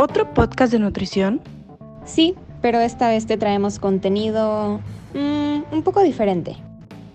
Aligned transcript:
¿Otro 0.00 0.32
podcast 0.32 0.70
de 0.70 0.78
nutrición? 0.78 1.40
Sí, 2.04 2.36
pero 2.62 2.78
esta 2.78 3.08
vez 3.08 3.26
te 3.26 3.36
traemos 3.36 3.80
contenido 3.80 4.78
mm, 5.12 5.74
un 5.74 5.82
poco 5.82 6.04
diferente. 6.04 6.56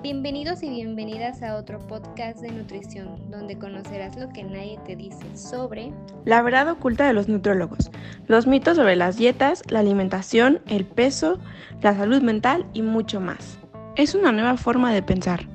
Bienvenidos 0.02 0.64
y 0.64 0.70
bienvenidas 0.70 1.42
a 1.44 1.56
otro 1.56 1.80
podcast 1.88 2.42
de 2.42 2.52
nutrición, 2.52 3.32
donde 3.32 3.58
conocerás 3.58 4.18
lo 4.18 4.28
que 4.28 4.44
nadie 4.44 4.78
te 4.86 4.98
dice 4.98 5.24
sobre 5.34 5.94
la 6.26 6.42
verdad 6.42 6.68
oculta 6.68 7.08
de 7.08 7.14
los 7.14 7.30
nutriólogos, 7.30 7.90
los 8.28 8.48
mitos 8.48 8.76
sobre 8.76 8.98
las 8.98 9.16
dietas, 9.16 9.64
la 9.70 9.80
alimentación, 9.80 10.60
el 10.68 10.84
peso, 10.84 11.40
la 11.82 11.96
salud 11.96 12.22
mental 12.22 12.66
y 12.74 12.82
mucho 12.82 13.22
más. 13.22 13.60
Es 13.96 14.14
una 14.14 14.34
nueva 14.34 14.58
forma 14.58 14.94
de 14.94 15.04
pensar. 15.04 15.48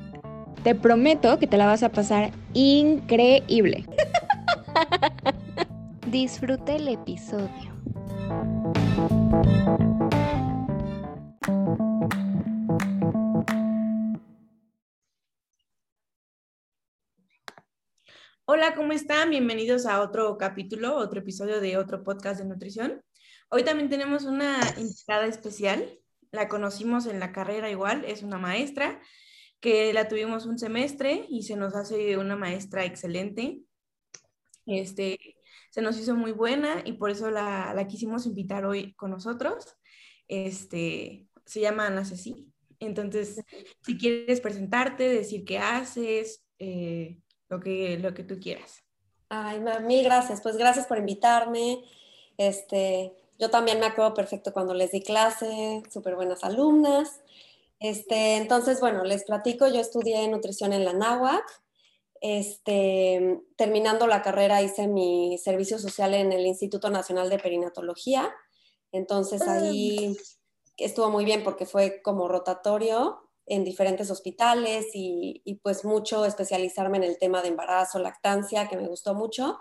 Te 0.63 0.75
prometo 0.75 1.39
que 1.39 1.47
te 1.47 1.59
la 1.59 1.67
vas 1.67 1.83
a 1.83 1.91
pasar 1.91 2.31
increíble. 2.55 3.85
Disfrute 6.11 6.77
el 6.77 6.89
episodio. 6.89 7.75
Hola, 18.47 18.75
¿cómo 18.75 18.93
están? 18.93 19.29
Bienvenidos 19.29 19.85
a 19.85 20.01
otro 20.01 20.39
capítulo, 20.39 20.97
otro 20.97 21.21
episodio 21.21 21.61
de 21.61 21.77
otro 21.77 22.03
podcast 22.03 22.41
de 22.41 22.47
nutrición. 22.47 23.03
Hoy 23.51 23.65
también 23.65 23.91
tenemos 23.91 24.25
una 24.25 24.61
invitada 24.79 25.27
especial. 25.27 26.01
La 26.31 26.49
conocimos 26.49 27.05
en 27.05 27.21
la 27.21 27.33
carrera 27.33 27.71
igual, 27.71 28.07
es 28.07 28.23
una 28.23 28.39
maestra 28.39 28.99
que 29.61 29.93
la 29.93 30.09
tuvimos 30.09 30.47
un 30.47 30.59
semestre 30.59 31.27
y 31.29 31.43
se 31.43 31.57
nos 31.57 31.75
hace 31.75 32.17
una 32.17 32.35
maestra 32.35 32.87
excelente. 32.87 33.61
Este, 34.65 35.38
se 35.71 35.83
nos 35.83 35.99
hizo 35.99 36.15
muy 36.15 36.33
buena 36.33 36.83
y 36.85 36.95
por 36.95 37.11
eso 37.11 37.31
la, 37.31 37.87
quisimos 37.89 38.27
invitar 38.27 38.65
hoy 38.65 38.95
con 38.95 39.11
nosotros. 39.11 39.77
Este, 40.29 41.29
se 41.45 41.61
llama 41.61 41.87
Ana 41.87 42.05
Ceci. 42.05 42.53
Entonces, 42.81 43.43
si 43.83 43.99
quieres 43.99 44.41
presentarte, 44.41 45.09
decir 45.09 45.45
qué 45.45 45.59
haces, 45.59 46.45
eh, 46.59 47.19
lo, 47.49 47.61
que, 47.61 47.99
lo 47.99 48.15
que 48.15 48.25
tú 48.25 48.39
quieras. 48.39 48.83
Ay, 49.29 49.61
mil 49.85 50.05
gracias. 50.05 50.41
Pues 50.41 50.57
gracias 50.57 50.87
por 50.87 50.99
invitarme. 50.99 51.83
Este, 52.37 53.13
yo 53.39 53.51
también 53.51 53.81
me 53.81 53.87
acuerdo 53.87 54.15
perfecto 54.15 54.53
cuando 54.53 54.75
les 54.75 54.93
di 54.93 55.03
clase, 55.03 55.83
súper 55.91 56.15
buenas 56.15 56.45
alumnas. 56.45 57.21
Este, 57.81 58.37
entonces, 58.37 58.81
bueno, 58.81 59.05
les 59.05 59.25
platico, 59.25 59.69
yo 59.69 59.81
estudié 59.81 60.27
nutrición 60.29 60.73
en 60.73 60.85
la 60.85 60.93
NAWAC, 60.93 61.45
este, 62.21 63.41
terminando 63.57 64.07
la 64.07 64.23
carrera 64.23 64.63
hice 64.63 64.87
mi 64.89 65.39
servicio 65.39 65.79
social 65.79 66.15
en 66.15 66.33
el 66.33 66.47
Instituto 66.47 66.91
Nacional 66.91 67.31
de 67.31 67.39
Perinatología. 67.39 68.35
Entonces 68.93 69.43
ah. 69.43 69.55
ahí 69.55 70.17
estuvo 70.77 71.11
muy 71.11 71.25
bien 71.25 71.43
porque 71.43 71.67
fue 71.67 72.01
como 72.03 72.29
rotatorio 72.29 73.21
en 73.47 73.65
diferentes 73.65 74.11
hospitales 74.11 74.87
y, 74.93 75.41
y, 75.45 75.55
pues 75.57 75.85
mucho 75.85 76.27
especializarme 76.27 76.99
en 76.99 77.05
el 77.05 77.19
tema 77.19 77.41
de 77.41 77.49
embarazo, 77.49 77.99
lactancia, 77.99 78.69
que 78.69 78.77
me 78.77 78.89
gustó 78.89 79.15
mucho. 79.15 79.59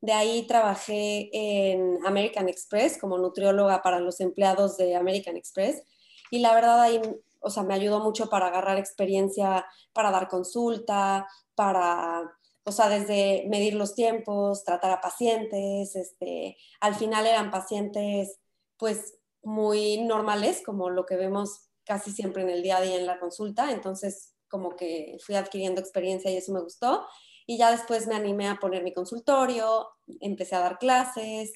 De 0.00 0.12
ahí 0.12 0.46
trabajé 0.46 1.28
en 1.32 1.98
American 2.06 2.48
Express 2.48 2.98
como 2.98 3.18
nutrióloga 3.18 3.82
para 3.82 4.00
los 4.00 4.20
empleados 4.20 4.76
de 4.78 4.96
American 4.96 5.36
Express 5.36 5.82
y 6.30 6.40
la 6.40 6.54
verdad 6.54 6.80
ahí, 6.80 7.00
o 7.40 7.50
sea, 7.50 7.62
me 7.62 7.74
ayudó 7.74 8.00
mucho 8.00 8.28
para 8.28 8.48
agarrar 8.48 8.78
experiencia, 8.78 9.66
para 9.92 10.10
dar 10.10 10.28
consulta, 10.28 11.26
para, 11.54 12.30
o 12.64 12.72
sea, 12.72 12.88
desde 12.88 13.46
medir 13.48 13.74
los 13.74 13.94
tiempos, 13.94 14.64
tratar 14.64 14.90
a 14.90 15.00
pacientes, 15.00 15.96
este, 15.96 16.56
al 16.80 16.94
final 16.94 17.26
eran 17.26 17.50
pacientes 17.50 18.38
pues 18.76 19.18
muy 19.42 20.02
normales, 20.02 20.62
como 20.64 20.90
lo 20.90 21.06
que 21.06 21.16
vemos 21.16 21.68
casi 21.84 22.12
siempre 22.12 22.42
en 22.42 22.50
el 22.50 22.62
día 22.62 22.76
a 22.78 22.80
día 22.82 22.96
en 22.96 23.06
la 23.06 23.18
consulta, 23.18 23.72
entonces 23.72 24.34
como 24.48 24.76
que 24.76 25.16
fui 25.24 25.34
adquiriendo 25.34 25.80
experiencia 25.80 26.30
y 26.30 26.36
eso 26.36 26.52
me 26.52 26.60
gustó. 26.60 27.06
Y 27.46 27.56
ya 27.56 27.70
después 27.70 28.06
me 28.06 28.14
animé 28.14 28.48
a 28.48 28.56
poner 28.56 28.82
mi 28.82 28.92
consultorio, 28.92 29.88
empecé 30.20 30.54
a 30.54 30.60
dar 30.60 30.78
clases 30.78 31.52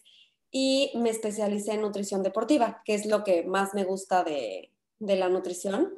y 0.50 0.90
me 0.94 1.10
especialicé 1.10 1.72
en 1.74 1.82
nutrición 1.82 2.22
deportiva, 2.22 2.82
que 2.84 2.94
es 2.94 3.06
lo 3.06 3.24
que 3.24 3.44
más 3.44 3.74
me 3.74 3.84
gusta 3.84 4.24
de, 4.24 4.71
de 5.02 5.16
la 5.16 5.28
nutrición, 5.28 5.94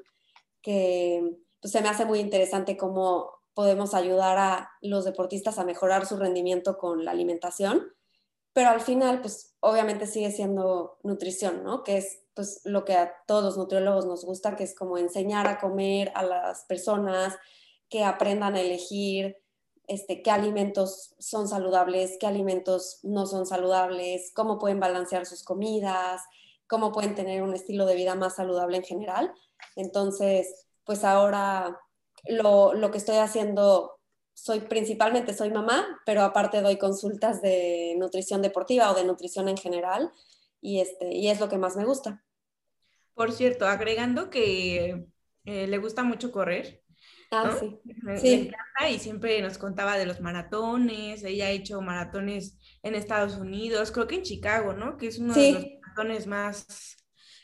que 0.62 1.36
pues, 1.60 1.72
se 1.72 1.80
me 1.80 1.88
hace 1.88 2.04
muy 2.04 2.20
interesante 2.20 2.76
cómo 2.76 3.30
podemos 3.52 3.94
ayudar 3.94 4.38
a 4.38 4.70
los 4.80 5.04
deportistas 5.04 5.58
a 5.58 5.64
mejorar 5.64 6.06
su 6.06 6.16
rendimiento 6.16 6.78
con 6.78 7.04
la 7.04 7.12
alimentación, 7.12 7.92
pero 8.52 8.70
al 8.70 8.80
final, 8.80 9.20
pues 9.20 9.54
obviamente 9.60 10.06
sigue 10.06 10.30
siendo 10.30 10.98
nutrición, 11.02 11.62
¿no? 11.64 11.82
Que 11.82 11.98
es 11.98 12.20
pues 12.34 12.62
lo 12.64 12.84
que 12.84 12.94
a 12.94 13.12
todos 13.26 13.44
los 13.44 13.56
nutriólogos 13.56 14.06
nos 14.06 14.24
gusta, 14.24 14.56
que 14.56 14.64
es 14.64 14.74
como 14.74 14.98
enseñar 14.98 15.46
a 15.46 15.58
comer 15.58 16.10
a 16.14 16.22
las 16.24 16.64
personas, 16.64 17.36
que 17.88 18.04
aprendan 18.04 18.54
a 18.54 18.60
elegir 18.60 19.36
este, 19.86 20.22
qué 20.22 20.30
alimentos 20.30 21.14
son 21.18 21.46
saludables, 21.46 22.16
qué 22.18 22.26
alimentos 22.26 23.00
no 23.02 23.26
son 23.26 23.46
saludables, 23.46 24.32
cómo 24.34 24.58
pueden 24.58 24.80
balancear 24.80 25.26
sus 25.26 25.44
comidas, 25.44 26.22
cómo 26.66 26.92
pueden 26.92 27.14
tener 27.14 27.42
un 27.42 27.54
estilo 27.54 27.86
de 27.86 27.94
vida 27.94 28.14
más 28.14 28.36
saludable 28.36 28.76
en 28.78 28.84
general. 28.84 29.32
Entonces, 29.76 30.66
pues 30.84 31.04
ahora 31.04 31.78
lo, 32.26 32.90
que 32.90 32.98
estoy 32.98 33.16
haciendo, 33.16 33.98
soy 34.32 34.60
principalmente 34.60 35.34
soy 35.34 35.50
mamá, 35.50 36.00
pero 36.06 36.22
aparte 36.22 36.62
doy 36.62 36.78
consultas 36.78 37.42
de 37.42 37.94
nutrición 37.98 38.42
deportiva 38.42 38.90
o 38.90 38.94
de 38.94 39.04
nutrición 39.04 39.48
en 39.48 39.56
general 39.56 40.10
y, 40.60 40.80
este, 40.80 41.14
y 41.14 41.28
es 41.28 41.40
lo 41.40 41.48
que 41.48 41.58
más 41.58 41.76
me 41.76 41.84
gusta. 41.84 42.24
Por 43.14 43.32
cierto, 43.32 43.66
agregando 43.66 44.30
que 44.30 45.06
eh, 45.44 45.66
le 45.66 45.78
gusta 45.78 46.02
mucho 46.02 46.32
correr. 46.32 46.82
Ah, 47.30 47.56
sí. 47.58 47.80
sí. 48.16 48.50
y 48.90 48.98
siempre 48.98 49.40
nos 49.42 49.58
contaba 49.58 49.98
de 49.98 50.06
los 50.06 50.20
maratones. 50.20 51.24
Ella 51.24 51.46
ha 51.46 51.50
hecho 51.50 51.80
maratones 51.80 52.58
en 52.82 52.94
Estados 52.94 53.36
Unidos, 53.36 53.90
creo 53.90 54.06
que 54.06 54.16
en 54.16 54.22
Chicago, 54.22 54.72
¿no? 54.72 54.96
Que 54.96 55.08
es 55.08 55.18
uno 55.18 55.34
de 55.34 55.52
los 55.52 55.64
maratones 55.94 56.26
más, 56.26 56.96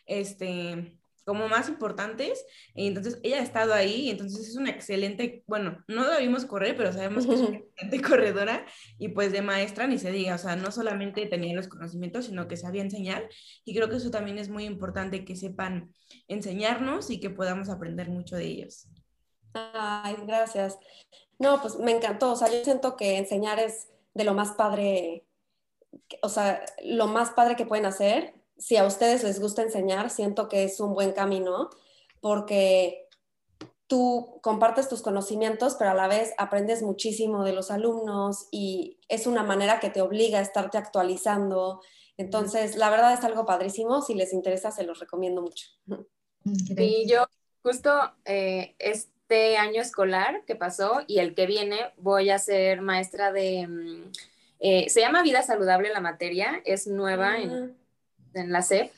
este, 0.06 0.98
como 1.24 1.48
más 1.48 1.68
importantes. 1.68 2.44
Y 2.74 2.88
entonces 2.88 3.20
ella 3.22 3.38
ha 3.38 3.42
estado 3.42 3.72
ahí, 3.72 4.10
entonces 4.10 4.48
es 4.48 4.56
una 4.56 4.70
excelente, 4.70 5.44
bueno, 5.46 5.84
no 5.88 6.06
la 6.06 6.18
vimos 6.18 6.44
correr, 6.44 6.76
pero 6.76 6.92
sabemos 6.92 7.26
que 7.26 7.34
es 7.34 7.40
una 7.40 7.56
excelente 7.58 8.08
corredora 8.08 8.66
y 8.98 9.08
pues 9.08 9.32
de 9.32 9.42
maestra 9.42 9.86
ni 9.86 9.98
se 9.98 10.10
diga, 10.10 10.34
o 10.34 10.38
sea, 10.38 10.56
no 10.56 10.70
solamente 10.70 11.26
tenía 11.26 11.54
los 11.54 11.68
conocimientos, 11.68 12.26
sino 12.26 12.48
que 12.48 12.56
sabía 12.56 12.82
enseñar. 12.82 13.28
Y 13.64 13.74
creo 13.74 13.88
que 13.88 13.96
eso 13.96 14.10
también 14.10 14.38
es 14.38 14.48
muy 14.48 14.64
importante 14.64 15.24
que 15.24 15.36
sepan 15.36 15.92
enseñarnos 16.28 17.10
y 17.10 17.20
que 17.20 17.30
podamos 17.30 17.68
aprender 17.68 18.08
mucho 18.08 18.36
de 18.36 18.46
ellos. 18.46 18.88
Ay, 19.54 20.16
gracias. 20.26 20.78
No, 21.38 21.60
pues 21.60 21.76
me 21.76 21.92
encantó, 21.92 22.32
o 22.32 22.36
sea, 22.36 22.48
yo 22.48 22.62
siento 22.62 22.96
que 22.96 23.16
enseñar 23.16 23.58
es 23.58 23.88
de 24.14 24.24
lo 24.24 24.34
más 24.34 24.52
padre, 24.52 25.24
o 26.22 26.28
sea, 26.28 26.64
lo 26.84 27.06
más 27.06 27.30
padre 27.30 27.56
que 27.56 27.66
pueden 27.66 27.86
hacer 27.86 28.39
si 28.60 28.76
a 28.76 28.84
ustedes 28.84 29.24
les 29.24 29.40
gusta 29.40 29.62
enseñar, 29.62 30.10
siento 30.10 30.48
que 30.48 30.64
es 30.64 30.78
un 30.80 30.94
buen 30.94 31.12
camino 31.12 31.70
porque 32.20 33.08
tú 33.86 34.38
compartes 34.42 34.88
tus 34.88 35.02
conocimientos, 35.02 35.74
pero 35.78 35.90
a 35.90 35.94
la 35.94 36.06
vez 36.06 36.34
aprendes 36.38 36.82
muchísimo 36.82 37.42
de 37.42 37.54
los 37.54 37.70
alumnos 37.70 38.48
y 38.52 38.98
es 39.08 39.26
una 39.26 39.42
manera 39.42 39.80
que 39.80 39.90
te 39.90 40.02
obliga 40.02 40.38
a 40.38 40.42
estarte 40.42 40.78
actualizando. 40.78 41.80
Entonces, 42.18 42.76
la 42.76 42.90
verdad 42.90 43.14
es 43.14 43.24
algo 43.24 43.46
padrísimo. 43.46 44.02
Si 44.02 44.14
les 44.14 44.34
interesa, 44.34 44.70
se 44.70 44.84
los 44.84 45.00
recomiendo 45.00 45.40
mucho. 45.40 45.66
Y 46.76 47.08
yo 47.08 47.26
justo 47.62 47.90
eh, 48.26 48.76
este 48.78 49.56
año 49.56 49.80
escolar 49.80 50.44
que 50.44 50.54
pasó 50.54 51.00
y 51.06 51.18
el 51.18 51.34
que 51.34 51.46
viene 51.46 51.78
voy 51.96 52.30
a 52.30 52.38
ser 52.38 52.82
maestra 52.82 53.32
de... 53.32 53.66
Mm, 53.66 54.12
eh, 54.60 54.90
se 54.90 55.00
llama 55.00 55.22
Vida 55.22 55.42
Saludable 55.42 55.88
la 55.88 56.00
materia, 56.00 56.60
es 56.66 56.86
nueva 56.86 57.38
en 57.38 57.50
ah 57.50 57.56
en 57.56 57.79
la 58.34 58.62
SEP 58.62 58.92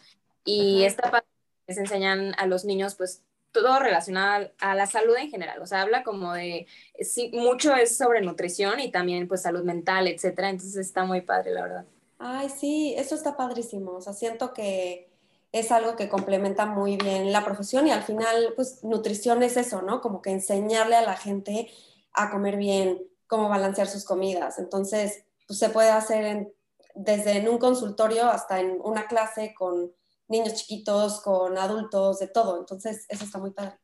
y 0.45 0.85
esta 0.85 1.11
parte 1.11 1.29
les 1.67 1.79
enseñan 1.79 2.35
a 2.39 2.47
los 2.47 2.65
niños 2.65 2.95
pues 2.95 3.23
todo 3.53 3.79
relacionado 3.79 4.51
a 4.61 4.75
la 4.75 4.87
salud 4.87 5.15
en 5.17 5.31
general, 5.31 5.61
o 5.61 5.67
sea, 5.67 5.83
habla 5.83 6.03
como 6.03 6.33
de, 6.33 6.67
sí, 7.01 7.31
mucho 7.35 7.75
es 7.77 7.97
sobre 7.97 8.23
nutrición 8.23 8.81
y 8.81 8.91
también 8.91 9.29
pues 9.29 9.43
salud 9.43 9.63
mental, 9.63 10.09
etcétera, 10.09 10.49
entonces 10.49 10.77
está 10.77 11.05
muy 11.05 11.21
padre, 11.21 11.53
la 11.53 11.63
verdad. 11.63 11.85
Ay, 12.19 12.49
sí, 12.49 12.95
eso 12.97 13.15
está 13.15 13.37
padrísimo, 13.37 13.93
o 13.93 14.01
sea, 14.01 14.15
siento 14.15 14.55
que 14.55 15.11
es 15.53 15.71
algo 15.71 15.97
que 15.97 16.09
complementa 16.09 16.65
muy 16.65 16.97
bien 16.97 17.31
la 17.31 17.45
profesión 17.45 17.87
y 17.87 17.91
al 17.91 18.03
final, 18.03 18.55
pues, 18.57 18.83
nutrición 18.85 19.43
es 19.43 19.59
eso, 19.59 19.83
¿no? 19.83 20.01
Como 20.01 20.23
que 20.23 20.31
enseñarle 20.31 20.97
a 20.97 21.03
la 21.03 21.17
gente 21.17 21.71
a 22.15 22.31
comer 22.31 22.57
bien, 22.57 23.03
cómo 23.27 23.51
balancear 23.51 23.87
sus 23.87 24.05
comidas, 24.05 24.59
entonces, 24.59 25.25
pues 25.47 25.59
se 25.59 25.69
puede 25.69 25.91
hacer 25.91 26.25
en 26.25 26.53
desde 26.95 27.39
en 27.39 27.49
un 27.49 27.59
consultorio 27.59 28.31
hasta 28.31 28.61
en 28.61 28.79
una 28.83 29.07
clase 29.07 29.55
con 29.55 29.93
niños 30.29 30.55
chiquitos, 30.55 31.21
con 31.21 31.59
adultos, 31.59 32.19
de 32.19 32.29
todo. 32.29 32.59
Entonces, 32.59 33.07
eso 33.09 33.25
está 33.25 33.39
muy 33.39 33.51
padre. 33.51 33.79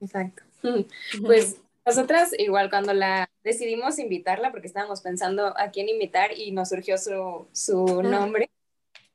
Exacto. 0.00 0.42
Pues 1.24 1.56
nosotras, 1.84 2.30
igual 2.38 2.70
cuando 2.70 2.92
la 2.92 3.28
decidimos 3.42 3.98
invitarla, 3.98 4.52
porque 4.52 4.68
estábamos 4.68 5.00
pensando 5.00 5.52
a 5.58 5.70
quién 5.70 5.88
invitar 5.88 6.36
y 6.36 6.52
nos 6.52 6.68
surgió 6.68 6.96
su, 6.96 7.48
su 7.52 8.02
nombre, 8.02 8.50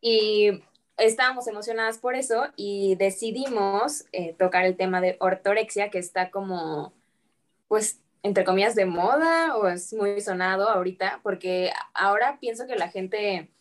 Y 0.02 0.64
estábamos 0.98 1.48
emocionadas 1.48 1.98
por 1.98 2.16
eso 2.16 2.48
y 2.56 2.96
decidimos 2.96 4.06
eh, 4.12 4.34
tocar 4.34 4.66
el 4.66 4.76
tema 4.76 5.00
de 5.00 5.16
ortorexia, 5.20 5.90
que 5.90 6.00
está 6.00 6.30
como, 6.30 6.94
pues, 7.70 8.02
entre 8.24 8.44
comillas, 8.44 8.76
de 8.76 8.86
moda 8.86 9.56
o 9.58 9.68
es 9.68 9.94
muy 9.94 10.20
sonado 10.22 10.70
ahorita, 10.70 11.22
porque 11.24 11.72
ahora 11.94 12.38
pienso 12.40 12.68
que 12.68 12.76
la 12.76 12.90
gente 12.90 13.52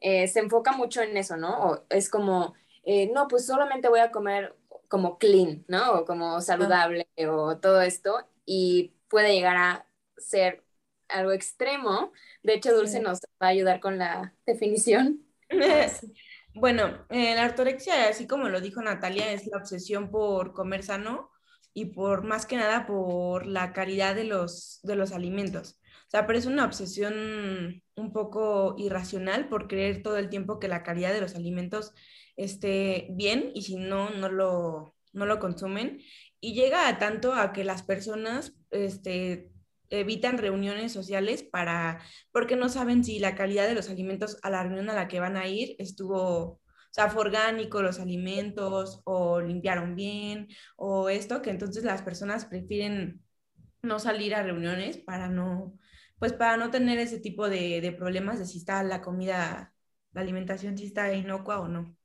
eh, 0.00 0.28
se 0.28 0.40
enfoca 0.40 0.72
mucho 0.72 1.02
en 1.02 1.16
eso, 1.16 1.36
¿no? 1.36 1.64
O 1.64 1.86
es 1.90 2.10
como, 2.10 2.54
eh, 2.84 3.10
no, 3.12 3.28
pues 3.28 3.46
solamente 3.46 3.88
voy 3.88 4.00
a 4.00 4.10
comer 4.10 4.56
como 4.88 5.18
clean, 5.18 5.64
¿no? 5.68 5.92
O 5.94 6.04
como 6.04 6.40
saludable 6.40 7.08
o 7.28 7.58
todo 7.58 7.82
esto 7.82 8.26
y 8.46 8.94
puede 9.08 9.34
llegar 9.34 9.56
a 9.56 9.86
ser 10.16 10.64
algo 11.08 11.32
extremo. 11.32 12.12
De 12.42 12.54
hecho, 12.54 12.74
Dulce 12.74 13.00
nos 13.00 13.20
va 13.42 13.46
a 13.46 13.48
ayudar 13.48 13.80
con 13.80 13.98
la 13.98 14.34
definición. 14.46 15.24
Bueno, 16.56 17.04
eh, 17.10 17.34
la 17.34 17.46
ortorexia, 17.46 18.08
así 18.08 18.28
como 18.28 18.48
lo 18.48 18.60
dijo 18.60 18.80
Natalia, 18.80 19.32
es 19.32 19.44
la 19.48 19.56
obsesión 19.58 20.12
por 20.12 20.52
comer 20.52 20.84
sano 20.84 21.32
y 21.74 21.86
por 21.86 22.22
más 22.22 22.46
que 22.46 22.56
nada 22.56 22.86
por 22.86 23.46
la 23.46 23.72
calidad 23.72 24.14
de 24.14 24.24
los, 24.24 24.80
de 24.84 24.96
los 24.96 25.12
alimentos. 25.12 25.80
O 26.06 26.10
sea, 26.10 26.26
pero 26.26 26.38
es 26.38 26.46
una 26.46 26.64
obsesión 26.64 27.82
un 27.96 28.12
poco 28.12 28.76
irracional 28.78 29.48
por 29.48 29.66
creer 29.66 30.02
todo 30.02 30.16
el 30.16 30.28
tiempo 30.28 30.60
que 30.60 30.68
la 30.68 30.84
calidad 30.84 31.12
de 31.12 31.20
los 31.20 31.34
alimentos 31.34 31.92
esté 32.36 33.08
bien 33.10 33.50
y 33.54 33.62
si 33.62 33.76
no, 33.76 34.10
no 34.10 34.28
lo, 34.28 34.94
no 35.12 35.26
lo 35.26 35.40
consumen. 35.40 36.00
Y 36.40 36.54
llega 36.54 36.88
a 36.88 36.98
tanto 36.98 37.34
a 37.34 37.52
que 37.52 37.64
las 37.64 37.82
personas 37.82 38.54
este, 38.70 39.50
evitan 39.90 40.38
reuniones 40.38 40.92
sociales 40.92 41.42
para, 41.42 42.00
porque 42.32 42.56
no 42.56 42.68
saben 42.68 43.04
si 43.04 43.18
la 43.18 43.34
calidad 43.34 43.66
de 43.66 43.74
los 43.74 43.90
alimentos 43.90 44.38
a 44.42 44.50
la 44.50 44.62
reunión 44.62 44.90
a 44.90 44.94
la 44.94 45.08
que 45.08 45.20
van 45.20 45.36
a 45.36 45.48
ir 45.48 45.74
estuvo, 45.78 46.60
sea, 46.94 47.10
fue 47.10 47.22
orgánico 47.22 47.82
los 47.82 47.98
alimentos 47.98 49.00
o 49.04 49.40
limpiaron 49.40 49.96
bien 49.96 50.46
o 50.76 51.08
esto, 51.08 51.42
que 51.42 51.50
entonces 51.50 51.82
las 51.82 52.02
personas 52.02 52.44
prefieren 52.44 53.20
no 53.82 53.98
salir 53.98 54.32
a 54.34 54.44
reuniones 54.44 54.98
para 54.98 55.28
no, 55.28 55.76
pues 56.20 56.32
para 56.32 56.56
no 56.56 56.70
tener 56.70 57.00
ese 57.00 57.18
tipo 57.18 57.48
de, 57.48 57.80
de 57.80 57.90
problemas 57.90 58.38
de 58.38 58.46
si 58.46 58.58
está 58.58 58.82
la 58.84 59.00
comida, 59.00 59.74
la 60.12 60.20
alimentación, 60.20 60.78
si 60.78 60.86
está 60.86 61.12
inocua 61.12 61.60
o 61.60 61.68
no. 61.68 61.96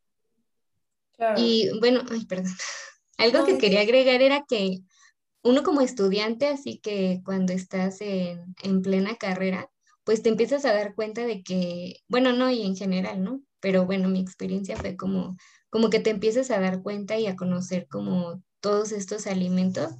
Y 1.37 1.69
bueno, 1.79 2.01
ay, 2.09 2.25
perdón. 2.25 2.51
Algo 3.17 3.45
que 3.45 3.59
quería 3.59 3.81
agregar 3.81 4.23
era 4.23 4.45
que 4.47 4.79
uno 5.43 5.61
como 5.61 5.81
estudiante, 5.81 6.47
así 6.47 6.79
que 6.79 7.21
cuando 7.23 7.53
estás 7.53 8.01
en, 8.01 8.55
en, 8.63 8.81
plena 8.81 9.17
carrera, 9.17 9.69
pues 10.03 10.23
te 10.23 10.29
empiezas 10.29 10.65
a 10.65 10.73
dar 10.73 10.95
cuenta 10.95 11.25
de 11.25 11.43
que, 11.43 11.97
bueno, 12.07 12.33
no, 12.33 12.49
y 12.49 12.63
en 12.63 12.75
general, 12.75 13.23
¿no? 13.23 13.43
Pero 13.61 13.85
bueno, 13.85 14.09
mi 14.09 14.19
experiencia 14.19 14.77
fue 14.77 14.95
como, 14.97 15.35
como 15.69 15.89
que 15.89 15.99
te 15.99 16.09
empiezas 16.11 16.51
a 16.51 16.59
dar 16.59 16.81
cuenta 16.81 17.17
y 17.19 17.27
a 17.27 17.35
conocer 17.35 17.87
como 17.87 18.43
todos 18.61 18.91
estos 18.91 19.27
alimentos 19.27 19.91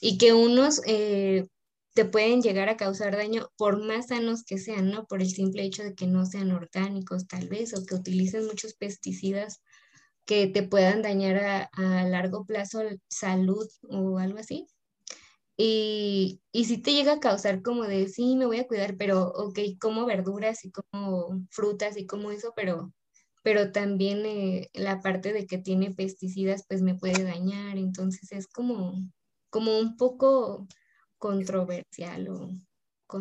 y 0.00 0.18
que 0.18 0.32
unos 0.32 0.80
eh, 0.86 1.46
te 1.94 2.04
pueden 2.04 2.42
llegar 2.42 2.68
a 2.68 2.76
causar 2.76 3.16
daño 3.16 3.48
por 3.56 3.82
más 3.84 4.08
sanos 4.08 4.44
que 4.44 4.58
sean, 4.58 4.90
¿no? 4.90 5.06
Por 5.06 5.20
el 5.22 5.30
simple 5.30 5.64
hecho 5.64 5.82
de 5.82 5.94
que 5.94 6.06
no 6.06 6.26
sean 6.26 6.52
orgánicos 6.52 7.26
tal 7.26 7.48
vez 7.48 7.74
o 7.74 7.84
que 7.84 7.94
utilicen 7.96 8.46
muchos 8.46 8.74
pesticidas 8.74 9.62
que 10.26 10.46
te 10.48 10.62
puedan 10.62 11.02
dañar 11.02 11.38
a, 11.38 11.70
a 11.72 12.04
largo 12.04 12.44
plazo 12.46 12.82
salud 13.08 13.66
o 13.90 14.18
algo 14.18 14.38
así. 14.38 14.66
Y, 15.56 16.40
y 16.52 16.64
si 16.66 16.78
te 16.78 16.92
llega 16.92 17.14
a 17.14 17.20
causar 17.20 17.62
como 17.62 17.84
de, 17.84 18.08
sí, 18.08 18.36
me 18.36 18.46
voy 18.46 18.58
a 18.58 18.66
cuidar, 18.68 18.96
pero, 18.96 19.28
ok, 19.28 19.58
como 19.80 20.06
verduras 20.06 20.64
y 20.64 20.70
como 20.70 21.44
frutas 21.50 21.96
y 21.96 22.06
como 22.06 22.30
eso, 22.30 22.52
pero, 22.54 22.92
pero 23.48 23.72
también 23.72 24.26
eh, 24.26 24.68
la 24.74 25.00
parte 25.00 25.32
de 25.32 25.46
que 25.46 25.56
tiene 25.56 25.90
pesticidas, 25.90 26.66
pues 26.68 26.82
me 26.82 26.94
puede 26.94 27.24
dañar. 27.24 27.78
Entonces 27.78 28.30
es 28.30 28.46
como, 28.46 28.92
como 29.48 29.78
un 29.78 29.96
poco 29.96 30.68
controversial 31.16 32.28
o... 32.28 32.50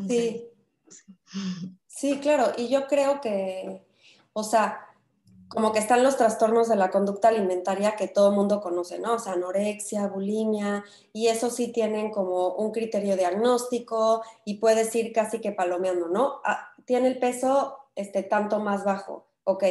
Sí. 0.10 0.50
sí, 1.88 2.20
claro. 2.20 2.52
Y 2.58 2.68
yo 2.68 2.88
creo 2.88 3.22
que, 3.22 3.88
o 4.34 4.44
sea, 4.44 4.86
como 5.48 5.72
que 5.72 5.80
están 5.80 6.04
los 6.04 6.18
trastornos 6.18 6.68
de 6.68 6.76
la 6.76 6.92
conducta 6.92 7.30
alimentaria 7.30 7.96
que 7.96 8.10
todo 8.10 8.32
el 8.32 8.36
mundo 8.36 8.60
conoce, 8.60 9.00
¿no? 9.00 9.14
O 9.14 9.20
sea, 9.20 9.32
anorexia, 9.32 10.08
bulimia, 10.08 10.84
y 11.14 11.28
eso 11.28 11.50
sí 11.50 11.72
tienen 11.72 12.12
como 12.12 12.50
un 12.56 12.74
criterio 12.74 13.16
diagnóstico 13.16 14.24
y 14.44 14.56
puedes 14.56 14.94
ir 14.94 15.14
casi 15.14 15.40
que 15.40 15.54
palomeando, 15.54 16.10
¿no? 16.10 16.42
Ah, 16.44 16.74
tiene 16.84 17.08
el 17.08 17.18
peso 17.18 17.78
este, 17.96 18.24
tanto 18.24 18.60
más 18.60 18.84
bajo, 18.84 19.30
ok, 19.46 19.64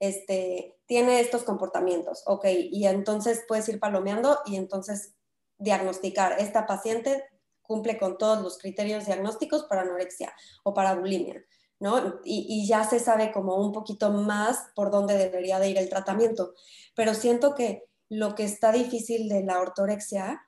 este, 0.00 0.78
tiene 0.86 1.20
estos 1.20 1.42
comportamientos, 1.42 2.22
ok, 2.26 2.46
y 2.70 2.86
entonces 2.86 3.44
puedes 3.48 3.68
ir 3.68 3.80
palomeando 3.80 4.38
y 4.46 4.56
entonces 4.56 5.14
diagnosticar, 5.58 6.36
esta 6.38 6.66
paciente 6.66 7.24
cumple 7.62 7.98
con 7.98 8.16
todos 8.16 8.42
los 8.42 8.58
criterios 8.58 9.06
diagnósticos 9.06 9.64
para 9.64 9.82
anorexia 9.82 10.32
o 10.62 10.72
para 10.72 10.94
bulimia. 10.94 11.44
¿no? 11.80 12.20
Y, 12.24 12.66
ya 12.66 12.84
se 12.84 12.98
sabe 12.98 13.30
como 13.30 13.56
un 13.56 13.72
poquito 13.72 14.10
más 14.10 14.70
por 14.74 14.90
dónde 14.90 15.16
debería 15.16 15.60
de 15.60 15.68
ir 15.70 15.78
el 15.78 15.88
tratamiento. 15.88 16.54
Pero 16.96 17.14
siento 17.14 17.54
que 17.54 17.84
lo 18.08 18.34
que 18.34 18.44
está 18.44 18.72
difícil 18.72 19.28
de 19.28 19.44
la 19.44 19.60
ortorexia 19.60 20.42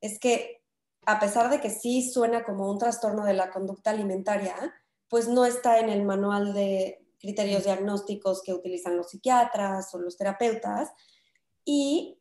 es 0.00 0.18
que 0.20 0.62
a 1.06 1.18
pesar 1.18 1.50
de 1.50 1.60
que 1.60 1.70
sí 1.70 2.08
suena 2.08 2.44
como 2.44 2.70
un 2.70 2.78
trastorno 2.78 3.24
de 3.24 3.32
la 3.32 3.50
conducta 3.50 3.90
alimentaria, 3.90 4.54
pues 5.08 5.28
no 5.28 5.44
está 5.44 5.78
en 5.78 5.88
el 5.88 6.04
manual 6.04 6.52
de 6.52 7.05
criterios 7.26 7.64
diagnósticos 7.64 8.40
que 8.42 8.54
utilizan 8.54 8.96
los 8.96 9.10
psiquiatras 9.10 9.92
o 9.94 9.98
los 9.98 10.16
terapeutas 10.16 10.92
y 11.64 12.20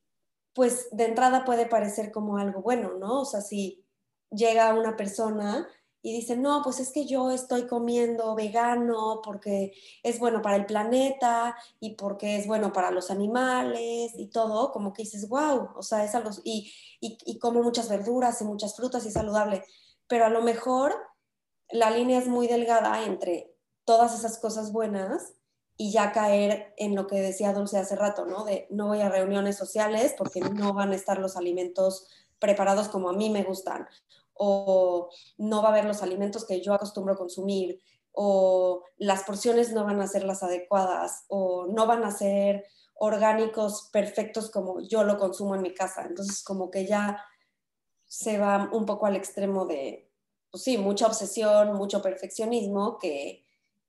pues 0.53 0.87
de 0.91 1.05
entrada 1.05 1.45
puede 1.45 1.67
parecer 1.67 2.11
como 2.11 2.37
algo 2.37 2.61
bueno, 2.61 2.93
¿no? 2.97 3.21
O 3.21 3.25
sea, 3.25 3.41
si 3.41 3.85
llega 4.31 4.73
una 4.73 4.95
persona 4.97 5.67
y 6.01 6.11
dicen, 6.11 6.41
no, 6.41 6.61
pues 6.63 6.79
es 6.79 6.91
que 6.91 7.05
yo 7.05 7.29
estoy 7.29 7.67
comiendo 7.67 8.33
vegano 8.35 9.21
porque 9.23 9.73
es 10.01 10.17
bueno 10.17 10.41
para 10.41 10.55
el 10.55 10.65
planeta 10.65 11.55
y 11.79 11.95
porque 11.95 12.37
es 12.37 12.47
bueno 12.47 12.73
para 12.73 12.89
los 12.89 13.11
animales 13.11 14.13
y 14.17 14.27
todo, 14.29 14.71
como 14.71 14.91
que 14.91 15.03
dices, 15.03 15.29
wow, 15.29 15.69
o 15.75 15.83
sea, 15.83 16.03
es 16.03 16.15
algo, 16.15 16.31
y, 16.43 16.73
y, 16.99 17.17
y 17.25 17.37
como 17.37 17.61
muchas 17.61 17.89
verduras 17.89 18.41
y 18.41 18.45
muchas 18.45 18.75
frutas 18.75 19.05
y 19.05 19.11
saludable, 19.11 19.63
pero 20.07 20.25
a 20.25 20.29
lo 20.29 20.41
mejor 20.41 20.95
la 21.69 21.91
línea 21.91 22.19
es 22.19 22.27
muy 22.27 22.47
delgada 22.47 23.03
entre 23.05 23.54
todas 23.85 24.13
esas 24.17 24.37
cosas 24.39 24.71
buenas 24.71 25.33
y 25.77 25.91
ya 25.91 26.11
caer 26.11 26.73
en 26.77 26.95
lo 26.95 27.07
que 27.07 27.21
decía 27.21 27.53
Dulce 27.53 27.77
hace 27.77 27.95
rato, 27.95 28.25
¿no? 28.25 28.45
De 28.45 28.67
no 28.69 28.87
voy 28.87 29.01
a 29.01 29.09
reuniones 29.09 29.57
sociales 29.57 30.15
porque 30.17 30.39
no 30.39 30.73
van 30.73 30.91
a 30.91 30.95
estar 30.95 31.19
los 31.19 31.37
alimentos 31.37 32.07
preparados 32.39 32.87
como 32.89 33.09
a 33.09 33.13
mí 33.13 33.29
me 33.29 33.43
gustan, 33.43 33.87
o 34.33 35.09
no 35.37 35.61
va 35.61 35.69
a 35.69 35.71
haber 35.71 35.85
los 35.85 36.01
alimentos 36.01 36.45
que 36.45 36.61
yo 36.61 36.73
acostumbro 36.73 37.15
consumir, 37.15 37.81
o 38.11 38.83
las 38.97 39.23
porciones 39.23 39.73
no 39.73 39.83
van 39.85 40.01
a 40.01 40.07
ser 40.07 40.23
las 40.23 40.43
adecuadas, 40.43 41.25
o 41.27 41.67
no 41.67 41.85
van 41.85 42.03
a 42.03 42.11
ser 42.11 42.65
orgánicos 42.95 43.89
perfectos 43.91 44.49
como 44.49 44.79
yo 44.81 45.03
lo 45.03 45.17
consumo 45.17 45.55
en 45.55 45.61
mi 45.61 45.73
casa. 45.73 46.05
Entonces, 46.05 46.43
como 46.43 46.71
que 46.71 46.85
ya 46.85 47.23
se 48.05 48.37
va 48.37 48.69
un 48.71 48.85
poco 48.85 49.05
al 49.05 49.15
extremo 49.15 49.65
de, 49.65 50.09
pues 50.49 50.63
sí, 50.63 50.77
mucha 50.77 51.07
obsesión, 51.07 51.73
mucho 51.73 52.01
perfeccionismo, 52.01 52.97
que, 52.97 53.44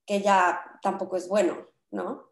que 0.06 0.22
ya 0.22 0.78
tampoco 0.82 1.16
es 1.16 1.28
bueno, 1.28 1.66
¿no? 1.90 2.30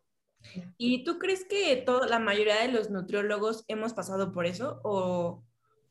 ¿Y 0.76 1.04
tú 1.04 1.18
crees 1.18 1.44
que 1.44 1.76
todo, 1.76 2.04
la 2.04 2.18
mayoría 2.18 2.60
de 2.60 2.68
los 2.68 2.90
nutriólogos 2.90 3.64
hemos 3.66 3.94
pasado 3.94 4.30
por 4.30 4.46
eso? 4.46 4.80
¿O 4.84 5.42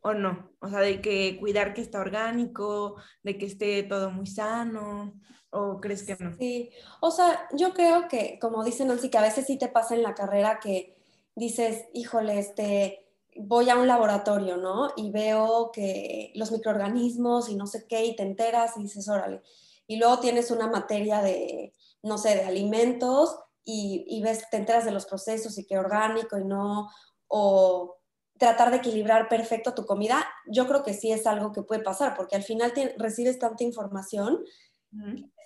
o 0.03 0.13
no? 0.13 0.51
O 0.59 0.69
sea, 0.69 0.79
de 0.79 1.01
que 1.01 1.37
cuidar 1.39 1.73
que 1.73 1.81
está 1.81 1.99
orgánico, 1.99 2.97
de 3.23 3.37
que 3.37 3.45
esté 3.45 3.83
todo 3.83 4.11
muy 4.11 4.27
sano, 4.27 5.13
¿o 5.49 5.79
crees 5.79 6.03
que 6.03 6.17
no? 6.19 6.35
Sí, 6.37 6.69
o 7.01 7.09
sea, 7.09 7.47
yo 7.53 7.73
creo 7.73 8.07
que, 8.09 8.37
como 8.39 8.63
dice 8.63 8.85
Nancy, 8.85 9.09
que 9.09 9.17
a 9.17 9.21
veces 9.21 9.47
sí 9.47 9.57
te 9.57 9.69
pasa 9.69 9.95
en 9.95 10.03
la 10.03 10.13
carrera 10.13 10.59
que 10.59 10.97
dices, 11.35 11.85
híjole, 11.93 12.37
este, 12.37 13.07
voy 13.37 13.69
a 13.69 13.77
un 13.77 13.87
laboratorio, 13.87 14.57
¿no? 14.57 14.91
Y 14.97 15.09
veo 15.09 15.71
que 15.71 16.33
los 16.35 16.51
microorganismos 16.51 17.47
y 17.49 17.55
no 17.55 17.65
sé 17.65 17.87
qué, 17.87 18.03
y 18.05 18.15
te 18.15 18.23
enteras 18.23 18.77
y 18.77 18.83
dices, 18.83 19.07
órale. 19.07 19.41
Y 19.87 19.97
luego 19.97 20.19
tienes 20.19 20.51
una 20.51 20.67
materia 20.67 21.21
de, 21.21 21.73
no 22.01 22.17
sé, 22.17 22.35
de 22.35 22.45
alimentos 22.45 23.37
y, 23.63 24.05
y 24.07 24.21
ves, 24.21 24.49
te 24.49 24.57
enteras 24.57 24.85
de 24.85 24.91
los 24.91 25.05
procesos 25.05 25.57
y 25.57 25.65
qué 25.65 25.77
orgánico 25.77 26.37
y 26.37 26.45
no, 26.45 26.89
o 27.27 27.97
tratar 28.37 28.71
de 28.71 28.77
equilibrar 28.77 29.29
perfecto 29.29 29.73
tu 29.73 29.85
comida, 29.85 30.25
yo 30.47 30.67
creo 30.67 30.83
que 30.83 30.93
sí 30.93 31.11
es 31.11 31.25
algo 31.27 31.51
que 31.51 31.61
puede 31.61 31.81
pasar, 31.81 32.13
porque 32.15 32.35
al 32.35 32.43
final 32.43 32.73
recibes 32.97 33.39
tanta 33.39 33.63
información, 33.63 34.43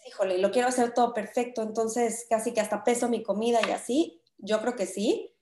híjole, 0.07 0.37
lo 0.39 0.51
quiero 0.51 0.67
hacer 0.67 0.93
todo 0.93 1.13
perfecto, 1.13 1.61
entonces 1.61 2.25
casi 2.29 2.53
que 2.53 2.61
hasta 2.61 2.83
peso 2.83 3.07
mi 3.07 3.23
comida 3.23 3.59
y 3.67 3.71
así, 3.71 4.21
yo 4.37 4.61
creo 4.61 4.75
que 4.75 4.85
sí, 4.85 5.35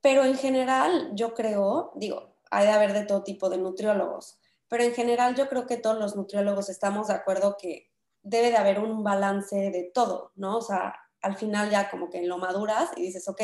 pero 0.00 0.24
en 0.24 0.36
general 0.36 1.10
yo 1.14 1.34
creo, 1.34 1.92
digo, 1.96 2.36
hay 2.50 2.66
de 2.66 2.72
haber 2.72 2.92
de 2.92 3.04
todo 3.04 3.24
tipo 3.24 3.48
de 3.48 3.58
nutriólogos, 3.58 4.38
pero 4.68 4.84
en 4.84 4.94
general 4.94 5.34
yo 5.34 5.48
creo 5.48 5.66
que 5.66 5.78
todos 5.78 5.98
los 5.98 6.16
nutriólogos 6.16 6.68
estamos 6.68 7.08
de 7.08 7.14
acuerdo 7.14 7.56
que 7.60 7.87
debe 8.28 8.50
de 8.50 8.56
haber 8.56 8.78
un 8.78 9.02
balance 9.02 9.56
de 9.56 9.90
todo, 9.94 10.32
¿no? 10.36 10.58
O 10.58 10.62
sea, 10.62 10.94
al 11.20 11.36
final 11.36 11.70
ya 11.70 11.90
como 11.90 12.10
que 12.10 12.22
lo 12.26 12.38
maduras 12.38 12.90
y 12.96 13.02
dices, 13.02 13.28
ok, 13.28 13.40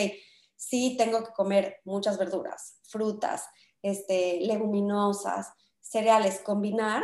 sí 0.56 0.96
tengo 0.96 1.24
que 1.24 1.32
comer 1.32 1.80
muchas 1.84 2.18
verduras, 2.18 2.78
frutas, 2.82 3.48
este, 3.82 4.40
leguminosas, 4.40 5.52
cereales, 5.80 6.40
combinar, 6.40 7.02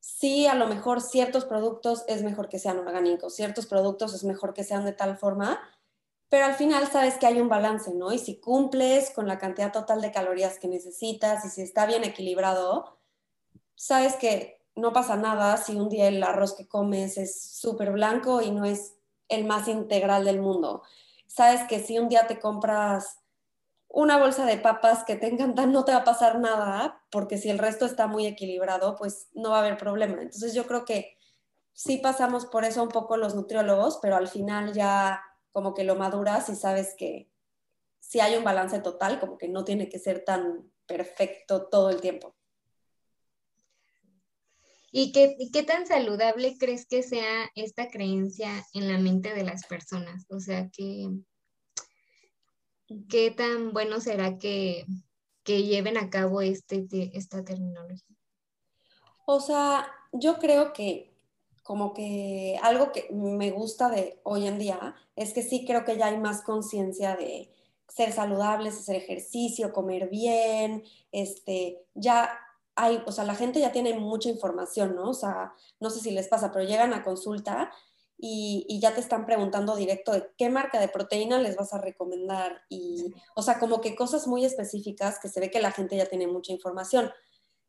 sí 0.00 0.46
a 0.46 0.54
lo 0.54 0.66
mejor 0.66 1.00
ciertos 1.00 1.44
productos 1.44 2.04
es 2.08 2.22
mejor 2.22 2.48
que 2.48 2.58
sean 2.58 2.78
orgánicos, 2.78 3.34
ciertos 3.34 3.66
productos 3.66 4.14
es 4.14 4.24
mejor 4.24 4.54
que 4.54 4.64
sean 4.64 4.84
de 4.84 4.92
tal 4.92 5.18
forma, 5.18 5.60
pero 6.28 6.44
al 6.44 6.54
final 6.54 6.86
sabes 6.88 7.16
que 7.16 7.26
hay 7.26 7.40
un 7.40 7.48
balance, 7.48 7.92
¿no? 7.94 8.12
Y 8.12 8.18
si 8.18 8.38
cumples 8.38 9.10
con 9.10 9.26
la 9.26 9.38
cantidad 9.38 9.72
total 9.72 10.00
de 10.00 10.12
calorías 10.12 10.58
que 10.58 10.68
necesitas 10.68 11.44
y 11.44 11.48
si 11.48 11.62
está 11.62 11.86
bien 11.86 12.04
equilibrado, 12.04 12.98
sabes 13.74 14.16
que 14.16 14.57
no 14.78 14.92
pasa 14.92 15.16
nada 15.16 15.56
si 15.56 15.76
un 15.76 15.88
día 15.88 16.08
el 16.08 16.22
arroz 16.22 16.54
que 16.54 16.68
comes 16.68 17.18
es 17.18 17.58
súper 17.58 17.92
blanco 17.92 18.40
y 18.42 18.50
no 18.50 18.64
es 18.64 18.94
el 19.28 19.44
más 19.44 19.68
integral 19.68 20.24
del 20.24 20.40
mundo. 20.40 20.82
Sabes 21.26 21.62
que 21.64 21.80
si 21.80 21.98
un 21.98 22.08
día 22.08 22.26
te 22.26 22.38
compras 22.38 23.18
una 23.88 24.18
bolsa 24.18 24.44
de 24.44 24.58
papas 24.58 25.04
que 25.04 25.16
te 25.16 25.28
encantan, 25.28 25.72
no 25.72 25.84
te 25.84 25.92
va 25.92 25.98
a 25.98 26.04
pasar 26.04 26.38
nada, 26.38 27.02
porque 27.10 27.38
si 27.38 27.50
el 27.50 27.58
resto 27.58 27.86
está 27.86 28.06
muy 28.06 28.26
equilibrado, 28.26 28.96
pues 28.96 29.28
no 29.34 29.50
va 29.50 29.56
a 29.56 29.60
haber 29.60 29.78
problema. 29.78 30.20
Entonces 30.22 30.54
yo 30.54 30.66
creo 30.66 30.84
que 30.84 31.16
sí 31.72 31.98
pasamos 31.98 32.46
por 32.46 32.64
eso 32.64 32.82
un 32.82 32.90
poco 32.90 33.16
los 33.16 33.34
nutriólogos, 33.34 33.98
pero 34.00 34.16
al 34.16 34.28
final 34.28 34.72
ya 34.72 35.22
como 35.52 35.74
que 35.74 35.84
lo 35.84 35.96
maduras 35.96 36.48
y 36.48 36.54
sabes 36.54 36.94
que 36.96 37.30
si 37.98 38.20
hay 38.20 38.36
un 38.36 38.44
balance 38.44 38.78
total, 38.80 39.20
como 39.20 39.38
que 39.38 39.48
no 39.48 39.64
tiene 39.64 39.88
que 39.88 39.98
ser 39.98 40.24
tan 40.24 40.70
perfecto 40.86 41.66
todo 41.66 41.90
el 41.90 42.00
tiempo. 42.00 42.37
¿Y 44.90 45.12
qué, 45.12 45.36
qué, 45.52 45.62
tan 45.62 45.86
saludable 45.86 46.56
crees 46.58 46.86
que 46.86 47.02
sea 47.02 47.50
esta 47.54 47.88
creencia 47.88 48.50
en 48.72 48.90
la 48.90 48.98
mente 48.98 49.34
de 49.34 49.44
las 49.44 49.66
personas? 49.66 50.24
O 50.30 50.40
sea, 50.40 50.70
¿qué, 50.70 51.08
qué 53.08 53.30
tan 53.30 53.72
bueno 53.72 54.00
será 54.00 54.38
que, 54.38 54.86
que 55.42 55.64
lleven 55.64 55.98
a 55.98 56.08
cabo 56.10 56.40
este, 56.40 56.86
esta 57.12 57.44
terminología? 57.44 58.16
O 59.26 59.40
sea, 59.40 59.90
yo 60.12 60.38
creo 60.38 60.72
que 60.72 61.14
como 61.62 61.92
que 61.92 62.58
algo 62.62 62.92
que 62.92 63.10
me 63.12 63.50
gusta 63.50 63.90
de 63.90 64.20
hoy 64.22 64.46
en 64.46 64.58
día 64.58 64.94
es 65.16 65.34
que 65.34 65.42
sí 65.42 65.66
creo 65.66 65.84
que 65.84 65.98
ya 65.98 66.06
hay 66.06 66.16
más 66.16 66.40
conciencia 66.40 67.14
de 67.14 67.52
ser 67.88 68.12
saludables, 68.12 68.78
hacer 68.78 68.96
ejercicio, 68.96 69.72
comer 69.72 70.08
bien, 70.08 70.82
este, 71.12 71.84
ya 71.94 72.38
hay, 72.78 73.02
o 73.06 73.12
sea, 73.12 73.24
la 73.24 73.34
gente 73.34 73.60
ya 73.60 73.72
tiene 73.72 73.92
mucha 73.98 74.28
información, 74.28 74.94
¿no? 74.94 75.10
O 75.10 75.14
sea, 75.14 75.52
no 75.80 75.90
sé 75.90 76.00
si 76.00 76.12
les 76.12 76.28
pasa, 76.28 76.52
pero 76.52 76.64
llegan 76.64 76.94
a 76.94 77.02
consulta 77.02 77.72
y, 78.16 78.64
y, 78.68 78.80
ya 78.80 78.94
te 78.94 79.00
están 79.00 79.26
preguntando 79.26 79.76
directo 79.76 80.12
de 80.12 80.30
qué 80.36 80.48
marca 80.48 80.80
de 80.80 80.88
proteína 80.88 81.40
les 81.40 81.56
vas 81.56 81.74
a 81.74 81.78
recomendar 81.78 82.62
y, 82.68 83.12
o 83.34 83.42
sea, 83.42 83.58
como 83.58 83.80
que 83.80 83.96
cosas 83.96 84.26
muy 84.26 84.44
específicas 84.44 85.18
que 85.20 85.28
se 85.28 85.40
ve 85.40 85.50
que 85.50 85.60
la 85.60 85.72
gente 85.72 85.96
ya 85.96 86.06
tiene 86.06 86.26
mucha 86.28 86.52
información. 86.52 87.10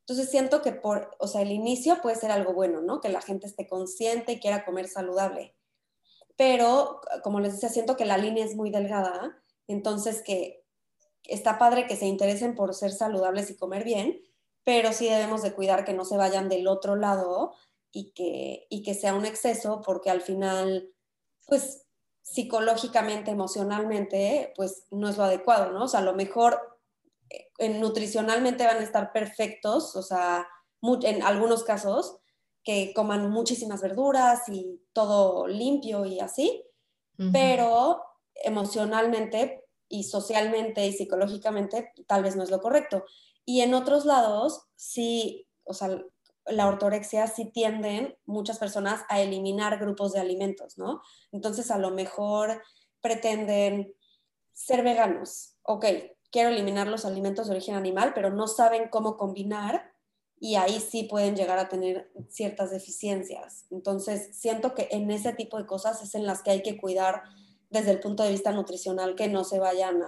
Entonces 0.02 0.30
siento 0.30 0.62
que 0.62 0.72
por, 0.72 1.16
o 1.20 1.28
sea, 1.28 1.42
el 1.42 1.52
inicio 1.52 2.02
puede 2.02 2.16
ser 2.16 2.32
algo 2.32 2.54
bueno, 2.54 2.82
¿no? 2.82 3.02
Que 3.02 3.10
la 3.10 3.22
gente 3.22 3.48
esté 3.48 3.68
consciente 3.68 4.34
y 4.34 4.40
quiera 4.40 4.66
comer 4.66 4.88
saludable. 4.88 5.56
Pero, 6.36 7.02
como 7.24 7.40
les 7.40 7.54
decía, 7.54 7.70
siento 7.70 7.98
que 7.98 8.06
la 8.06 8.18
línea 8.18 8.46
es 8.46 8.56
muy 8.56 8.70
delgada, 8.70 9.40
entonces 9.68 10.22
que 10.24 10.64
está 11.26 11.58
padre 11.60 11.86
que 11.86 11.96
se 11.96 12.06
interesen 12.06 12.56
por 12.56 12.74
ser 12.74 12.92
saludables 12.92 13.50
y 13.52 13.58
comer 13.58 13.84
bien, 13.84 14.22
pero 14.70 14.94
sí 14.94 15.10
debemos 15.10 15.42
de 15.42 15.54
cuidar 15.54 15.84
que 15.84 15.94
no 15.94 16.06
se 16.06 16.16
vayan 16.16 16.48
del 16.48 16.68
otro 16.68 16.96
lado 16.96 17.56
y 17.92 18.12
que, 18.12 18.68
y 18.70 18.84
que 18.84 18.94
sea 18.94 19.16
un 19.16 19.26
exceso, 19.26 19.82
porque 19.84 20.12
al 20.12 20.22
final, 20.22 20.94
pues 21.48 21.88
psicológicamente, 22.22 23.32
emocionalmente, 23.32 24.54
pues 24.56 24.86
no 24.92 25.10
es 25.10 25.18
lo 25.18 25.24
adecuado, 25.24 25.72
¿no? 25.72 25.86
O 25.86 25.88
sea, 25.88 26.02
a 26.02 26.04
lo 26.04 26.14
mejor 26.14 26.78
nutricionalmente 27.58 28.64
van 28.64 28.78
a 28.78 28.84
estar 28.84 29.12
perfectos, 29.12 29.96
o 29.96 30.04
sea, 30.04 30.48
en 31.02 31.24
algunos 31.24 31.64
casos, 31.64 32.20
que 32.64 32.94
coman 32.94 33.32
muchísimas 33.32 33.82
verduras 33.82 34.48
y 34.50 34.84
todo 34.94 35.48
limpio 35.48 36.06
y 36.06 36.20
así, 36.20 36.64
pero 37.32 38.04
emocionalmente 38.36 39.66
y 39.90 40.04
socialmente 40.04 40.86
y 40.86 40.94
psicológicamente 40.94 41.92
tal 42.08 42.24
vez 42.24 42.36
no 42.36 42.44
es 42.44 42.52
lo 42.52 42.62
correcto. 42.62 43.04
Y 43.44 43.62
en 43.62 43.74
otros 43.74 44.06
lados, 44.06 44.68
sí, 44.76 45.48
o 45.64 45.74
sea, 45.74 45.90
la 46.46 46.68
ortorexia 46.68 47.28
sí 47.28 47.46
tienden 47.46 48.16
muchas 48.26 48.60
personas 48.60 49.02
a 49.10 49.20
eliminar 49.22 49.80
grupos 49.80 50.14
de 50.14 50.20
alimentos, 50.20 50.78
¿no? 50.78 51.02
Entonces 51.32 51.72
a 51.72 51.78
lo 51.78 51.92
mejor 51.92 52.62
pretenden 53.02 53.94
ser 54.54 54.84
veganos. 54.84 55.56
Ok, 55.64 55.86
quiero 56.32 56.50
eliminar 56.50 56.88
los 56.88 57.06
alimentos 57.06 57.48
de 57.48 57.54
origen 57.54 57.76
animal, 57.76 58.14
pero 58.14 58.30
no 58.30 58.48
saben 58.48 58.90
cómo 58.90 59.18
combinar 59.18 59.94
y 60.40 60.56
ahí 60.56 60.80
sí 60.80 61.04
pueden 61.04 61.36
llegar 61.36 61.60
a 61.60 61.70
tener 61.70 62.12
ciertas 62.30 62.72
deficiencias. 62.72 63.66
Entonces, 63.72 64.36
siento 64.38 64.74
que 64.74 64.88
en 64.92 65.12
ese 65.12 65.34
tipo 65.34 65.58
de 65.58 65.66
cosas 65.66 66.02
es 66.02 66.16
en 66.16 66.26
las 66.26 66.42
que 66.42 66.52
hay 66.52 66.62
que 66.62 66.78
cuidar 66.78 67.24
desde 67.70 67.92
el 67.92 68.00
punto 68.00 68.24
de 68.24 68.32
vista 68.32 68.52
nutricional 68.52 69.16
que 69.16 69.28
no 69.28 69.44
se 69.44 69.60
vayan 69.60 70.02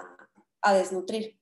a, 0.62 0.74
desnutrir. 0.74 1.38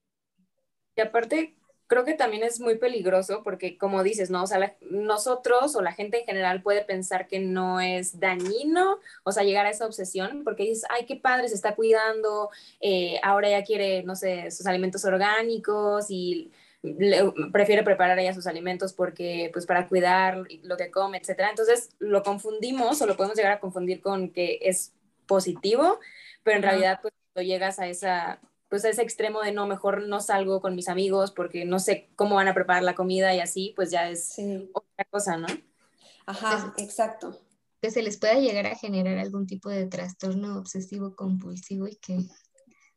Y 0.96 1.02
aparte, 1.02 1.58
creo 1.88 2.06
que 2.06 2.14
también 2.14 2.44
es 2.44 2.60
muy 2.60 2.78
peligroso 2.78 3.42
porque, 3.44 3.78
como 3.78 4.02
dices, 4.04 4.30
¿no? 4.30 4.44
O 4.44 4.48
sea, 4.48 4.78
nosotros 4.82 5.76
o 5.76 5.82
la 5.82 5.92
gente 5.92 6.20
en 6.20 6.26
general 6.26 6.62
puede 6.62 6.84
pensar 6.84 7.28
que 7.28 7.40
no 7.40 7.82
es 7.82 8.20
dañino, 8.20 9.00
o 9.24 9.32
sea, 9.32 9.44
llegar 9.44 9.66
a 9.66 9.72
esa 9.72 9.86
obsesión 9.86 10.44
porque 10.44 10.64
dices, 10.64 10.86
ay, 10.90 11.06
qué 11.06 11.18
padre, 11.18 11.50
se 11.50 11.56
está 11.56 11.76
cuidando, 11.76 12.50
eh, 12.80 13.20
ahora 13.24 13.50
ya 13.50 13.64
quiere, 13.64 14.04
no 14.04 14.16
sé, 14.16 14.52
sus 14.52 14.66
alimentos 14.68 15.04
orgánicos 15.04 16.06
y 16.10 16.52
prefiere 17.52 17.84
preparar 17.84 18.18
ella 18.20 18.34
sus 18.34 18.48
alimentos 18.48 18.94
porque, 18.94 19.50
pues, 19.52 19.66
para 19.66 19.88
cuidar 19.88 20.46
lo 20.64 20.78
que 20.78 20.92
come, 20.92 21.18
etcétera. 21.18 21.50
Entonces, 21.50 21.90
lo 22.00 22.24
confundimos 22.24 23.02
o 23.02 23.06
lo 23.06 23.18
podemos 23.18 23.36
llegar 23.38 23.52
a 23.52 23.60
confundir 23.60 24.00
con 24.02 24.32
que 24.32 24.60
es 24.62 24.94
positivo, 25.30 26.00
pero 26.44 26.58
en 26.58 26.64
realidad, 26.64 27.00
pues, 27.02 27.14
cuando 27.32 27.48
llegas 27.48 27.80
a 27.80 27.88
esa 27.88 28.42
pues 28.70 28.86
ese 28.86 29.02
extremo 29.02 29.42
de 29.42 29.52
no, 29.52 29.68
mejor 29.68 30.08
no 30.08 30.22
salgo 30.22 30.62
con 30.62 30.76
mis 30.76 30.88
amigos 30.88 31.32
porque 31.32 31.66
no 31.66 31.80
sé 31.80 32.10
cómo 32.16 32.36
van 32.36 32.48
a 32.48 32.54
preparar 32.54 32.84
la 32.84 32.96
comida 32.96 33.34
y 33.34 33.40
así, 33.40 33.74
pues 33.76 33.90
ya 33.90 34.10
es 34.10 34.36
otra 34.74 35.06
cosa, 35.10 35.38
¿no? 35.38 35.48
Ajá, 36.28 36.74
exacto. 36.78 37.42
Que 37.82 37.90
se 37.90 38.04
les 38.04 38.18
pueda 38.18 38.36
llegar 38.36 38.68
a 38.68 38.76
generar 38.76 39.18
algún 39.18 39.48
tipo 39.48 39.70
de 39.70 39.88
trastorno 39.88 40.60
obsesivo 40.60 41.16
compulsivo 41.16 41.88
y 41.88 41.96
que 41.96 42.20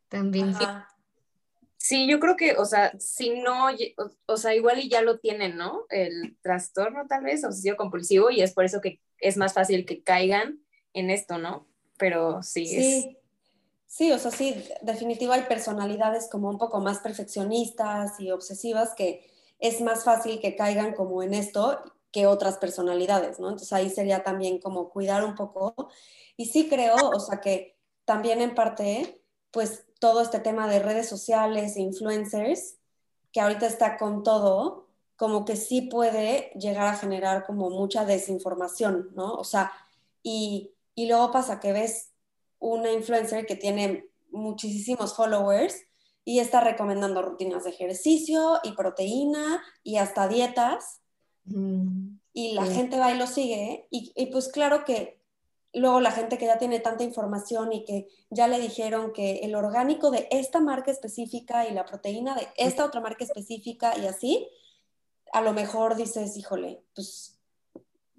también... 0.09 0.55
Sí, 1.79 2.07
yo 2.07 2.21
creo 2.21 2.37
que, 2.37 2.55
o 2.59 2.65
sea, 2.65 2.93
si 3.01 3.31
no, 3.41 3.67
o, 4.27 4.37
sea, 4.37 4.55
igual 4.55 4.79
y 4.79 4.89
ya 4.89 5.03
lo 5.03 5.19
tienen, 5.19 5.57
¿no? 5.57 5.85
El 5.89 6.37
trastorno 6.41 7.07
tal 7.09 7.25
vez, 7.25 7.45
obsesivo 7.45 7.77
compulsivo, 7.77 8.31
y 8.31 8.41
es 8.41 8.53
por 8.53 8.65
eso 8.65 8.81
que 8.81 9.01
es 9.19 9.37
más 9.37 9.53
fácil 9.53 9.85
que 9.85 10.01
caigan 10.01 10.61
en 10.93 11.11
esto, 11.11 11.39
¿no? 11.39 11.67
Pero 12.02 12.42
sí, 12.42 12.66
sí. 12.66 13.16
Sí, 13.87 14.11
o 14.11 14.18
sea, 14.18 14.32
sí, 14.32 14.64
definitivo 14.80 15.35
hay 15.35 15.42
personalidades 15.42 16.28
como 16.28 16.50
un 16.50 16.59
poco 16.59 16.80
más 16.80 16.99
perfeccionistas 16.99 18.18
y 18.18 18.32
obsesivas 18.32 18.94
que 18.97 19.30
es 19.61 19.80
más 19.80 20.02
fácil 20.02 20.40
que 20.40 20.56
caigan 20.56 20.94
como 20.94 21.23
en 21.23 21.32
esto 21.32 21.78
que 22.11 22.26
otras 22.26 22.56
personalidades, 22.59 23.38
¿no? 23.38 23.50
Entonces 23.50 23.73
ahí 23.73 23.88
sería 23.88 24.25
también 24.25 24.59
como 24.59 24.88
cuidar 24.90 25.25
un 25.25 25.37
poco. 25.37 25.75
Y 26.37 26.47
sí 26.47 26.68
creo, 26.68 26.97
o 26.97 27.21
sea, 27.21 27.40
que 27.40 27.78
también 28.04 28.40
en 28.40 28.56
parte, 28.56 29.23
pues 29.52 29.85
todo 30.00 30.23
este 30.23 30.40
tema 30.40 30.66
de 30.66 30.80
redes 30.80 31.09
sociales 31.09 31.76
e 31.76 31.82
influencers, 31.82 32.78
que 33.30 33.40
ahorita 33.40 33.66
está 33.66 33.97
con 33.97 34.25
todo, 34.25 34.88
como 35.14 35.44
que 35.44 35.54
sí 35.54 35.82
puede 35.82 36.50
llegar 36.59 36.88
a 36.88 36.97
generar 36.97 37.47
como 37.47 37.71
mucha 37.71 38.04
desinformación, 38.04 39.11
¿no? 39.14 39.35
O 39.35 39.44
sea, 39.44 39.71
y, 40.25 40.73
y 40.94 41.06
luego 41.06 41.30
pasa 41.30 41.61
que 41.61 41.72
ves 41.72 42.12
una 42.58 42.92
influencer 42.92 43.46
que 43.46 43.56
tiene 43.56 44.06
muchísimos 44.30 45.14
followers 45.14 45.84
y 46.25 46.38
está 46.38 46.61
recomendando 46.61 47.22
rutinas 47.22 47.64
de 47.64 47.70
ejercicio 47.70 48.61
y 48.62 48.72
proteína 48.72 49.62
y 49.82 49.96
hasta 49.96 50.28
dietas. 50.28 51.00
Mm, 51.44 52.16
y 52.32 52.52
la 52.52 52.64
gente 52.66 52.99
va 52.99 53.12
y 53.12 53.18
lo 53.18 53.26
sigue. 53.26 53.88
Y, 53.90 54.12
y, 54.14 54.26
pues 54.26 54.49
claro 54.49 54.84
que 54.84 55.20
luego 55.72 56.00
la 56.00 56.12
gente 56.12 56.38
que 56.38 56.46
ya 56.46 56.58
tiene 56.58 56.80
tanta 56.80 57.02
información 57.02 57.72
y 57.72 57.84
que 57.84 58.08
ya 58.30 58.46
le 58.46 58.61
dijeron 58.61 59.12
que 59.12 59.40
el 59.40 59.54
orgánico 59.54 60.11
de 60.11 60.28
esta 60.30 60.61
marca 60.61 60.90
específica 60.90 61.66
y 61.66 61.72
la 61.72 61.84
proteína 61.84 62.34
de 62.34 62.49
esta 62.56 62.84
otra 62.84 63.00
marca 63.00 63.25
específica 63.25 63.96
y 63.99 64.06
así, 64.06 64.49
a 65.32 65.40
lo 65.40 65.52
mejor 65.52 65.96
dices, 65.96 66.37
híjole, 66.37 66.84
pues, 66.94 67.40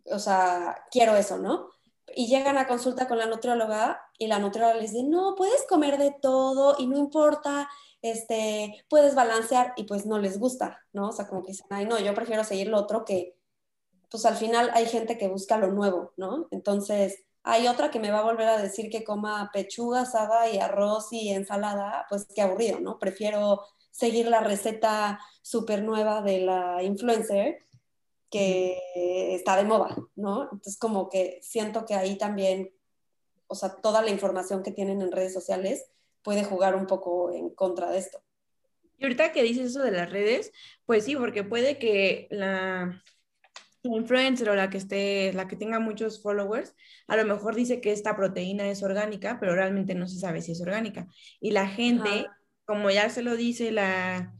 o 0.06 0.20
sea, 0.20 0.84
quiero 0.92 1.16
eso, 1.16 1.38
¿no? 1.38 1.73
Y 2.16 2.28
llegan 2.28 2.58
a 2.58 2.68
consulta 2.68 3.08
con 3.08 3.18
la 3.18 3.26
nutrióloga 3.26 4.02
y 4.18 4.28
la 4.28 4.40
nutrióloga 4.40 4.80
les 4.80 4.92
dice, 4.92 5.04
no, 5.04 5.36
puedes 5.36 5.66
comer 5.68 5.98
de 5.98 6.16
todo 6.22 6.76
y 6.78 6.88
no 6.88 6.98
importa, 6.98 7.70
este, 8.02 8.84
puedes 8.90 9.16
balancear 9.16 9.74
y 9.78 9.84
pues 9.84 10.06
no 10.06 10.20
les 10.20 10.40
gusta, 10.40 10.82
¿no? 10.92 11.10
O 11.10 11.12
sea, 11.12 11.28
como 11.28 11.44
que 11.44 11.52
dicen, 11.54 11.68
ay, 11.70 11.86
no, 11.86 12.00
yo 12.00 12.14
prefiero 12.14 12.44
seguir 12.44 12.68
lo 12.68 12.78
otro 12.78 13.06
que, 13.06 13.36
pues 14.10 14.26
al 14.26 14.36
final 14.36 14.70
hay 14.74 14.86
gente 14.86 15.18
que 15.18 15.28
busca 15.28 15.58
lo 15.58 15.72
nuevo, 15.72 16.14
¿no? 16.18 16.48
Entonces, 16.52 17.24
hay 17.44 17.68
otra 17.68 17.92
que 17.92 18.00
me 18.00 18.12
va 18.12 18.20
a 18.20 18.24
volver 18.24 18.48
a 18.48 18.62
decir 18.62 18.90
que 18.90 19.04
coma 19.04 19.50
pechuga 19.54 20.02
asada 20.02 20.50
y 20.50 20.60
arroz 20.60 21.12
y 21.12 21.30
ensalada, 21.30 22.06
pues 22.10 22.28
qué 22.34 22.42
aburrido, 22.42 22.80
¿no? 22.80 23.00
Prefiero 23.00 23.62
seguir 23.92 24.28
la 24.28 24.42
receta 24.42 25.20
súper 25.42 25.84
nueva 25.84 26.22
de 26.22 26.40
la 26.40 26.84
influencer 26.84 27.60
que 28.34 29.36
está 29.36 29.56
de 29.56 29.64
moda, 29.64 29.96
¿no? 30.16 30.46
Entonces 30.46 30.76
como 30.80 31.08
que 31.08 31.38
siento 31.44 31.86
que 31.86 31.94
ahí 31.94 32.18
también, 32.18 32.74
o 33.46 33.54
sea, 33.54 33.76
toda 33.80 34.02
la 34.02 34.10
información 34.10 34.64
que 34.64 34.72
tienen 34.72 35.04
en 35.04 35.12
redes 35.12 35.34
sociales 35.34 35.86
puede 36.24 36.44
jugar 36.44 36.76
un 36.76 36.88
poco 36.88 37.32
en 37.32 37.52
contra 37.52 37.92
de 37.92 38.00
esto. 38.00 38.24
Y 38.98 39.04
ahorita 39.04 39.34
que 39.34 39.44
dices 39.44 39.68
eso 39.70 39.84
de 39.84 39.92
las 39.92 40.12
redes, 40.12 40.52
pues 40.88 41.06
sí, 41.06 41.16
porque 41.16 41.44
puede 41.44 41.78
que 41.78 42.28
la, 42.32 43.04
influencer 43.84 44.50
o 44.50 44.56
la 44.56 44.72
que 44.72 44.80
esté, 44.80 45.32
la 45.34 45.48
que 45.48 45.56
tenga 45.56 45.80
muchos 45.80 46.20
followers, 46.24 46.74
a 47.08 47.16
lo 47.16 47.26
mejor 47.26 47.54
dice 47.54 47.82
que 47.82 47.92
esta 47.92 48.16
proteína 48.16 48.68
es 48.68 48.82
orgánica, 48.82 49.38
pero 49.40 49.54
realmente 49.54 49.94
no 49.94 50.08
se 50.08 50.18
sabe 50.18 50.42
si 50.42 50.54
es 50.54 50.62
orgánica. 50.62 51.08
Y 51.40 51.52
la 51.52 51.68
gente, 51.68 52.26
como 52.66 52.90
ya 52.90 53.12
se 53.12 53.22
lo 53.22 53.36
dice 53.36 53.72
la, 53.72 54.34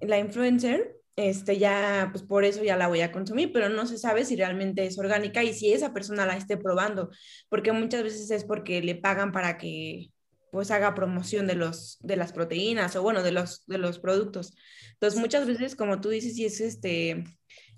la 0.00 0.18
influencer, 0.20 0.99
este 1.28 1.58
ya, 1.58 2.08
pues 2.12 2.24
por 2.24 2.44
eso 2.44 2.62
ya 2.62 2.76
la 2.76 2.88
voy 2.88 3.00
a 3.02 3.12
consumir, 3.12 3.52
pero 3.52 3.68
no 3.68 3.86
se 3.86 3.98
sabe 3.98 4.24
si 4.24 4.36
realmente 4.36 4.86
es 4.86 4.98
orgánica 4.98 5.42
y 5.44 5.52
si 5.54 5.72
esa 5.72 5.92
persona 5.92 6.26
la 6.26 6.36
esté 6.36 6.56
probando, 6.56 7.10
porque 7.48 7.72
muchas 7.72 8.02
veces 8.02 8.30
es 8.30 8.44
porque 8.44 8.82
le 8.82 8.94
pagan 8.94 9.32
para 9.32 9.58
que 9.58 10.10
pues 10.52 10.70
haga 10.72 10.94
promoción 10.94 11.46
de 11.46 11.54
los 11.54 11.98
de 12.00 12.16
las 12.16 12.32
proteínas 12.32 12.96
o 12.96 13.02
bueno, 13.02 13.22
de 13.22 13.32
los 13.32 13.64
de 13.66 13.78
los 13.78 13.98
productos. 13.98 14.54
Entonces, 14.94 15.20
muchas 15.20 15.46
veces 15.46 15.76
como 15.76 16.00
tú 16.00 16.08
dices, 16.08 16.34
si 16.34 16.44
es 16.44 16.60
este 16.60 17.24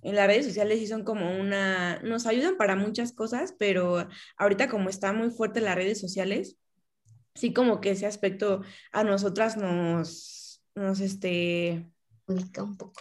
en 0.02 0.16
las 0.16 0.26
redes 0.26 0.46
sociales 0.46 0.80
sí 0.80 0.86
son 0.86 1.04
como 1.04 1.38
una, 1.38 2.00
nos 2.02 2.26
ayudan 2.26 2.56
para 2.56 2.76
muchas 2.76 3.12
cosas, 3.12 3.54
pero 3.58 4.08
ahorita 4.36 4.68
como 4.68 4.88
está 4.88 5.12
muy 5.12 5.30
fuerte 5.30 5.60
las 5.60 5.76
redes 5.76 6.00
sociales, 6.00 6.56
sí 7.34 7.52
como 7.52 7.80
que 7.80 7.92
ese 7.92 8.06
aspecto 8.06 8.62
a 8.92 9.04
nosotras 9.04 9.56
nos, 9.56 10.62
nos 10.74 11.00
este... 11.00 11.88
Un 12.26 12.50
poco. 12.50 12.92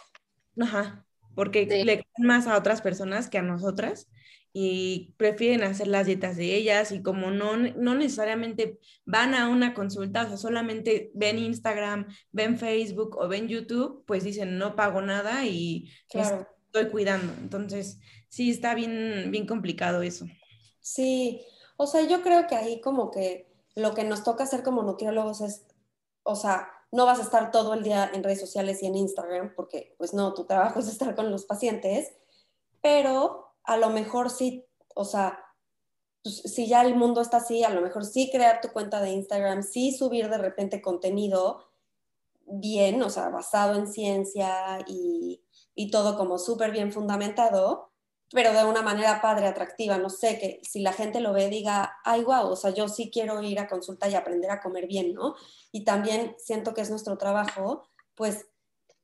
Ajá, 0.59 1.05
porque 1.35 1.65
le 1.65 2.03
creen 2.03 2.27
más 2.27 2.47
a 2.47 2.57
otras 2.57 2.81
personas 2.81 3.29
que 3.29 3.37
a 3.37 3.41
nosotras 3.41 4.09
y 4.53 5.13
prefieren 5.17 5.63
hacer 5.63 5.87
las 5.87 6.07
dietas 6.07 6.35
de 6.35 6.55
ellas 6.55 6.91
y 6.91 7.01
como 7.01 7.31
no, 7.31 7.55
no 7.55 7.95
necesariamente 7.95 8.79
van 9.05 9.33
a 9.33 9.47
una 9.47 9.73
consulta, 9.73 10.23
o 10.23 10.27
sea, 10.27 10.37
solamente 10.37 11.11
ven 11.13 11.39
Instagram, 11.39 12.07
ven 12.31 12.57
Facebook 12.57 13.15
o 13.17 13.29
ven 13.29 13.47
YouTube, 13.47 14.03
pues 14.05 14.25
dicen 14.25 14.57
no 14.57 14.75
pago 14.75 15.01
nada 15.01 15.45
y 15.45 15.89
claro 16.09 16.47
estoy 16.73 16.89
cuidando. 16.89 17.33
Entonces, 17.41 17.99
sí, 18.29 18.49
está 18.49 18.73
bien, 18.73 19.29
bien 19.29 19.45
complicado 19.45 20.01
eso. 20.01 20.25
Sí, 20.79 21.41
o 21.75 21.85
sea, 21.85 22.07
yo 22.07 22.21
creo 22.21 22.47
que 22.47 22.55
ahí 22.55 22.79
como 22.81 23.11
que 23.11 23.51
lo 23.75 23.93
que 23.93 24.05
nos 24.05 24.23
toca 24.23 24.45
hacer 24.45 24.63
como 24.63 24.81
nutriólogos 24.83 25.41
es, 25.41 25.65
o 26.23 26.35
sea, 26.35 26.69
no 26.91 27.05
vas 27.05 27.19
a 27.19 27.23
estar 27.23 27.51
todo 27.51 27.73
el 27.73 27.83
día 27.83 28.09
en 28.13 28.23
redes 28.23 28.39
sociales 28.39 28.83
y 28.83 28.87
en 28.87 28.95
Instagram, 28.95 29.53
porque 29.55 29.95
pues 29.97 30.13
no, 30.13 30.33
tu 30.33 30.45
trabajo 30.45 30.79
es 30.79 30.87
estar 30.87 31.15
con 31.15 31.31
los 31.31 31.45
pacientes, 31.45 32.11
pero 32.81 33.53
a 33.63 33.77
lo 33.77 33.89
mejor 33.89 34.29
sí, 34.29 34.65
o 34.95 35.05
sea, 35.05 35.39
pues, 36.23 36.41
si 36.41 36.67
ya 36.67 36.81
el 36.81 36.95
mundo 36.95 37.21
está 37.21 37.37
así, 37.37 37.63
a 37.63 37.69
lo 37.69 37.81
mejor 37.81 38.05
sí 38.05 38.29
crear 38.31 38.61
tu 38.61 38.69
cuenta 38.69 39.01
de 39.01 39.11
Instagram, 39.11 39.63
sí 39.63 39.91
subir 39.91 40.29
de 40.29 40.37
repente 40.37 40.81
contenido 40.81 41.71
bien, 42.45 43.01
o 43.01 43.09
sea, 43.09 43.29
basado 43.29 43.75
en 43.79 43.87
ciencia 43.87 44.79
y, 44.87 45.41
y 45.73 45.89
todo 45.91 46.17
como 46.17 46.37
súper 46.37 46.71
bien 46.71 46.91
fundamentado, 46.91 47.90
pero 48.31 48.53
de 48.53 48.63
una 48.63 48.81
manera 48.81 49.21
padre, 49.21 49.47
atractiva. 49.47 49.97
No 49.97 50.09
sé, 50.09 50.39
que 50.39 50.61
si 50.63 50.81
la 50.81 50.93
gente 50.93 51.19
lo 51.19 51.33
ve, 51.33 51.49
diga, 51.49 51.97
ay, 52.03 52.23
wow, 52.23 52.47
o 52.47 52.55
sea, 52.55 52.71
yo 52.71 52.87
sí 52.87 53.11
quiero 53.11 53.41
ir 53.43 53.59
a 53.59 53.67
consulta 53.67 54.09
y 54.09 54.15
aprender 54.15 54.49
a 54.51 54.61
comer 54.61 54.87
bien, 54.87 55.13
¿no? 55.13 55.35
Y 55.71 55.83
también 55.83 56.35
siento 56.37 56.73
que 56.73 56.81
es 56.81 56.89
nuestro 56.89 57.17
trabajo, 57.17 57.89
pues, 58.15 58.47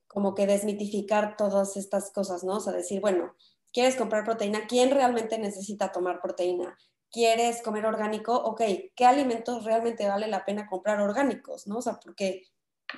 como 0.08 0.34
que 0.34 0.48
desmitificar 0.48 1.36
todas 1.38 1.76
estas 1.76 2.12
cosas, 2.12 2.44
¿no? 2.44 2.56
O 2.56 2.60
sea, 2.62 2.74
decir, 2.74 3.02
bueno, 3.02 3.36
¿quieres 3.74 3.96
comprar 3.96 4.24
proteína? 4.24 4.66
¿Quién 4.68 4.92
realmente 4.92 5.38
necesita 5.38 5.92
tomar 5.92 6.22
proteína? 6.22 6.78
¿Quieres 7.12 7.62
comer 7.62 7.86
orgánico? 7.86 8.34
Ok, 8.34 8.62
¿qué 8.96 9.06
alimentos 9.06 9.66
realmente 9.66 10.08
vale 10.08 10.28
la 10.28 10.46
pena 10.46 10.68
comprar 10.68 11.02
orgánicos, 11.02 11.68
¿no? 11.68 11.78
O 11.80 11.82
sea, 11.82 12.00
porque 12.00 12.44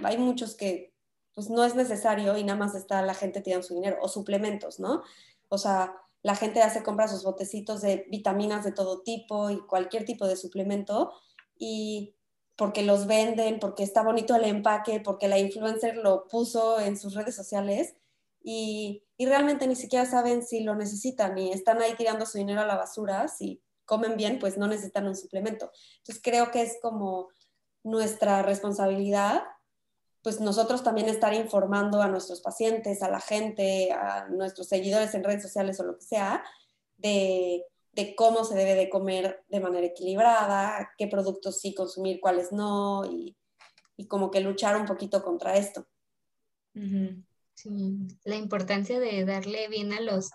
hay 0.04 0.18
muchos 0.18 0.56
que 0.56 0.94
pues 1.34 1.50
no 1.50 1.64
es 1.64 1.76
necesario 1.76 2.38
y 2.38 2.44
nada 2.44 2.60
más 2.60 2.76
está 2.76 3.02
la 3.02 3.14
gente 3.14 3.42
tirando 3.42 3.66
su 3.66 3.74
dinero, 3.74 3.98
o 4.02 4.10
suplementos, 4.10 4.80
¿no? 4.80 5.04
O 5.48 5.58
sea, 5.58 5.96
la 6.22 6.36
gente 6.36 6.62
hace 6.62 6.84
compra 6.84 7.08
sus 7.08 7.24
botecitos 7.24 7.82
de 7.82 8.06
vitaminas 8.10 8.66
de 8.66 8.72
todo 8.72 9.02
tipo 9.02 9.50
y 9.50 9.60
cualquier 9.66 10.06
tipo 10.06 10.28
de 10.28 10.36
suplemento 10.36 11.14
y 11.58 12.16
porque 12.56 12.84
los 12.84 13.08
venden, 13.08 13.60
porque 13.60 13.84
está 13.84 14.04
bonito 14.04 14.36
el 14.36 14.44
empaque, 14.44 15.00
porque 15.00 15.30
la 15.30 15.40
influencer 15.40 15.96
lo 15.96 16.28
puso 16.28 16.80
en 16.80 16.98
sus 16.98 17.14
redes 17.14 17.36
sociales 17.36 17.96
y, 18.42 19.04
y 19.18 19.26
realmente 19.28 19.66
ni 19.66 19.78
siquiera 19.78 20.06
saben 20.06 20.44
si 20.44 20.62
lo 20.62 20.76
necesitan 20.76 21.38
y 21.38 21.52
están 21.52 21.82
ahí 21.82 21.94
tirando 21.96 22.26
su 22.26 22.38
dinero 22.38 22.62
a 22.62 22.66
la 22.66 22.76
basura. 22.76 23.30
Si 23.30 23.62
comen 23.86 24.18
bien, 24.18 24.40
pues 24.40 24.58
no 24.58 24.68
necesitan 24.68 25.08
un 25.08 25.16
suplemento. 25.16 25.72
Entonces 26.00 26.22
creo 26.22 26.52
que 26.52 26.62
es 26.62 26.78
como 26.82 27.30
nuestra 27.84 28.44
responsabilidad 28.44 29.44
pues 30.22 30.42
nosotros 30.42 30.84
también 30.84 31.08
estar 31.08 31.34
informando 31.34 32.02
a 32.02 32.08
nuestros 32.08 32.42
pacientes, 32.42 33.02
a 33.02 33.10
la 33.10 33.22
gente, 33.22 33.92
a 33.92 34.28
nuestros 34.28 34.68
seguidores 34.68 35.14
en 35.14 35.24
redes 35.24 35.42
sociales 35.42 35.80
o 35.80 35.84
lo 35.84 35.98
que 35.98 36.06
sea, 36.06 36.44
de, 36.98 37.66
cómo 38.16 38.44
se 38.44 38.56
debe 38.56 38.76
de 38.76 38.90
comer 38.90 39.44
de 39.50 39.60
manera 39.60 39.88
equilibrada, 39.88 40.92
qué 40.98 41.08
productos 41.08 41.60
sí 41.60 41.74
consumir, 41.74 42.20
cuáles 42.20 42.52
no, 42.52 43.06
y, 43.06 43.36
como 44.08 44.32
que 44.32 44.40
luchar 44.40 44.78
un 44.78 44.86
poquito 44.86 45.22
contra 45.22 45.58
esto. 45.58 45.86
Sí, 47.54 47.98
la 48.24 48.38
importancia 48.38 49.00
de 49.00 49.26
darle 49.26 49.68
bien 49.68 49.92
a 49.92 50.00
los, 50.00 50.32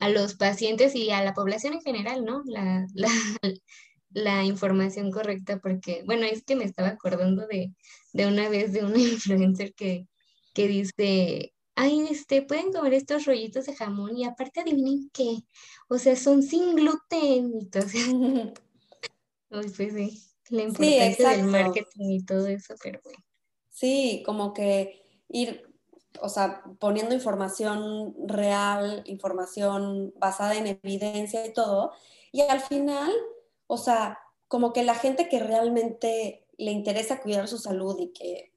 a 0.00 0.08
los 0.08 0.34
pacientes 0.34 0.96
y 0.96 1.10
a 1.10 1.22
la 1.22 1.32
población 1.32 1.74
en 1.74 1.82
general, 1.82 2.24
¿no? 2.24 2.42
La, 2.46 2.84
la 4.10 4.44
información 4.44 5.12
correcta, 5.12 5.60
porque, 5.60 6.02
bueno, 6.04 6.24
es 6.26 6.42
que 6.42 6.56
me 6.56 6.64
estaba 6.64 6.88
acordando 6.88 7.46
de, 7.46 7.72
una 8.14 8.48
vez 8.48 8.72
de 8.72 8.84
una 8.84 8.98
influencer 8.98 9.74
que, 9.74 10.06
que 10.54 10.68
dice, 10.68 11.54
ay, 11.74 12.06
este, 12.10 12.42
pueden 12.42 12.72
comer 12.72 12.94
estos 12.94 13.24
rollitos 13.24 13.66
de 13.66 13.74
jamón 13.74 14.16
y 14.16 14.24
aparte 14.24 14.60
adivinen 14.60 15.10
qué, 15.12 15.38
o 15.88 15.98
sea, 15.98 16.16
son 16.16 16.42
sin 16.42 16.74
gluten. 16.74 17.52
Entonces, 17.60 18.06
pues 19.48 19.72
sí, 19.74 20.22
la 20.50 20.62
importancia 20.62 21.30
del 21.30 21.44
marketing 21.44 22.10
y 22.10 22.24
todo 22.24 22.46
eso, 22.46 22.74
pero 22.82 23.00
bueno. 23.02 23.18
Sí, 23.70 24.22
como 24.24 24.54
que 24.54 25.02
ir, 25.28 25.62
o 26.20 26.28
sea, 26.28 26.62
poniendo 26.78 27.14
información 27.14 28.14
real, 28.28 29.02
información 29.06 30.14
basada 30.16 30.56
en 30.56 30.78
evidencia 30.82 31.44
y 31.44 31.52
todo, 31.52 31.92
y 32.30 32.42
al 32.42 32.60
final 32.60 33.12
o 33.66 33.76
sea, 33.76 34.18
como 34.48 34.72
que 34.72 34.82
la 34.82 34.94
gente 34.94 35.28
que 35.28 35.40
realmente 35.40 36.43
le 36.58 36.70
interesa 36.70 37.20
cuidar 37.20 37.48
su 37.48 37.58
salud 37.58 37.96
y 37.98 38.12
que 38.12 38.52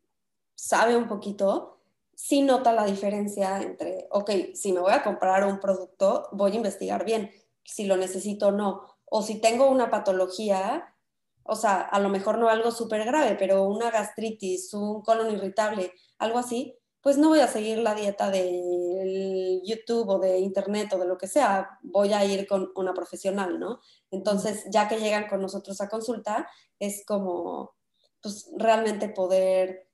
sabe 0.55 0.97
un 0.97 1.07
poquito, 1.07 1.79
sí 2.15 2.41
nota 2.41 2.73
la 2.73 2.85
diferencia 2.85 3.61
entre, 3.61 4.07
ok, 4.11 4.31
si 4.55 4.73
me 4.73 4.79
voy 4.79 4.91
a 4.91 5.03
comprar 5.03 5.45
un 5.45 5.59
producto, 5.59 6.27
voy 6.31 6.53
a 6.53 6.55
investigar 6.55 7.05
bien 7.05 7.31
si 7.63 7.85
lo 7.85 7.97
necesito 7.97 8.47
o 8.47 8.51
no. 8.51 8.81
O 9.05 9.21
si 9.21 9.39
tengo 9.39 9.69
una 9.69 9.89
patología, 9.89 10.93
o 11.43 11.55
sea, 11.55 11.81
a 11.81 11.99
lo 11.99 12.09
mejor 12.09 12.39
no 12.39 12.49
algo 12.49 12.71
súper 12.71 13.05
grave, 13.05 13.35
pero 13.37 13.63
una 13.63 13.91
gastritis, 13.91 14.73
un 14.73 15.01
colon 15.01 15.31
irritable, 15.31 15.93
algo 16.17 16.39
así, 16.39 16.75
pues 17.01 17.17
no 17.17 17.29
voy 17.29 17.39
a 17.39 17.47
seguir 17.47 17.77
la 17.77 17.95
dieta 17.95 18.29
de 18.29 19.61
YouTube 19.63 20.09
o 20.09 20.19
de 20.19 20.39
Internet 20.39 20.91
o 20.93 20.97
de 20.97 21.05
lo 21.05 21.17
que 21.17 21.27
sea, 21.27 21.79
voy 21.83 22.11
a 22.11 22.25
ir 22.25 22.47
con 22.47 22.71
una 22.75 22.93
profesional, 22.93 23.59
¿no? 23.59 23.79
Entonces, 24.11 24.65
ya 24.71 24.89
que 24.89 24.99
llegan 24.99 25.29
con 25.29 25.41
nosotros 25.41 25.79
a 25.79 25.87
consulta, 25.87 26.49
es 26.79 27.05
como, 27.05 27.76
pues 28.21 28.49
realmente 28.57 29.09
poder 29.09 29.87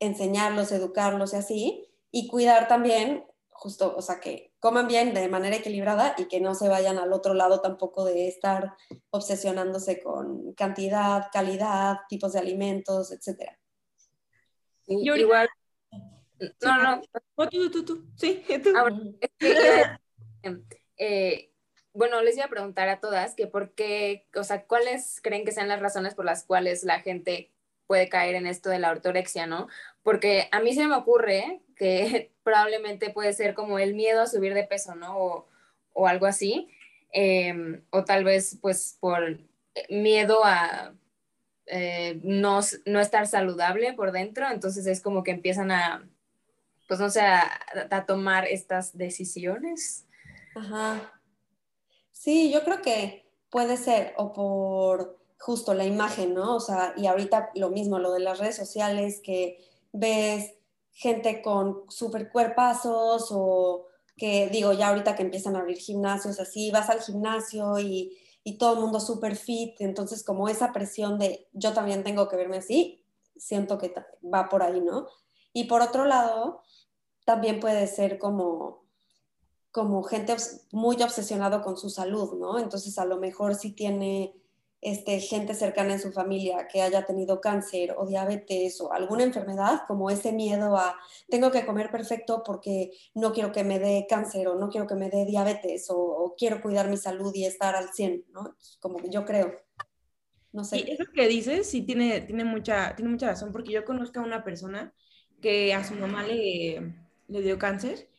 enseñarlos, 0.00 0.72
educarlos 0.72 1.32
y 1.32 1.36
así, 1.36 1.90
y 2.10 2.28
cuidar 2.28 2.68
también, 2.68 3.24
justo, 3.50 3.94
o 3.96 4.02
sea, 4.02 4.20
que 4.20 4.52
coman 4.60 4.86
bien 4.86 5.14
de 5.14 5.28
manera 5.28 5.56
equilibrada 5.56 6.14
y 6.18 6.26
que 6.26 6.40
no 6.40 6.54
se 6.54 6.68
vayan 6.68 6.98
al 6.98 7.12
otro 7.12 7.34
lado 7.34 7.60
tampoco 7.60 8.04
de 8.04 8.28
estar 8.28 8.74
obsesionándose 9.10 10.02
con 10.02 10.52
cantidad, 10.54 11.28
calidad, 11.32 11.98
tipos 12.08 12.32
de 12.32 12.40
alimentos, 12.40 13.12
etc. 13.12 13.56
igual 14.86 15.48
no, 16.62 16.82
no. 16.82 17.02
Oh, 17.36 17.48
tú, 17.48 17.70
tú, 17.70 17.84
tú. 17.84 18.06
Sí, 18.16 18.44
tú. 18.62 18.70
Eh, 20.96 21.50
bueno, 21.94 22.20
les 22.22 22.36
iba 22.36 22.46
a 22.46 22.50
preguntar 22.50 22.88
a 22.88 23.00
todas 23.00 23.34
que 23.34 23.46
por 23.46 23.70
qué, 23.72 24.26
o 24.34 24.44
sea, 24.44 24.64
cuáles 24.64 25.20
creen 25.22 25.44
que 25.44 25.52
sean 25.52 25.68
las 25.68 25.80
razones 25.80 26.14
por 26.14 26.24
las 26.24 26.44
cuales 26.44 26.84
la 26.84 27.00
gente 27.00 27.50
puede 27.86 28.08
caer 28.08 28.34
en 28.34 28.46
esto 28.46 28.68
de 28.68 28.78
la 28.78 28.90
ortorexia, 28.90 29.46
¿no? 29.46 29.68
Porque 30.02 30.48
a 30.52 30.60
mí 30.60 30.74
se 30.74 30.86
me 30.86 30.96
ocurre 30.96 31.62
que 31.76 32.32
probablemente 32.42 33.10
puede 33.10 33.32
ser 33.32 33.54
como 33.54 33.78
el 33.78 33.94
miedo 33.94 34.20
a 34.22 34.26
subir 34.26 34.54
de 34.54 34.64
peso, 34.64 34.94
¿no? 34.94 35.16
O, 35.16 35.48
o 35.92 36.06
algo 36.06 36.26
así. 36.26 36.68
Em, 37.12 37.82
o 37.90 38.04
tal 38.04 38.24
vez, 38.24 38.58
pues, 38.60 38.98
por 39.00 39.38
miedo 39.88 40.44
a 40.44 40.94
eh, 41.66 42.20
no, 42.22 42.60
no, 42.84 43.00
estar 43.00 43.26
saludable 43.26 43.94
por 43.94 44.12
dentro, 44.12 44.50
entonces 44.50 44.86
es 44.86 45.00
como 45.00 45.22
que 45.22 45.30
empiezan 45.30 45.70
a, 45.70 46.06
pues 46.88 47.00
no 47.00 47.08
sé, 47.08 47.20
a, 47.22 48.04
tomar 48.06 48.46
estas 48.46 48.96
decisiones. 48.96 50.06
Ajá. 50.54 51.13
Sí, 52.24 52.50
yo 52.50 52.64
creo 52.64 52.80
que 52.80 53.30
puede 53.50 53.76
ser 53.76 54.14
o 54.16 54.32
por 54.32 55.18
justo 55.38 55.74
la 55.74 55.84
imagen, 55.84 56.32
¿no? 56.32 56.56
O 56.56 56.60
sea, 56.60 56.94
y 56.96 57.06
ahorita 57.06 57.50
lo 57.54 57.68
mismo, 57.68 57.98
lo 57.98 58.12
de 58.12 58.20
las 58.20 58.38
redes 58.38 58.56
sociales, 58.56 59.20
que 59.22 59.58
ves 59.92 60.54
gente 60.92 61.42
con 61.42 61.82
super 61.90 62.32
cuerpazos 62.32 63.28
o 63.30 63.88
que 64.16 64.48
digo, 64.48 64.72
ya 64.72 64.88
ahorita 64.88 65.14
que 65.16 65.22
empiezan 65.22 65.54
a 65.54 65.58
abrir 65.58 65.76
gimnasios 65.76 66.40
así, 66.40 66.70
vas 66.70 66.88
al 66.88 67.00
gimnasio 67.02 67.78
y 67.78 68.16
y 68.46 68.58
todo 68.58 68.74
el 68.74 68.80
mundo 68.80 69.00
súper 69.00 69.36
fit, 69.36 69.74
entonces 69.80 70.22
como 70.24 70.48
esa 70.48 70.72
presión 70.72 71.18
de 71.18 71.48
yo 71.54 71.72
también 71.72 72.04
tengo 72.04 72.28
que 72.28 72.36
verme 72.36 72.58
así, 72.58 73.02
siento 73.36 73.78
que 73.78 73.94
va 74.22 74.48
por 74.50 74.62
ahí, 74.62 74.80
¿no? 74.82 75.08
Y 75.54 75.64
por 75.64 75.80
otro 75.82 76.04
lado, 76.04 76.62
también 77.24 77.60
puede 77.60 77.86
ser 77.86 78.18
como, 78.18 78.83
como 79.74 80.04
gente 80.04 80.36
muy 80.70 81.02
obsesionado 81.02 81.60
con 81.60 81.76
su 81.76 81.90
salud, 81.90 82.38
¿no? 82.38 82.60
Entonces 82.60 82.96
a 82.96 83.04
lo 83.04 83.18
mejor 83.18 83.56
si 83.56 83.72
tiene 83.72 84.32
este, 84.80 85.18
gente 85.18 85.52
cercana 85.52 85.94
en 85.94 86.00
su 86.00 86.12
familia 86.12 86.68
que 86.68 86.80
haya 86.80 87.04
tenido 87.04 87.40
cáncer 87.40 87.92
o 87.98 88.06
diabetes 88.06 88.80
o 88.80 88.92
alguna 88.92 89.24
enfermedad, 89.24 89.80
como 89.88 90.10
ese 90.10 90.30
miedo 90.30 90.76
a 90.76 90.96
tengo 91.28 91.50
que 91.50 91.66
comer 91.66 91.90
perfecto 91.90 92.44
porque 92.46 92.92
no 93.14 93.32
quiero 93.32 93.50
que 93.50 93.64
me 93.64 93.80
dé 93.80 94.06
cáncer 94.08 94.46
o 94.46 94.54
no 94.54 94.68
quiero 94.68 94.86
que 94.86 94.94
me 94.94 95.10
dé 95.10 95.24
diabetes 95.24 95.88
o, 95.90 96.36
quiero 96.38 96.62
cuidar 96.62 96.88
mi 96.88 96.96
salud 96.96 97.34
y 97.34 97.44
estar 97.44 97.74
al 97.74 97.88
100, 97.88 98.26
¿no? 98.32 98.54
Como 98.78 99.00
yo 99.10 99.24
creo. 99.24 99.60
No 100.52 100.62
sé. 100.62 100.84
Y 100.86 100.90
eso 100.92 101.02
que 101.12 101.26
dices 101.26 101.68
sí 101.68 101.82
tiene, 101.82 102.20
tiene, 102.20 102.44
mucha, 102.44 102.94
tiene 102.94 103.10
mucha 103.10 103.26
razón, 103.26 103.50
porque 103.50 103.72
yo 103.72 103.84
conozco 103.84 104.20
a 104.20 104.22
una 104.22 104.44
persona 104.44 104.94
que 105.42 105.74
a 105.74 105.82
su 105.82 105.94
mamá 105.94 106.22
le, 106.22 106.94
le 107.26 107.42
dio 107.42 107.58
cáncer 107.58 108.13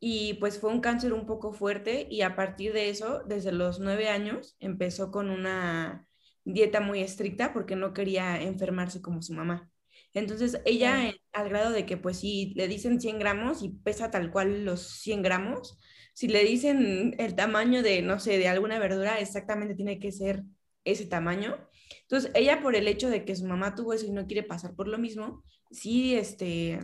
y 0.00 0.34
pues 0.34 0.58
fue 0.58 0.70
un 0.70 0.80
cáncer 0.80 1.12
un 1.12 1.26
poco 1.26 1.52
fuerte 1.52 2.06
y 2.10 2.22
a 2.22 2.34
partir 2.34 2.72
de 2.72 2.88
eso, 2.88 3.22
desde 3.26 3.52
los 3.52 3.80
nueve 3.80 4.08
años, 4.08 4.56
empezó 4.58 5.10
con 5.10 5.28
una 5.30 6.08
dieta 6.44 6.80
muy 6.80 7.00
estricta 7.00 7.52
porque 7.52 7.76
no 7.76 7.92
quería 7.92 8.40
enfermarse 8.42 9.02
como 9.02 9.20
su 9.20 9.34
mamá. 9.34 9.70
Entonces 10.14 10.60
ella, 10.64 11.12
al 11.32 11.48
grado 11.50 11.70
de 11.70 11.86
que 11.86 11.98
pues 11.98 12.18
si 12.20 12.54
le 12.56 12.66
dicen 12.66 13.00
100 13.00 13.18
gramos 13.18 13.62
y 13.62 13.68
pesa 13.68 14.10
tal 14.10 14.32
cual 14.32 14.64
los 14.64 14.80
100 15.02 15.22
gramos, 15.22 15.78
si 16.14 16.28
le 16.28 16.44
dicen 16.44 17.14
el 17.18 17.34
tamaño 17.34 17.82
de, 17.82 18.02
no 18.02 18.18
sé, 18.18 18.38
de 18.38 18.48
alguna 18.48 18.78
verdura, 18.78 19.20
exactamente 19.20 19.74
tiene 19.74 20.00
que 20.00 20.12
ser 20.12 20.42
ese 20.84 21.06
tamaño. 21.06 21.56
Entonces 22.02 22.30
ella 22.34 22.62
por 22.62 22.74
el 22.74 22.88
hecho 22.88 23.10
de 23.10 23.24
que 23.24 23.36
su 23.36 23.44
mamá 23.46 23.74
tuvo 23.74 23.92
eso 23.92 24.06
y 24.06 24.12
no 24.12 24.26
quiere 24.26 24.42
pasar 24.42 24.74
por 24.74 24.88
lo 24.88 24.98
mismo, 24.98 25.44
sí, 25.70 26.14
este, 26.14 26.80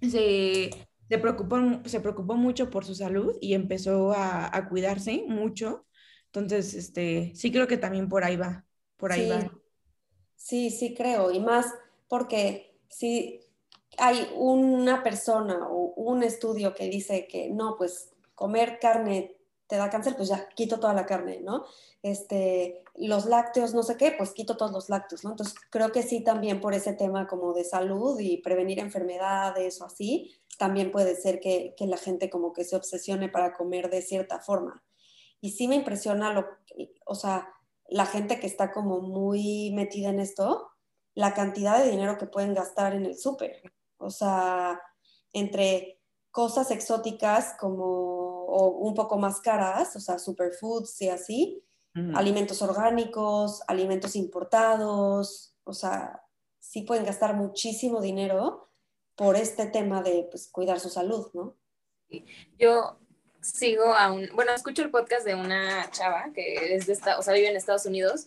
se, 0.00 0.70
se, 1.10 1.18
preocupó, 1.18 1.58
se 1.84 2.00
preocupó 2.00 2.36
mucho 2.36 2.70
por 2.70 2.86
su 2.86 2.94
salud 2.94 3.36
y 3.42 3.54
empezó 3.54 4.12
a, 4.12 4.56
a 4.56 4.68
cuidarse 4.70 5.24
mucho. 5.28 5.86
Entonces, 6.26 6.74
este, 6.74 7.32
sí 7.34 7.52
creo 7.52 7.66
que 7.68 7.76
también 7.76 8.08
por 8.08 8.24
ahí 8.24 8.36
va 8.36 8.64
por 8.96 9.12
ahí 9.12 9.28
sí. 9.28 9.50
Sí, 10.36 10.70
sí 10.70 10.94
creo, 10.94 11.30
y 11.32 11.40
más 11.40 11.66
porque 12.08 12.78
si 12.88 13.40
hay 13.98 14.28
una 14.36 15.02
persona 15.02 15.68
o 15.68 15.92
un 15.96 16.22
estudio 16.22 16.74
que 16.74 16.88
dice 16.88 17.26
que 17.26 17.50
no, 17.50 17.76
pues 17.76 18.12
comer 18.34 18.78
carne 18.80 19.36
te 19.70 19.76
da 19.76 19.88
cáncer, 19.88 20.16
pues 20.16 20.28
ya 20.28 20.48
quito 20.48 20.80
toda 20.80 20.92
la 20.92 21.06
carne, 21.06 21.40
¿no? 21.40 21.64
Este, 22.02 22.82
los 22.96 23.24
lácteos, 23.26 23.72
no 23.72 23.84
sé 23.84 23.96
qué, 23.96 24.12
pues 24.18 24.32
quito 24.32 24.56
todos 24.56 24.72
los 24.72 24.88
lácteos, 24.88 25.22
¿no? 25.22 25.30
Entonces 25.30 25.54
creo 25.70 25.92
que 25.92 26.02
sí 26.02 26.24
también 26.24 26.60
por 26.60 26.74
ese 26.74 26.92
tema 26.92 27.28
como 27.28 27.54
de 27.54 27.62
salud 27.62 28.18
y 28.18 28.38
prevenir 28.38 28.80
enfermedades 28.80 29.80
o 29.80 29.84
así, 29.84 30.34
también 30.58 30.90
puede 30.90 31.14
ser 31.14 31.38
que, 31.38 31.74
que 31.76 31.86
la 31.86 31.96
gente 31.96 32.28
como 32.28 32.52
que 32.52 32.64
se 32.64 32.74
obsesione 32.74 33.28
para 33.28 33.52
comer 33.52 33.90
de 33.90 34.02
cierta 34.02 34.40
forma. 34.40 34.82
Y 35.40 35.52
sí 35.52 35.68
me 35.68 35.76
impresiona 35.76 36.32
lo, 36.32 36.44
o 37.06 37.14
sea, 37.14 37.48
la 37.88 38.06
gente 38.06 38.40
que 38.40 38.48
está 38.48 38.72
como 38.72 39.00
muy 39.00 39.70
metida 39.72 40.10
en 40.10 40.18
esto, 40.18 40.68
la 41.14 41.32
cantidad 41.32 41.78
de 41.78 41.90
dinero 41.90 42.18
que 42.18 42.26
pueden 42.26 42.54
gastar 42.54 42.94
en 42.94 43.06
el 43.06 43.16
súper. 43.16 43.72
O 43.98 44.10
sea, 44.10 44.80
entre 45.32 46.00
cosas 46.32 46.70
exóticas 46.72 47.54
como 47.58 48.39
un 48.50 48.94
poco 48.94 49.18
más 49.18 49.40
caras, 49.40 49.94
o 49.96 50.00
sea, 50.00 50.18
superfoods 50.18 51.00
y 51.02 51.08
así, 51.08 51.64
alimentos 52.14 52.62
orgánicos, 52.62 53.62
alimentos 53.66 54.16
importados, 54.16 55.54
o 55.64 55.72
sea, 55.72 56.22
sí 56.58 56.82
pueden 56.82 57.04
gastar 57.04 57.34
muchísimo 57.34 58.00
dinero 58.00 58.68
por 59.16 59.36
este 59.36 59.66
tema 59.66 60.02
de 60.02 60.26
pues, 60.30 60.48
cuidar 60.48 60.80
su 60.80 60.88
salud, 60.88 61.28
¿no? 61.34 61.56
Yo 62.58 62.98
sigo 63.40 63.94
a 63.94 64.12
un, 64.12 64.28
bueno, 64.34 64.52
escucho 64.52 64.82
el 64.82 64.90
podcast 64.90 65.24
de 65.24 65.34
una 65.34 65.90
chava 65.90 66.30
que 66.34 66.74
es 66.74 66.86
de 66.86 66.92
esta, 66.92 67.18
o 67.18 67.22
sea, 67.22 67.34
vive 67.34 67.48
en 67.48 67.56
Estados 67.56 67.86
Unidos 67.86 68.26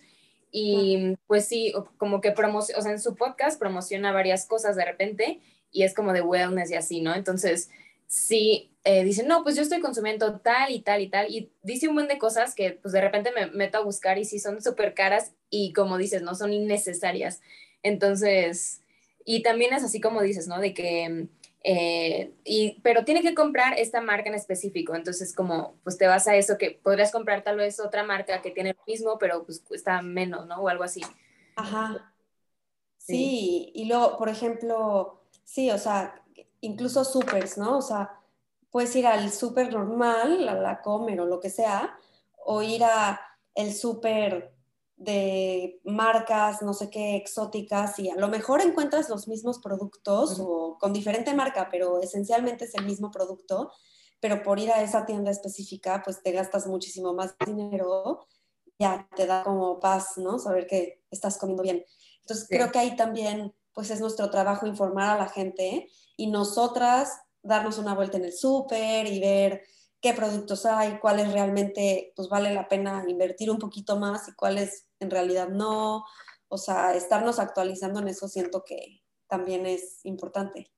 y 0.52 1.16
pues 1.28 1.48
sí, 1.48 1.74
como 1.98 2.22
que 2.22 2.32
promociona, 2.32 2.80
o 2.80 2.84
sea, 2.84 2.92
en 2.92 3.02
su 3.02 3.16
podcast 3.16 3.60
promociona 3.60 4.12
varias 4.12 4.46
cosas 4.46 4.76
de 4.76 4.86
repente 4.86 5.42
y 5.72 5.84
es 5.84 5.94
como 5.96 6.14
de 6.14 6.22
wellness 6.22 6.70
y 6.70 6.76
así, 6.76 7.02
¿no? 7.02 7.16
Entonces, 7.16 7.70
sí, 8.14 8.72
eh, 8.84 9.04
dice, 9.04 9.24
no, 9.24 9.42
pues 9.44 9.56
yo 9.56 9.64
estoy 9.64 9.80
consumiendo 9.80 10.40
tal 10.40 10.72
y 10.72 10.82
tal 10.82 11.02
y 11.02 11.10
tal 11.10 11.34
y 11.34 11.52
dice 11.64 11.88
un 11.88 11.96
montón 11.96 12.14
de 12.14 12.20
cosas 12.20 12.54
que 12.54 12.74
pues 12.74 12.92
de 12.92 13.02
repente 13.02 13.32
me 13.32 13.48
meto 13.48 13.80
a 13.80 13.84
buscar 13.84 14.20
y 14.20 14.26
sí 14.26 14.38
son 14.38 14.62
súper 14.62 14.94
caras 14.94 15.32
y 15.50 15.74
como 15.74 15.98
dices, 15.98 16.22
no 16.22 16.36
son 16.36 16.54
innecesarias. 16.54 17.42
Entonces, 17.82 18.84
y 19.26 19.42
también 19.42 19.74
es 19.74 19.84
así 19.84 20.00
como 20.00 20.22
dices, 20.22 20.48
¿no? 20.48 20.60
De 20.60 20.76
que 20.76 21.28
eh, 21.64 22.36
y, 22.44 22.80
pero 22.82 23.04
tiene 23.04 23.24
que 23.24 23.34
comprar 23.34 23.80
esta 23.80 24.00
marca 24.00 24.30
en 24.30 24.36
específico. 24.36 24.94
Entonces, 24.94 25.34
como, 25.34 25.78
pues 25.84 25.98
te 25.98 26.06
vas 26.06 26.28
a 26.28 26.36
eso 26.36 26.60
que 26.60 26.80
podrías 26.84 27.12
comprar 27.12 27.44
tal 27.44 27.58
vez 27.58 27.80
otra 27.80 28.04
marca 28.04 28.44
que 28.44 28.52
tiene 28.52 28.76
lo 28.78 28.84
mismo, 28.86 29.18
pero 29.18 29.44
pues 29.44 29.60
cuesta 29.60 30.04
menos, 30.04 30.46
¿no? 30.46 30.58
O 30.58 30.70
algo 30.70 30.84
así. 30.84 31.02
Ajá. 31.56 32.14
Sí, 33.00 33.72
y 33.74 33.86
luego, 33.86 34.20
por 34.20 34.30
ejemplo, 34.30 35.24
sí, 35.44 35.72
o 35.72 35.80
sea, 35.80 36.23
incluso 36.64 37.04
supers, 37.04 37.58
¿no? 37.58 37.78
O 37.78 37.82
sea, 37.82 38.20
puedes 38.72 38.96
ir 38.96 39.06
al 39.06 39.32
súper 39.32 39.72
normal, 39.72 40.48
a 40.50 40.56
la 40.56 40.82
comer 40.82 41.22
o 41.22 41.26
lo 41.26 41.40
que 41.40 41.50
sea, 41.50 41.98
o 42.46 42.62
ir 42.62 42.84
a 42.84 43.20
el 43.54 43.74
súper 43.74 44.54
de 44.96 45.82
marcas, 45.84 46.62
no 46.62 46.74
sé 46.74 46.90
qué, 46.90 47.16
exóticas, 47.16 48.00
y 48.00 48.10
a 48.10 48.16
lo 48.16 48.30
mejor 48.30 48.62
encuentras 48.62 49.10
los 49.10 49.28
mismos 49.28 49.60
productos 49.60 50.40
o 50.40 50.78
con 50.80 50.94
diferente 50.94 51.34
marca, 51.34 51.68
pero 51.70 52.02
esencialmente 52.02 52.66
es 52.66 52.76
el 52.76 52.86
mismo 52.86 53.12
producto, 53.12 53.72
pero 54.22 54.42
por 54.42 54.58
ir 54.60 54.72
a 54.72 54.82
esa 54.82 55.06
tienda 55.06 55.32
específica, 55.32 56.02
pues 56.04 56.24
te 56.24 56.32
gastas 56.32 56.66
muchísimo 56.66 57.14
más 57.14 57.36
dinero, 57.46 58.28
ya 58.80 59.08
te 59.16 59.28
da 59.28 59.44
como 59.44 59.80
paz, 59.80 60.18
¿no? 60.18 60.40
Saber 60.40 60.66
que 60.66 61.04
estás 61.12 61.38
comiendo 61.38 61.64
bien. 61.64 61.84
Entonces 62.22 62.48
creo 62.48 62.72
que 62.72 62.80
ahí 62.80 62.96
también, 62.96 63.54
pues 63.74 63.90
es 63.92 64.00
nuestro 64.00 64.30
trabajo 64.30 64.68
informar 64.68 65.10
a 65.10 65.20
la 65.20 65.30
gente 65.30 65.88
y 66.16 66.28
nosotras 66.28 67.20
darnos 67.42 67.78
una 67.78 67.94
vuelta 67.94 68.18
en 68.18 68.26
el 68.26 68.34
súper 68.34 69.08
y 69.08 69.20
ver 69.20 69.64
qué 70.02 70.14
productos 70.14 70.66
hay, 70.66 71.00
cuáles 71.00 71.32
realmente 71.32 72.12
pues 72.16 72.28
vale 72.30 72.54
la 72.54 72.68
pena 72.68 73.04
invertir 73.08 73.50
un 73.50 73.60
poquito 73.60 73.98
más 73.98 74.28
y 74.28 74.34
cuáles 74.34 74.88
en 75.00 75.10
realidad 75.10 75.50
no. 75.50 76.06
O 76.48 76.58
sea, 76.58 76.94
estarnos 76.94 77.40
actualizando 77.40 78.00
en 78.00 78.10
eso 78.10 78.28
siento 78.28 78.64
que 78.64 79.02
también 79.28 79.66
es 79.66 80.00
importante. 80.04 80.72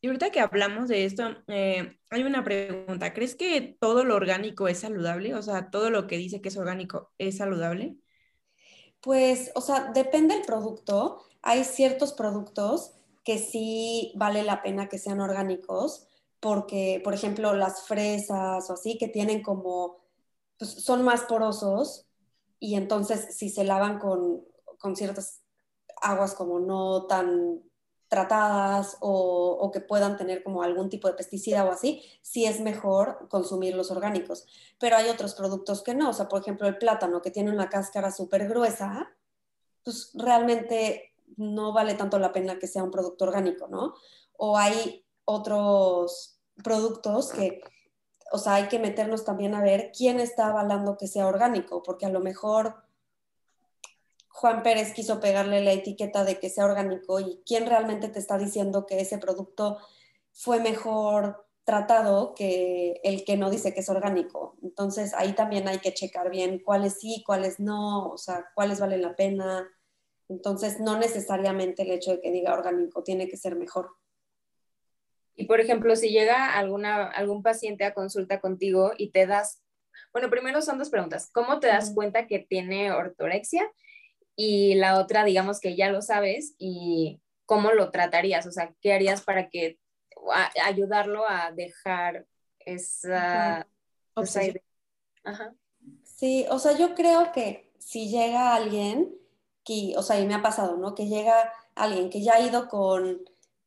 Y 0.00 0.08
ahorita 0.08 0.30
que 0.30 0.40
hablamos 0.40 0.88
de 0.88 1.04
esto, 1.04 1.24
eh, 1.48 1.98
hay 2.10 2.22
una 2.22 2.44
pregunta. 2.44 3.12
¿Crees 3.12 3.34
que 3.34 3.76
todo 3.80 4.04
lo 4.04 4.14
orgánico 4.14 4.68
es 4.68 4.80
saludable? 4.80 5.34
O 5.34 5.42
sea, 5.42 5.70
todo 5.70 5.90
lo 5.90 6.06
que 6.06 6.18
dice 6.18 6.40
que 6.40 6.48
es 6.48 6.56
orgánico 6.56 7.12
es 7.18 7.38
saludable. 7.38 7.96
Pues, 9.06 9.52
o 9.54 9.60
sea, 9.60 9.92
depende 9.92 10.34
del 10.34 10.44
producto. 10.44 11.22
Hay 11.40 11.62
ciertos 11.62 12.12
productos 12.12 12.92
que 13.22 13.38
sí 13.38 14.12
vale 14.16 14.42
la 14.42 14.64
pena 14.64 14.88
que 14.88 14.98
sean 14.98 15.20
orgánicos, 15.20 16.08
porque, 16.40 17.00
por 17.04 17.14
ejemplo, 17.14 17.54
las 17.54 17.86
fresas 17.86 18.68
o 18.68 18.72
así, 18.72 18.98
que 18.98 19.06
tienen 19.06 19.44
como, 19.44 19.98
pues 20.58 20.72
son 20.72 21.04
más 21.04 21.22
porosos 21.22 22.08
y 22.58 22.74
entonces 22.74 23.36
si 23.36 23.48
se 23.48 23.62
lavan 23.62 24.00
con, 24.00 24.44
con 24.76 24.96
ciertas 24.96 25.40
aguas 26.02 26.34
como 26.34 26.58
no 26.58 27.06
tan 27.06 27.62
tratadas 28.08 28.96
o, 29.00 29.70
que 29.72 29.80
puedan 29.80 30.16
tener 30.16 30.42
como 30.42 30.62
algún 30.62 30.88
tipo 30.88 31.08
de 31.08 31.14
pesticida 31.14 31.64
o 31.64 31.72
así, 31.72 32.02
sí 32.22 32.46
es 32.46 32.60
mejor 32.60 33.28
consumir 33.28 33.74
los 33.74 33.90
orgánicos. 33.90 34.46
Pero 34.78 34.96
hay 34.96 35.08
otros 35.08 35.34
productos 35.34 35.82
que 35.82 35.94
no, 35.94 36.10
o 36.10 36.12
sea, 36.12 36.28
por 36.28 36.40
ejemplo, 36.40 36.68
el 36.68 36.78
plátano 36.78 37.20
que 37.20 37.30
tiene 37.30 37.50
una 37.50 37.68
cáscara 37.68 38.10
súper 38.10 38.48
gruesa, 38.48 39.10
pues 39.82 40.12
realmente 40.14 41.14
no 41.36 41.72
vale 41.72 41.94
tanto 41.94 42.18
la 42.18 42.32
pena 42.32 42.58
que 42.58 42.66
sea 42.66 42.84
un 42.84 42.90
producto 42.90 43.24
orgánico, 43.24 43.66
¿no? 43.68 43.94
O 44.36 44.56
hay 44.56 45.04
otros 45.24 46.40
productos 46.62 47.32
que, 47.32 47.60
o 48.30 48.38
sea, 48.38 48.54
hay 48.54 48.68
que 48.68 48.78
meternos 48.78 49.24
también 49.24 49.54
a 49.54 49.62
ver 49.62 49.90
quién 49.96 50.20
está 50.20 50.48
avalando 50.48 50.96
que 50.96 51.08
sea 51.08 51.26
orgánico, 51.26 51.82
porque 51.82 52.06
a 52.06 52.10
lo 52.10 52.20
mejor 52.20 52.85
Juan 54.36 54.62
Pérez 54.62 54.92
quiso 54.92 55.18
pegarle 55.18 55.64
la 55.64 55.72
etiqueta 55.72 56.22
de 56.22 56.38
que 56.38 56.50
sea 56.50 56.66
orgánico 56.66 57.20
y 57.20 57.40
quién 57.46 57.64
realmente 57.64 58.10
te 58.10 58.18
está 58.18 58.36
diciendo 58.36 58.84
que 58.84 59.00
ese 59.00 59.16
producto 59.16 59.78
fue 60.30 60.60
mejor 60.60 61.46
tratado 61.64 62.34
que 62.34 63.00
el 63.02 63.24
que 63.24 63.38
no 63.38 63.48
dice 63.48 63.72
que 63.72 63.80
es 63.80 63.88
orgánico. 63.88 64.58
Entonces 64.62 65.14
ahí 65.14 65.32
también 65.32 65.68
hay 65.68 65.78
que 65.78 65.94
checar 65.94 66.28
bien 66.30 66.58
cuáles 66.58 67.00
sí, 67.00 67.24
cuáles 67.26 67.60
no, 67.60 68.10
o 68.10 68.18
sea, 68.18 68.44
cuáles 68.54 68.78
valen 68.78 69.00
la 69.00 69.16
pena. 69.16 69.66
Entonces 70.28 70.80
no 70.80 70.98
necesariamente 70.98 71.84
el 71.84 71.92
hecho 71.92 72.10
de 72.10 72.20
que 72.20 72.30
diga 72.30 72.52
orgánico 72.52 73.02
tiene 73.02 73.28
que 73.28 73.38
ser 73.38 73.56
mejor. 73.56 73.88
Y 75.34 75.46
por 75.46 75.60
ejemplo, 75.60 75.96
si 75.96 76.10
llega 76.10 76.58
alguna, 76.58 77.06
algún 77.06 77.42
paciente 77.42 77.84
a 77.84 77.94
consulta 77.94 78.38
contigo 78.38 78.92
y 78.98 79.12
te 79.12 79.26
das, 79.26 79.62
bueno, 80.12 80.28
primero 80.28 80.60
son 80.60 80.76
dos 80.76 80.90
preguntas. 80.90 81.30
¿Cómo 81.32 81.58
te 81.58 81.68
das 81.68 81.94
cuenta 81.94 82.26
que 82.26 82.40
tiene 82.40 82.92
ortorexia? 82.92 83.66
Y 84.36 84.74
la 84.74 84.98
otra, 85.00 85.24
digamos 85.24 85.60
que 85.60 85.74
ya 85.74 85.90
lo 85.90 86.02
sabes 86.02 86.54
y 86.58 87.20
cómo 87.46 87.72
lo 87.72 87.90
tratarías, 87.90 88.46
o 88.46 88.52
sea, 88.52 88.74
¿qué 88.82 88.92
harías 88.92 89.22
para 89.22 89.48
que 89.48 89.78
ayudarlo 90.62 91.24
a 91.28 91.52
dejar 91.52 92.26
esa, 92.58 93.66
idea? 94.16 95.54
Sí, 96.04 96.46
o 96.50 96.58
sea, 96.58 96.72
yo 96.72 96.94
creo 96.94 97.32
que 97.32 97.72
si 97.78 98.08
llega 98.08 98.54
alguien, 98.54 99.14
que, 99.64 99.94
o 99.96 100.02
sea, 100.02 100.20
y 100.20 100.26
me 100.26 100.34
ha 100.34 100.42
pasado, 100.42 100.76
¿no? 100.76 100.94
Que 100.94 101.06
llega 101.06 101.52
alguien 101.74 102.10
que 102.10 102.22
ya 102.22 102.34
ha 102.34 102.40
ido 102.40 102.68
con 102.68 103.24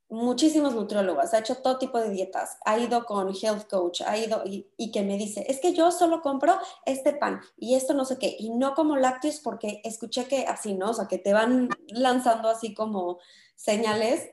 muchísimos 0.09 0.73
nutriólogos, 0.73 1.33
ha 1.33 1.39
hecho 1.39 1.55
todo 1.57 1.77
tipo 1.77 1.99
de 1.99 2.09
dietas, 2.09 2.57
ha 2.65 2.79
ido 2.79 3.05
con 3.05 3.31
health 3.35 3.69
coach, 3.69 4.01
ha 4.01 4.17
ido 4.17 4.41
y, 4.43 4.91
que 4.91 5.03
me 5.03 5.17
dice, 5.17 5.45
es 5.47 5.59
que 5.59 5.73
yo 5.73 5.91
solo 5.91 6.21
compro 6.21 6.57
este 6.85 7.13
pan 7.13 7.41
y 7.57 7.75
esto 7.75 7.93
no 7.93 8.05
sé 8.05 8.17
qué, 8.17 8.35
y 8.39 8.49
no 8.49 8.73
como 8.73 8.97
lácteos 8.97 9.39
porque 9.39 9.81
escuché 9.83 10.25
que 10.25 10.45
así, 10.47 10.73
¿no? 10.73 10.89
O 10.89 10.93
sea, 10.93 11.07
que 11.07 11.19
te 11.19 11.31
van 11.31 11.69
lanzando 11.89 12.49
así 12.49 12.73
como 12.73 13.19
señales, 13.55 14.31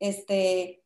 este, 0.00 0.82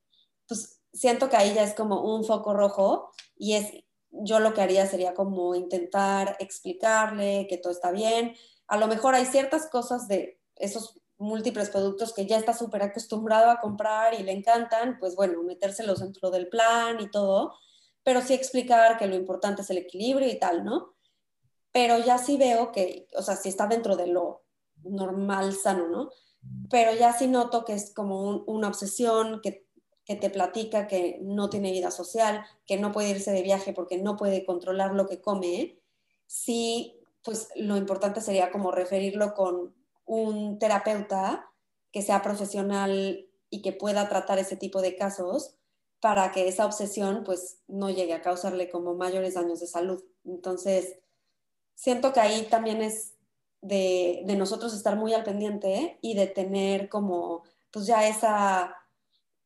pues 0.48 0.81
siento 0.92 1.31
que 1.31 1.37
ahí 1.37 1.55
ya 1.55 1.62
es 1.62 1.74
como 1.74 2.02
un 2.02 2.24
foco 2.24 2.52
rojo 2.52 3.12
y 3.37 3.55
es, 3.55 3.72
yo 4.11 4.40
lo 4.40 4.55
que 4.55 4.61
haría 4.61 4.87
sería 4.87 5.14
como 5.14 5.55
intentar 5.55 6.37
explicarle 6.40 7.46
que 7.48 7.59
todo 7.59 7.72
está 7.72 7.92
bien, 7.92 8.35
a 8.66 8.76
lo 8.76 8.88
mejor 8.88 9.14
hay 9.14 9.26
ciertas 9.26 9.68
cosas 9.68 10.09
de 10.09 10.40
esos 10.57 11.01
múltiples 11.22 11.70
productos 11.70 12.12
que 12.12 12.26
ya 12.26 12.37
está 12.37 12.52
súper 12.52 12.82
acostumbrado 12.82 13.50
a 13.50 13.61
comprar 13.61 14.14
y 14.14 14.22
le 14.22 14.32
encantan, 14.32 14.98
pues 14.98 15.14
bueno, 15.14 15.42
metérselos 15.42 16.00
dentro 16.00 16.30
del 16.30 16.48
plan 16.48 17.00
y 17.00 17.11
todo, 17.11 17.54
pero 18.02 18.20
sí 18.20 18.35
explicar 18.35 18.98
que 18.98 19.06
lo 19.06 19.14
importante 19.14 19.62
es 19.62 19.70
el 19.70 19.78
equilibrio 19.78 20.28
y 20.28 20.38
tal, 20.38 20.64
¿no? 20.64 20.94
Pero 21.72 21.98
ya 21.98 22.18
sí 22.18 22.37
veo 22.37 22.72
que, 22.72 23.06
o 23.16 23.22
sea, 23.22 23.37
sí 23.37 23.48
está 23.48 23.66
dentro 23.66 23.96
de 23.96 24.08
lo 24.08 24.44
normal, 24.82 25.54
sano, 25.54 25.88
¿no? 25.88 26.11
Pero 26.68 26.92
ya 26.92 27.12
sí 27.12 27.28
noto 27.28 27.64
que 27.64 27.74
es 27.74 27.94
como 27.94 28.42
una 28.46 28.68
obsesión, 28.68 29.40
que, 29.42 29.66
que 30.04 30.16
te 30.16 30.28
platica 30.28 30.88
que 30.88 31.18
no 31.22 31.48
tiene 31.48 31.70
vida 31.70 31.90
social, 31.90 32.44
que 32.66 32.76
no 32.76 32.92
puede 32.92 33.11
irse 33.11 33.30
de 33.30 33.42
viaje 33.42 33.72
porque 33.72 33.98
no 33.98 34.16
puede 34.16 34.44
controlar 34.44 34.92
lo 34.94 35.06
que 35.06 35.20
come, 35.20 35.78
sí, 36.26 37.00
pues 37.22 37.48
lo 37.54 37.76
importante 37.76 38.20
sería 38.20 38.50
como 38.50 38.72
referirlo 38.72 39.35
con 39.35 39.82
un 40.12 40.59
terapeuta 40.59 41.51
que 41.90 42.03
sea 42.03 42.20
profesional 42.20 43.27
y 43.48 43.62
que 43.62 43.72
pueda 43.72 44.09
tratar 44.11 44.38
ese 44.38 44.57
tipo 44.57 44.83
de 44.83 44.94
casos 44.94 45.57
para 46.01 46.33
que 46.33 46.48
esa 46.48 46.66
obsesión 46.66 47.22
pues 47.25 47.61
no 47.66 47.88
llegue 47.88 48.12
a 48.12 48.20
causarle 48.20 48.68
como 48.68 48.94
mayores 48.94 49.35
daños 49.35 49.61
de 49.61 49.66
salud. 49.66 50.05
Entonces, 50.25 50.98
siento 51.75 52.12
que 52.12 52.20
ahí 52.20 52.46
también 52.51 52.83
es 52.83 53.14
de, 53.62 54.25
nosotros 54.37 54.75
estar 54.75 54.96
muy 54.96 55.14
al 55.14 55.25
pendiente 55.25 55.98
y 56.03 56.14
de 56.14 56.27
tener 56.27 56.88
como 56.88 57.44
pues 57.70 57.87
ya 57.87 58.07
esa 58.07 58.77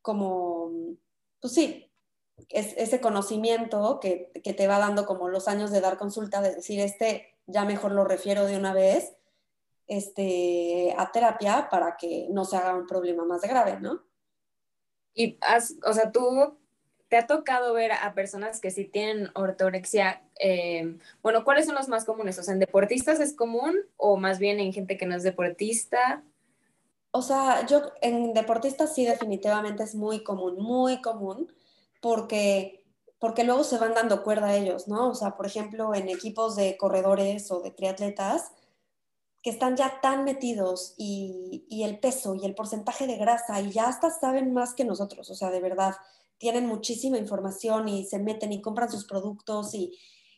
como 0.03 0.73
pues 1.41 1.53
sí, 1.53 1.93
es, 2.49 2.75
ese 2.77 3.01
conocimiento 3.01 4.01
que, 4.01 4.33
que 4.43 4.53
te 4.53 4.67
va 4.67 4.79
dando 4.79 5.07
como 5.07 5.29
los 5.29 5.47
años 5.47 5.71
de 5.71 5.81
dar 5.81 5.97
consulta, 5.97 6.41
de 6.41 6.57
decir, 6.57 6.81
este 6.81 7.37
ya 7.47 7.65
mejor 7.65 7.93
lo 7.93 8.05
refiero 8.05 8.47
de 8.47 8.57
una 8.57 8.73
vez 8.73 9.17
este, 9.87 10.95
a 10.97 11.11
terapia 11.13 11.69
para 11.71 11.97
que 11.97 12.29
no 12.31 12.45
se 12.45 12.57
haga 12.57 12.75
un 12.75 12.87
problema 12.87 13.25
más 13.25 13.43
grave, 13.43 13.79
¿no? 13.81 14.03
Y, 15.15 15.39
o 15.85 15.93
sea, 15.93 16.13
tú 16.13 16.59
te 17.09 17.17
ha 17.17 17.27
tocado 17.27 17.73
ver 17.73 17.93
a 17.93 18.15
personas 18.15 18.61
que 18.61 18.71
sí 18.71 18.85
tienen 18.85 19.31
ortorexia, 19.35 20.23
eh, 20.39 20.99
bueno, 21.23 21.45
¿cuáles 21.45 21.67
son 21.67 21.77
los 21.77 21.89
más 21.89 22.05
comunes? 22.05 22.39
O 22.39 22.43
sea, 22.43 22.55
¿en 22.55 22.61
deportistas 22.61 23.21
es 23.21 23.35
común 23.35 23.77
o 23.97 24.17
más 24.17 24.39
bien 24.39 24.59
en 24.61 24.73
gente 24.73 24.97
que 24.97 25.07
no 25.07 25.15
es 25.15 25.23
deportista? 25.23 26.25
O 27.13 27.23
sea, 27.23 27.65
yo 27.67 27.93
en 28.03 28.35
deportistas 28.35 28.95
sí 28.95 29.07
definitivamente 29.07 29.85
es 29.85 29.95
muy 29.95 30.23
común, 30.23 30.57
muy 30.59 31.01
común, 31.01 31.53
porque, 32.03 32.85
porque 33.19 33.45
luego 33.45 33.65
se 33.65 33.79
van 33.79 33.95
dando 33.95 34.23
cuerda 34.23 34.49
a 34.49 34.57
ellos, 34.57 34.89
¿no? 34.89 35.09
O 35.11 35.15
sea, 35.15 35.37
por 35.37 35.47
ejemplo, 35.47 35.95
en 35.95 36.09
equipos 36.09 36.57
de 36.57 36.77
corredores 36.77 37.51
o 37.51 37.61
de 37.61 37.71
triatletas, 37.71 38.53
que 39.47 39.51
están 39.51 39.77
ya 39.77 40.01
tan 40.01 40.25
metidos 40.25 40.95
y, 40.97 41.65
el 41.71 42.01
peso 42.01 42.35
y 42.35 42.45
el 42.45 42.57
porcentaje 42.57 43.07
de 43.07 43.17
grasa 43.17 43.61
y 43.61 43.71
ya 43.71 43.87
hasta 43.87 44.11
saben 44.11 44.53
más 44.53 44.75
que 44.75 44.85
nosotros, 44.85 45.31
o 45.31 45.37
sea, 45.37 45.53
de 45.53 45.61
verdad, 45.61 45.95
tienen 46.37 46.67
muchísima 46.67 47.17
información 47.17 47.89
y 47.89 48.05
se 48.07 48.19
meten 48.19 48.53
y 48.53 48.61
compran 48.61 48.91
sus 48.91 49.05
productos 49.05 49.73
y, 49.75 49.97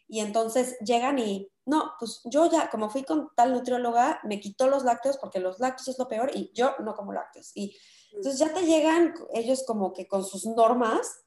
y 0.09 0.21
entonces 0.21 0.77
llegan 0.81 1.18
y, 1.18 1.51
no, 1.64 1.92
pues 1.99 2.21
yo 2.25 2.51
ya, 2.51 2.68
como 2.68 2.90
fui 2.90 3.03
con 3.03 3.31
tal 3.35 3.55
nutrióloga, 3.55 4.21
me 4.25 4.40
quitó 4.40 4.68
los 4.68 4.85
lácteos 4.85 5.16
porque 5.16 5.40
los 5.40 5.59
lácteos 5.59 5.88
es 5.88 5.99
lo 5.99 6.07
peor 6.07 6.31
y 6.35 6.53
yo 6.53 6.75
no 6.81 6.94
como 6.94 7.14
lácteos. 7.14 7.53
Y 7.55 7.68
mm. 8.12 8.16
entonces 8.16 8.38
ya 8.38 8.53
te 8.53 8.66
llegan 8.66 9.14
ellos 9.33 9.64
como 9.66 9.94
que 9.94 10.07
con 10.07 10.23
sus 10.23 10.44
normas 10.44 11.25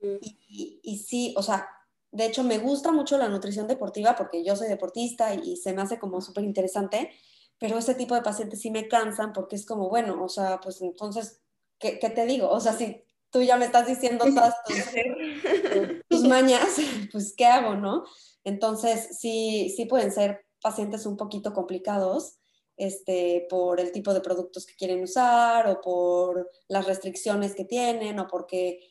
mm. 0.00 0.18
y, 0.20 0.80
y 0.84 0.98
sí, 0.98 1.34
o 1.36 1.42
sea, 1.42 1.68
de 2.10 2.26
hecho, 2.26 2.42
me 2.42 2.58
gusta 2.58 2.90
mucho 2.90 3.18
la 3.18 3.28
nutrición 3.28 3.66
deportiva 3.66 4.16
porque 4.16 4.42
yo 4.42 4.56
soy 4.56 4.68
deportista 4.68 5.34
y, 5.34 5.56
se 5.56 5.72
me 5.72 5.82
hace 5.82 5.98
como 5.98 6.20
súper 6.20 6.44
interesante, 6.44 7.10
pero 7.58 7.78
ese 7.78 7.94
tipo 7.94 8.14
de 8.14 8.22
pacientes 8.22 8.60
sí 8.60 8.70
me 8.70 8.88
cansan 8.88 9.32
porque 9.32 9.56
es 9.56 9.66
como, 9.66 9.88
bueno, 9.88 10.22
o 10.22 10.28
sea, 10.28 10.60
pues 10.60 10.80
entonces, 10.80 11.40
¿qué, 11.78 11.96
te 11.98 12.26
digo? 12.26 12.48
O 12.48 12.60
sea, 12.60 12.72
si 12.72 13.04
tú 13.30 13.42
ya 13.42 13.56
me 13.56 13.66
estás 13.66 13.86
diciendo 13.86 14.24
todas 14.24 14.54
tus, 16.08 16.22
mañas, 16.22 16.66
pues 17.12 17.34
¿qué 17.36 17.46
hago, 17.46 17.74
no? 17.74 18.04
Entonces, 18.44 19.18
sí, 19.18 19.72
sí 19.76 19.84
pueden 19.84 20.10
ser 20.10 20.46
pacientes 20.62 21.04
un 21.04 21.16
poquito 21.16 21.52
complicados. 21.52 22.36
Este, 22.80 23.44
por 23.50 23.80
el 23.80 23.90
tipo 23.90 24.14
de 24.14 24.20
productos 24.20 24.64
que 24.64 24.76
quieren 24.76 25.02
usar 25.02 25.66
o 25.66 25.80
por 25.80 26.48
las 26.68 26.86
restricciones 26.86 27.56
que 27.56 27.64
tienen 27.64 28.20
o 28.20 28.28
porque 28.28 28.87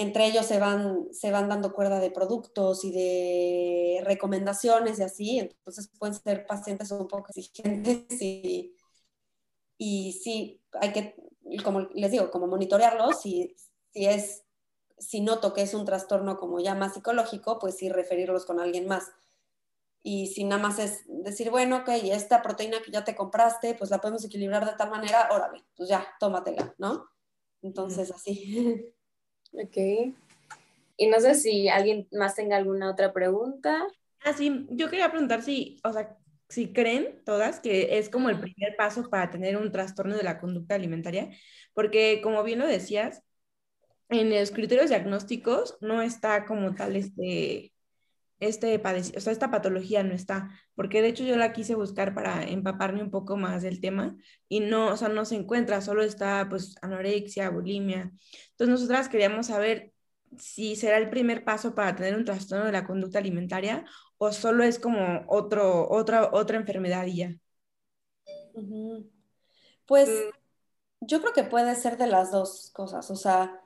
entre 0.00 0.26
ellos 0.26 0.46
se 0.46 0.58
van, 0.58 1.12
se 1.12 1.30
van 1.30 1.48
dando 1.48 1.72
cuerda 1.74 2.00
de 2.00 2.10
productos 2.10 2.84
y 2.84 2.90
de 2.90 4.02
recomendaciones 4.04 4.98
y 4.98 5.02
así, 5.02 5.38
entonces 5.38 5.90
pueden 5.98 6.14
ser 6.14 6.46
pacientes 6.46 6.90
un 6.90 7.06
poco 7.06 7.28
exigentes 7.28 8.20
y, 8.22 8.74
y 9.76 10.12
sí, 10.12 10.62
hay 10.80 10.92
que, 10.92 11.16
como 11.64 11.80
les 11.94 12.10
digo, 12.10 12.30
como 12.30 12.46
monitorearlos, 12.46 13.20
si, 13.20 13.54
si 13.92 14.06
es, 14.06 14.44
si 14.98 15.20
noto 15.20 15.52
que 15.52 15.62
es 15.62 15.74
un 15.74 15.84
trastorno 15.84 16.38
como 16.38 16.60
ya 16.60 16.74
más 16.74 16.94
psicológico, 16.94 17.58
pues 17.58 17.76
sí 17.76 17.90
referirlos 17.90 18.46
con 18.46 18.60
alguien 18.60 18.86
más. 18.86 19.10
Y 20.02 20.28
si 20.28 20.44
nada 20.44 20.62
más 20.62 20.78
es 20.78 21.02
decir, 21.08 21.50
bueno, 21.50 21.78
ok, 21.78 21.88
esta 22.04 22.42
proteína 22.42 22.80
que 22.82 22.90
ya 22.90 23.04
te 23.04 23.14
compraste, 23.14 23.74
pues 23.74 23.90
la 23.90 24.00
podemos 24.00 24.24
equilibrar 24.24 24.64
de 24.64 24.76
tal 24.76 24.90
manera, 24.90 25.28
órale, 25.30 25.64
pues 25.76 25.88
ya, 25.90 26.06
tómatela, 26.18 26.74
¿no? 26.78 27.06
Entonces, 27.62 28.10
así. 28.10 28.94
Ok. 29.52 29.76
Y 30.96 31.06
no 31.08 31.20
sé 31.20 31.34
si 31.34 31.68
alguien 31.68 32.06
más 32.12 32.34
tenga 32.34 32.56
alguna 32.56 32.90
otra 32.90 33.12
pregunta. 33.12 33.86
Ah, 34.22 34.32
sí, 34.32 34.66
yo 34.70 34.90
quería 34.90 35.10
preguntar 35.10 35.42
si, 35.42 35.80
o 35.82 35.92
sea, 35.92 36.16
si 36.48 36.72
creen 36.72 37.22
todas 37.24 37.60
que 37.60 37.98
es 37.98 38.10
como 38.10 38.28
el 38.28 38.38
primer 38.38 38.76
paso 38.76 39.08
para 39.08 39.30
tener 39.30 39.56
un 39.56 39.72
trastorno 39.72 40.16
de 40.16 40.24
la 40.24 40.38
conducta 40.38 40.74
alimentaria, 40.74 41.30
porque 41.72 42.20
como 42.22 42.42
bien 42.42 42.58
lo 42.58 42.66
decías, 42.66 43.22
en 44.10 44.30
los 44.30 44.50
criterios 44.50 44.90
diagnósticos 44.90 45.78
no 45.80 46.02
está 46.02 46.44
como 46.44 46.74
tal 46.74 46.96
este, 46.96 47.72
este 48.40 48.76
o 48.76 49.20
sea, 49.20 49.32
esta 49.32 49.50
patología 49.50 50.02
no 50.02 50.14
está, 50.14 50.50
porque 50.74 51.02
de 51.02 51.08
hecho 51.08 51.24
yo 51.24 51.36
la 51.36 51.52
quise 51.52 51.74
buscar 51.74 52.14
para 52.14 52.42
empaparme 52.42 53.02
un 53.02 53.10
poco 53.10 53.36
más 53.36 53.62
del 53.62 53.80
tema 53.80 54.16
y 54.48 54.60
no, 54.60 54.88
o 54.88 54.96
sea, 54.96 55.08
no 55.08 55.24
se 55.24 55.36
encuentra, 55.36 55.82
solo 55.82 56.02
está 56.02 56.46
pues 56.48 56.74
anorexia, 56.82 57.50
bulimia. 57.50 58.10
Entonces 58.50 58.68
nosotras 58.68 59.08
queríamos 59.08 59.46
saber 59.48 59.92
si 60.38 60.76
será 60.76 60.98
el 60.98 61.10
primer 61.10 61.44
paso 61.44 61.74
para 61.74 61.94
tener 61.94 62.16
un 62.16 62.24
trastorno 62.24 62.64
de 62.64 62.72
la 62.72 62.86
conducta 62.86 63.18
alimentaria 63.18 63.84
o 64.18 64.32
solo 64.32 64.64
es 64.64 64.78
como 64.78 65.24
otro, 65.28 65.88
otra, 65.90 66.30
otra 66.32 66.56
enfermedad 66.56 67.06
ya. 67.06 67.34
Pues 69.86 70.08
yo 71.00 71.20
creo 71.20 71.32
que 71.32 71.44
puede 71.44 71.74
ser 71.74 71.96
de 71.96 72.06
las 72.06 72.30
dos 72.30 72.70
cosas, 72.72 73.10
o 73.10 73.16
sea, 73.16 73.59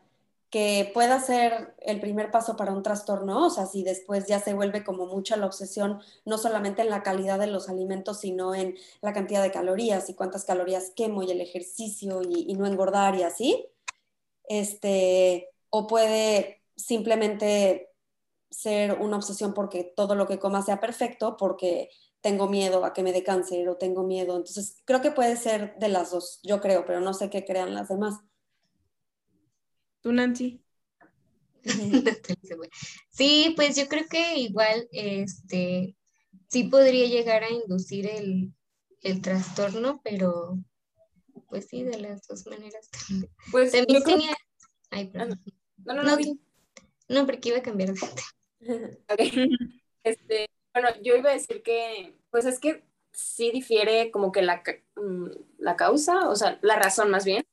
que 0.55 0.89
pueda 0.95 1.19
ser 1.19 1.75
el 1.81 1.99
primer 1.99 2.31
paso 2.31 2.55
para 2.55 2.73
un 2.73 2.85
trastorno, 2.85 3.47
o 3.47 3.51
sea, 3.51 3.67
si 3.67 3.83
después 3.83 4.27
ya 4.29 4.39
se 4.39 4.55
vuelve 4.55 4.85
como 4.85 5.05
mucha 5.05 5.37
la 5.37 5.47
obsesión, 5.47 6.01
no 6.25 6.39
solamente 6.39 6.81
en 6.83 6.91
la 6.91 7.03
calidad 7.03 7.41
de 7.41 7.49
los 7.49 7.69
alimentos, 7.69 8.21
sino 8.21 8.55
en 8.55 8.77
la 9.03 9.13
cantidad 9.13 9.43
de 9.43 9.51
calorías 9.51 10.09
y 10.09 10.15
cuántas 10.15 10.45
calorías 10.45 10.93
quemo 10.95 11.25
y 11.25 11.33
el 11.33 11.41
ejercicio 11.41 12.23
y, 12.23 12.55
no 12.55 12.69
engordar 12.69 13.17
y 13.17 13.25
así, 13.25 13.67
este, 14.45 15.51
o 15.71 15.89
puede 15.89 16.63
simplemente 16.77 17.91
ser 18.49 18.93
una 19.01 19.17
obsesión 19.17 19.55
porque 19.55 19.83
todo 19.83 20.15
lo 20.15 20.29
que 20.29 20.39
coma 20.39 20.63
sea 20.63 20.79
perfecto, 20.79 21.37
porque 21.37 21.91
tengo 22.21 22.49
miedo 22.49 22.85
a 22.85 22.93
que 22.93 23.03
me 23.03 23.13
dé 23.13 23.25
cáncer 23.25 23.69
o 23.69 23.77
tengo 23.77 24.05
miedo. 24.05 24.37
Entonces, 24.37 24.77
creo 24.85 25.03
que 25.03 25.11
puede 25.11 25.37
ser 25.37 25.77
de 25.81 25.89
las 25.89 26.13
dos, 26.13 26.39
yo 26.45 26.61
creo, 26.61 26.85
pero 26.87 27.01
no 27.01 27.13
sé 27.13 27.29
qué 27.29 27.45
crean 27.45 27.75
las 27.75 27.89
demás. 27.89 28.21
¿Tú, 30.05 30.13
Nancy? 30.13 30.63
sí, 33.11 33.55
pues 33.57 33.75
yo 33.75 33.89
creo 33.89 34.05
que 34.07 34.37
igual, 34.37 34.87
este, 34.93 35.97
sí 36.49 36.65
podría 36.65 37.09
llegar 37.09 37.43
a 37.43 37.49
inducir 37.49 38.07
el, 38.07 38.53
trastorno, 39.23 40.03
pero 40.05 40.59
pues 41.49 41.69
sí, 41.69 41.85
de 41.85 41.99
las 41.99 42.27
dos 42.27 42.45
maneras 42.47 42.91
Pues 43.51 43.73
también 43.73 44.03
tenía... 44.05 44.37
Ay, 44.91 45.09
ah, 45.09 45.11
perdón. 45.11 45.43
No, 45.79 45.95
no, 45.95 46.03
no. 46.03 46.17
No, 46.19 46.39
no, 47.09 47.27
porque 47.27 47.49
iba 47.49 47.59
a 47.59 47.63
cambiar 47.63 47.95
de 47.95 48.01
Este, 50.05 50.51
bueno, 50.75 50.91
yo 51.03 51.17
iba 51.17 51.31
a 51.31 51.35
decir 51.35 51.63
que, 51.63 52.15
pues 52.31 52.45
es 52.45 52.61
que 52.61 52.85
sí 53.15 53.51
difiere 53.53 54.11
como 54.11 54.33
que 54.33 54.43
la, 54.43 54.63
mm, 54.97 55.31
la 55.57 55.77
causa, 55.77 56.29
o 56.29 56.37
sea, 56.37 56.59
la 56.61 56.77
razón 56.77 57.11
más 57.11 57.25
bien, 57.25 57.47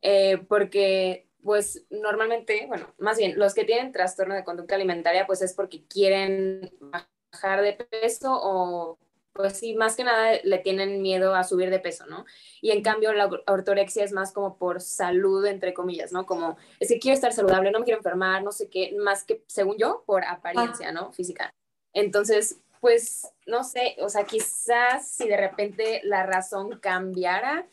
eh, 0.00 0.38
porque 0.48 1.27
pues 1.42 1.84
normalmente, 1.90 2.66
bueno, 2.66 2.92
más 2.98 3.18
bien, 3.18 3.38
los 3.38 3.54
que 3.54 3.64
tienen 3.64 3.92
trastorno 3.92 4.34
de 4.34 4.44
conducta 4.44 4.74
alimentaria, 4.74 5.26
pues 5.26 5.42
es 5.42 5.54
porque 5.54 5.84
quieren 5.86 6.70
bajar 6.80 7.62
de 7.62 7.72
peso 7.72 8.38
o, 8.42 8.98
pues 9.32 9.58
sí, 9.58 9.74
más 9.74 9.94
que 9.94 10.04
nada 10.04 10.32
le 10.42 10.58
tienen 10.58 11.00
miedo 11.00 11.34
a 11.34 11.44
subir 11.44 11.70
de 11.70 11.78
peso, 11.78 12.06
¿no? 12.06 12.24
Y 12.60 12.72
en 12.72 12.82
cambio 12.82 13.12
la 13.12 13.30
ortorexia 13.46 14.04
es 14.04 14.12
más 14.12 14.32
como 14.32 14.58
por 14.58 14.80
salud, 14.80 15.46
entre 15.46 15.72
comillas, 15.72 16.12
¿no? 16.12 16.26
Como, 16.26 16.56
es 16.80 16.88
que 16.88 16.98
quiero 16.98 17.14
estar 17.14 17.32
saludable, 17.32 17.70
no 17.70 17.78
me 17.78 17.84
quiero 17.84 18.00
enfermar, 18.00 18.42
no 18.42 18.52
sé 18.52 18.68
qué, 18.68 18.96
más 18.98 19.24
que, 19.24 19.44
según 19.46 19.76
yo, 19.78 20.02
por 20.06 20.24
apariencia, 20.24 20.90
¿no? 20.92 21.12
Física. 21.12 21.54
Entonces, 21.92 22.60
pues, 22.80 23.32
no 23.46 23.64
sé, 23.64 23.96
o 24.00 24.08
sea, 24.08 24.24
quizás 24.24 25.08
si 25.08 25.28
de 25.28 25.36
repente 25.36 26.00
la 26.04 26.24
razón 26.26 26.78
cambiara, 26.80 27.68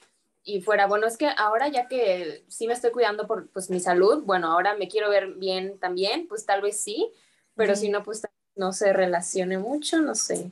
y 0.45 0.61
fuera, 0.61 0.85
bueno, 0.85 1.07
es 1.07 1.17
que 1.17 1.27
ahora 1.37 1.67
ya 1.69 1.87
que 1.87 2.45
sí 2.47 2.67
me 2.67 2.73
estoy 2.73 2.91
cuidando 2.91 3.25
por 3.25 3.49
pues 3.49 3.71
mi 3.71 3.79
salud, 3.79 4.23
bueno, 4.23 4.51
ahora 4.51 4.75
me 4.75 4.87
quiero 4.87 5.09
ver 5.09 5.33
bien 5.33 5.79
también, 5.79 6.27
pues 6.27 6.45
tal 6.45 6.61
vez 6.61 6.79
sí, 6.79 7.11
pero 7.55 7.75
si 7.75 7.89
no, 7.89 8.03
pues 8.03 8.21
no 8.55 8.71
se 8.71 8.93
relacione 8.93 9.57
mucho, 9.57 9.99
no 10.01 10.13
sé. 10.13 10.49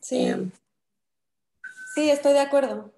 Sí. 0.00 0.26
Em, 0.26 0.50
sí, 1.94 2.10
estoy 2.10 2.32
de 2.32 2.40
acuerdo. 2.40 2.94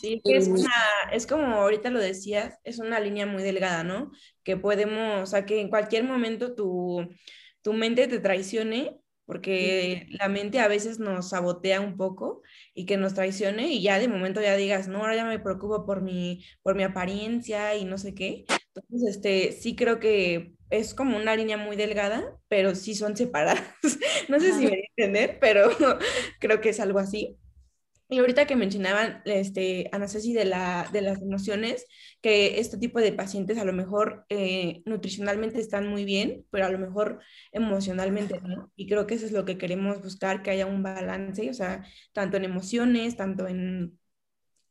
Sí, 0.00 0.22
que 0.24 0.36
es 0.36 0.46
una, 0.46 0.70
es 1.10 1.26
como 1.26 1.56
ahorita 1.56 1.90
lo 1.90 1.98
decías, 1.98 2.60
es 2.62 2.78
una 2.78 3.00
línea 3.00 3.26
muy 3.26 3.42
delgada, 3.42 3.82
¿no? 3.82 4.12
Que 4.44 4.56
podemos, 4.56 5.22
o 5.22 5.26
sea, 5.26 5.44
que 5.46 5.60
en 5.60 5.68
cualquier 5.68 6.04
momento 6.04 6.54
tu, 6.54 7.08
tu 7.62 7.72
mente 7.72 8.06
te 8.06 8.20
traicione 8.20 9.00
porque 9.26 10.06
la 10.10 10.28
mente 10.28 10.60
a 10.60 10.68
veces 10.68 10.98
nos 10.98 11.30
sabotea 11.30 11.80
un 11.80 11.96
poco 11.96 12.42
y 12.74 12.86
que 12.86 12.96
nos 12.96 13.14
traicione 13.14 13.72
y 13.72 13.82
ya 13.82 13.98
de 13.98 14.08
momento 14.08 14.40
ya 14.40 14.56
digas, 14.56 14.88
no, 14.88 14.98
ahora 14.98 15.16
ya 15.16 15.24
me 15.24 15.38
preocupo 15.40 15.84
por 15.84 16.00
mi, 16.00 16.44
por 16.62 16.76
mi 16.76 16.84
apariencia 16.84 17.76
y 17.76 17.84
no 17.84 17.98
sé 17.98 18.14
qué. 18.14 18.44
Entonces, 18.74 19.16
este, 19.16 19.52
sí 19.52 19.74
creo 19.74 19.98
que 19.98 20.54
es 20.70 20.94
como 20.94 21.16
una 21.16 21.36
línea 21.36 21.56
muy 21.56 21.76
delgada, 21.76 22.36
pero 22.48 22.74
sí 22.74 22.94
son 22.94 23.16
separadas. 23.16 23.62
no 24.28 24.38
sé 24.40 24.52
si 24.52 24.64
me 24.64 24.70
voy 24.70 24.78
a 24.78 24.90
entender, 24.96 25.38
pero 25.40 25.68
creo 26.40 26.60
que 26.60 26.70
es 26.70 26.80
algo 26.80 26.98
así. 26.98 27.38
Y 28.08 28.18
ahorita 28.20 28.46
que 28.46 28.54
mencionaban, 28.54 29.20
este, 29.24 29.88
Ana 29.92 30.06
Ceci, 30.06 30.32
de, 30.32 30.44
la, 30.44 30.88
de 30.92 31.00
las 31.00 31.20
emociones, 31.20 31.86
que 32.20 32.60
este 32.60 32.78
tipo 32.78 33.00
de 33.00 33.12
pacientes 33.12 33.58
a 33.58 33.64
lo 33.64 33.72
mejor 33.72 34.24
eh, 34.28 34.82
nutricionalmente 34.84 35.58
están 35.60 35.88
muy 35.88 36.04
bien, 36.04 36.46
pero 36.50 36.66
a 36.66 36.70
lo 36.70 36.78
mejor 36.78 37.20
emocionalmente 37.50 38.40
no. 38.42 38.70
Y 38.76 38.86
creo 38.88 39.06
que 39.08 39.14
eso 39.14 39.26
es 39.26 39.32
lo 39.32 39.44
que 39.44 39.58
queremos 39.58 40.02
buscar, 40.02 40.42
que 40.42 40.50
haya 40.50 40.66
un 40.66 40.84
balance, 40.84 41.50
o 41.50 41.54
sea, 41.54 41.84
tanto 42.12 42.36
en 42.36 42.44
emociones, 42.44 43.16
tanto 43.16 43.48
en, 43.48 43.98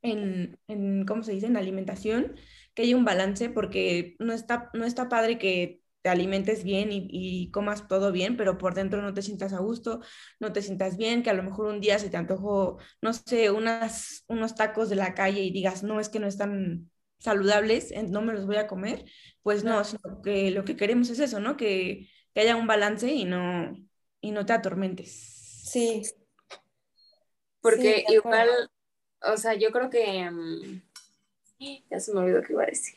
en, 0.02 0.58
en 0.68 1.06
¿cómo 1.06 1.24
se 1.24 1.34
dice?, 1.34 1.48
en 1.48 1.58
alimentación, 1.58 2.36
que 2.74 2.84
haya 2.84 2.96
un 2.98 3.06
balance, 3.06 3.50
porque 3.50 4.16
no 4.20 4.34
está, 4.34 4.70
no 4.74 4.86
está 4.86 5.10
padre 5.10 5.38
que 5.38 5.82
te 6.06 6.10
alimentes 6.10 6.64
bien 6.64 6.90
y, 6.92 7.50
comas 7.50 7.88
todo 7.88 8.12
bien, 8.12 8.38
pero 8.38 8.60
por 8.60 8.76
dentro 8.76 9.02
no 9.02 9.16
te 9.16 9.24
sientas 9.24 9.54
a 9.54 9.60
gusto, 9.60 10.02
no 10.40 10.54
te 10.54 10.62
sientas 10.62 10.98
bien, 10.98 11.24
que 11.24 11.32
a 11.32 11.34
lo 11.34 11.42
mejor 11.42 11.66
un 11.66 11.82
día 11.82 11.98
se 11.98 12.12
te 12.12 12.18
antojó, 12.18 12.78
no 13.02 13.12
sé, 13.12 13.50
unas, 13.50 14.24
unos 14.28 14.54
tacos 14.54 14.88
de 14.92 14.98
la 14.98 15.16
calle 15.16 15.42
y 15.42 15.50
digas, 15.50 15.82
no, 15.82 16.00
es 16.00 16.10
que 16.10 16.20
no 16.20 16.28
están 16.28 16.92
saludables, 17.18 17.92
no 18.12 18.22
me 18.22 18.34
los 18.34 18.46
voy 18.46 18.58
a 18.58 18.68
comer, 18.68 19.06
pues 19.42 19.64
no, 19.64 19.84
sino 19.84 20.22
que 20.22 20.52
lo 20.52 20.64
que 20.64 20.76
queremos 20.76 21.10
es 21.10 21.18
eso, 21.18 21.40
¿no? 21.40 21.58
Que, 21.58 22.08
haya 22.36 22.56
un 22.56 22.68
balance 22.68 23.12
y 23.12 23.26
no, 23.26 23.76
y 24.22 24.30
no 24.30 24.46
te 24.46 24.54
atormentes. 24.54 25.10
Sí. 25.72 26.04
Porque 27.62 28.06
igual, 28.10 28.50
o 29.24 29.38
sea, 29.38 29.56
yo 29.56 29.72
creo 29.72 29.90
que... 29.90 30.30
Mm, 30.30 30.84
ya 31.90 32.00
se 32.00 32.14
me 32.14 32.20
olvidó 32.20 32.44
qué 32.44 32.54
iba 32.54 32.62
a 32.62 32.68
decir. 32.68 32.96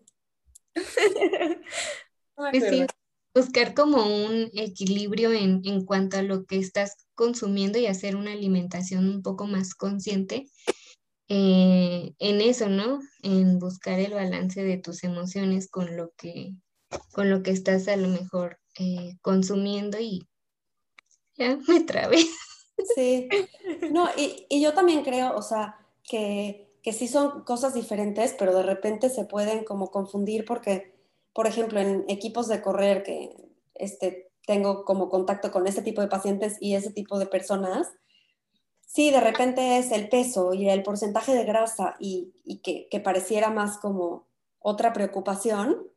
Pues 2.36 2.88
buscar 3.34 3.74
como 3.74 4.06
un 4.06 4.50
equilibrio 4.54 5.32
en, 5.32 5.62
en, 5.64 5.86
cuanto 5.86 6.18
a 6.18 6.22
lo 6.24 6.46
que 6.46 6.58
estás 6.58 7.08
consumiendo 7.16 7.78
y 7.78 7.88
hacer 7.88 8.16
una 8.16 8.32
alimentación 8.32 9.10
un 9.10 9.22
poco 9.22 9.48
más 9.48 9.76
consciente 9.76 10.48
eh, 11.30 12.14
en 12.20 12.42
eso, 12.42 12.70
¿no? 12.70 13.00
En 13.22 13.60
buscar 13.60 14.00
el 14.00 14.14
balance 14.14 14.64
de 14.64 14.78
tus 14.78 15.04
emociones 15.04 15.70
con 15.70 15.98
lo 15.98 16.12
que, 16.16 16.54
con 17.14 17.30
lo 17.30 17.44
que 17.44 17.52
estás 17.52 17.88
a 17.88 17.96
lo 17.98 18.08
mejor 18.08 18.60
eh, 18.80 19.18
consumiendo 19.22 20.00
y 20.00 20.28
ya 21.36 21.58
me 21.68 21.82
trabé. 21.82 22.20
Sí, 22.96 23.28
no, 23.92 24.08
y, 24.16 24.46
y 24.50 24.62
yo 24.62 24.74
también 24.74 25.04
creo, 25.04 25.36
o 25.36 25.42
sea, 25.42 25.80
que 26.04 26.67
que 26.88 26.94
sí 26.94 27.10
son 27.10 27.42
cosas 27.44 27.74
diferentes, 27.74 28.34
pero 28.40 28.56
de 28.56 28.64
repente 28.64 29.10
se 29.10 29.26
pueden 29.26 29.66
como 29.66 29.92
confundir 29.92 30.46
porque, 30.46 30.96
por 31.34 31.46
ejemplo, 31.46 31.82
en 31.82 32.06
equipos 32.08 32.48
de 32.48 32.62
correr 32.62 33.04
que 33.04 33.36
este, 33.76 34.32
tengo 34.46 34.86
como 34.86 35.10
contacto 35.10 35.52
con 35.52 35.68
ese 35.68 35.82
tipo 35.82 36.00
de 36.00 36.08
pacientes 36.08 36.56
y 36.62 36.76
ese 36.76 36.94
tipo 36.94 37.20
de 37.20 37.26
personas, 37.26 37.92
sí, 38.86 39.12
de 39.12 39.20
repente 39.20 39.80
es 39.80 39.92
el 39.92 40.08
peso 40.08 40.54
y 40.54 40.70
el 40.70 40.82
porcentaje 40.82 41.34
de 41.34 41.44
grasa 41.44 41.98
y, 42.00 42.32
que, 42.64 42.88
que, 42.90 43.02
pareciera 43.02 43.50
más 43.50 43.80
como 43.80 44.30
otra 44.58 44.94
preocupación, 44.94 45.92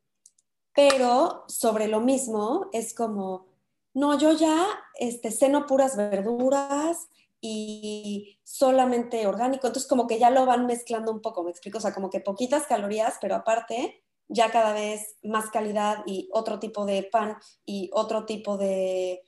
pero 0.74 1.44
sobre 1.46 1.86
lo 1.86 2.00
mismo 2.00 2.66
es 2.72 2.94
como, 2.94 3.46
no, 3.94 4.18
yo 4.18 4.32
ya 4.32 4.66
este, 4.98 5.30
ceno 5.30 5.68
puras 5.68 5.96
verduras, 5.96 7.06
y 7.40 8.38
solamente 8.44 9.26
orgánico. 9.26 9.66
Entonces 9.66 9.88
como 9.88 10.06
que 10.06 10.18
ya 10.18 10.30
lo 10.30 10.46
van 10.46 10.66
mezclando 10.66 11.12
un 11.12 11.20
poco, 11.20 11.42
me 11.42 11.50
explico, 11.50 11.78
o 11.78 11.80
sea, 11.80 11.94
como 11.94 12.10
que 12.10 12.20
poquitas 12.20 12.66
calorías, 12.66 13.16
pero 13.20 13.34
aparte 13.34 14.02
ya 14.28 14.50
cada 14.50 14.72
vez 14.72 15.16
más 15.22 15.50
calidad 15.50 16.02
y 16.06 16.28
otro 16.32 16.58
tipo 16.58 16.86
de 16.86 17.02
pan 17.02 17.36
y 17.66 17.90
otro 17.92 18.26
tipo 18.26 18.56
de, 18.56 19.22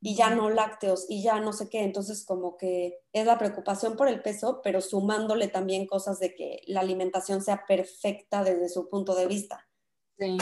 y 0.00 0.14
ya 0.14 0.30
no 0.30 0.50
lácteos 0.50 1.06
y 1.08 1.22
ya 1.22 1.40
no 1.40 1.52
sé 1.52 1.68
qué. 1.68 1.82
Entonces 1.82 2.24
como 2.24 2.56
que 2.56 3.00
es 3.12 3.26
la 3.26 3.38
preocupación 3.38 3.96
por 3.96 4.08
el 4.08 4.22
peso, 4.22 4.60
pero 4.62 4.80
sumándole 4.80 5.48
también 5.48 5.86
cosas 5.86 6.20
de 6.20 6.34
que 6.34 6.60
la 6.66 6.80
alimentación 6.80 7.42
sea 7.42 7.64
perfecta 7.66 8.44
desde 8.44 8.68
su 8.68 8.88
punto 8.88 9.14
de 9.14 9.26
vista. 9.26 9.66
Sí. 10.18 10.38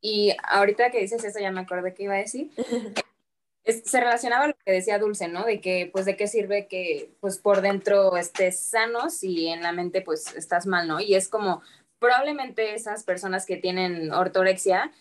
Y 0.00 0.32
ahorita 0.44 0.90
que 0.90 1.00
dices 1.00 1.24
eso 1.24 1.40
ya 1.40 1.50
me 1.50 1.62
acordé 1.62 1.94
que 1.94 2.04
iba 2.04 2.14
a 2.14 2.18
decir. 2.18 2.52
se 3.72 4.00
relacionaba 4.00 4.48
lo 4.48 4.54
que 4.64 4.72
decía 4.72 4.98
Dulce, 4.98 5.28
¿no? 5.28 5.44
De 5.44 5.60
que, 5.60 5.90
pues, 5.92 6.04
¿de 6.06 6.16
qué 6.16 6.26
sirve 6.26 6.66
que, 6.66 7.10
pues, 7.20 7.38
por 7.38 7.60
dentro 7.60 8.16
estés 8.16 8.58
sano 8.60 9.10
si 9.10 9.48
en 9.48 9.62
la 9.62 9.72
mente, 9.72 10.00
pues, 10.00 10.34
estás 10.36 10.66
mal, 10.66 10.88
¿no? 10.88 11.00
Y 11.00 11.14
es 11.14 11.28
como, 11.28 11.62
probablemente 11.98 12.74
esas 12.74 13.04
personas 13.04 13.46
que 13.46 13.56
tienen 13.56 14.12
ortorexia, 14.12 14.92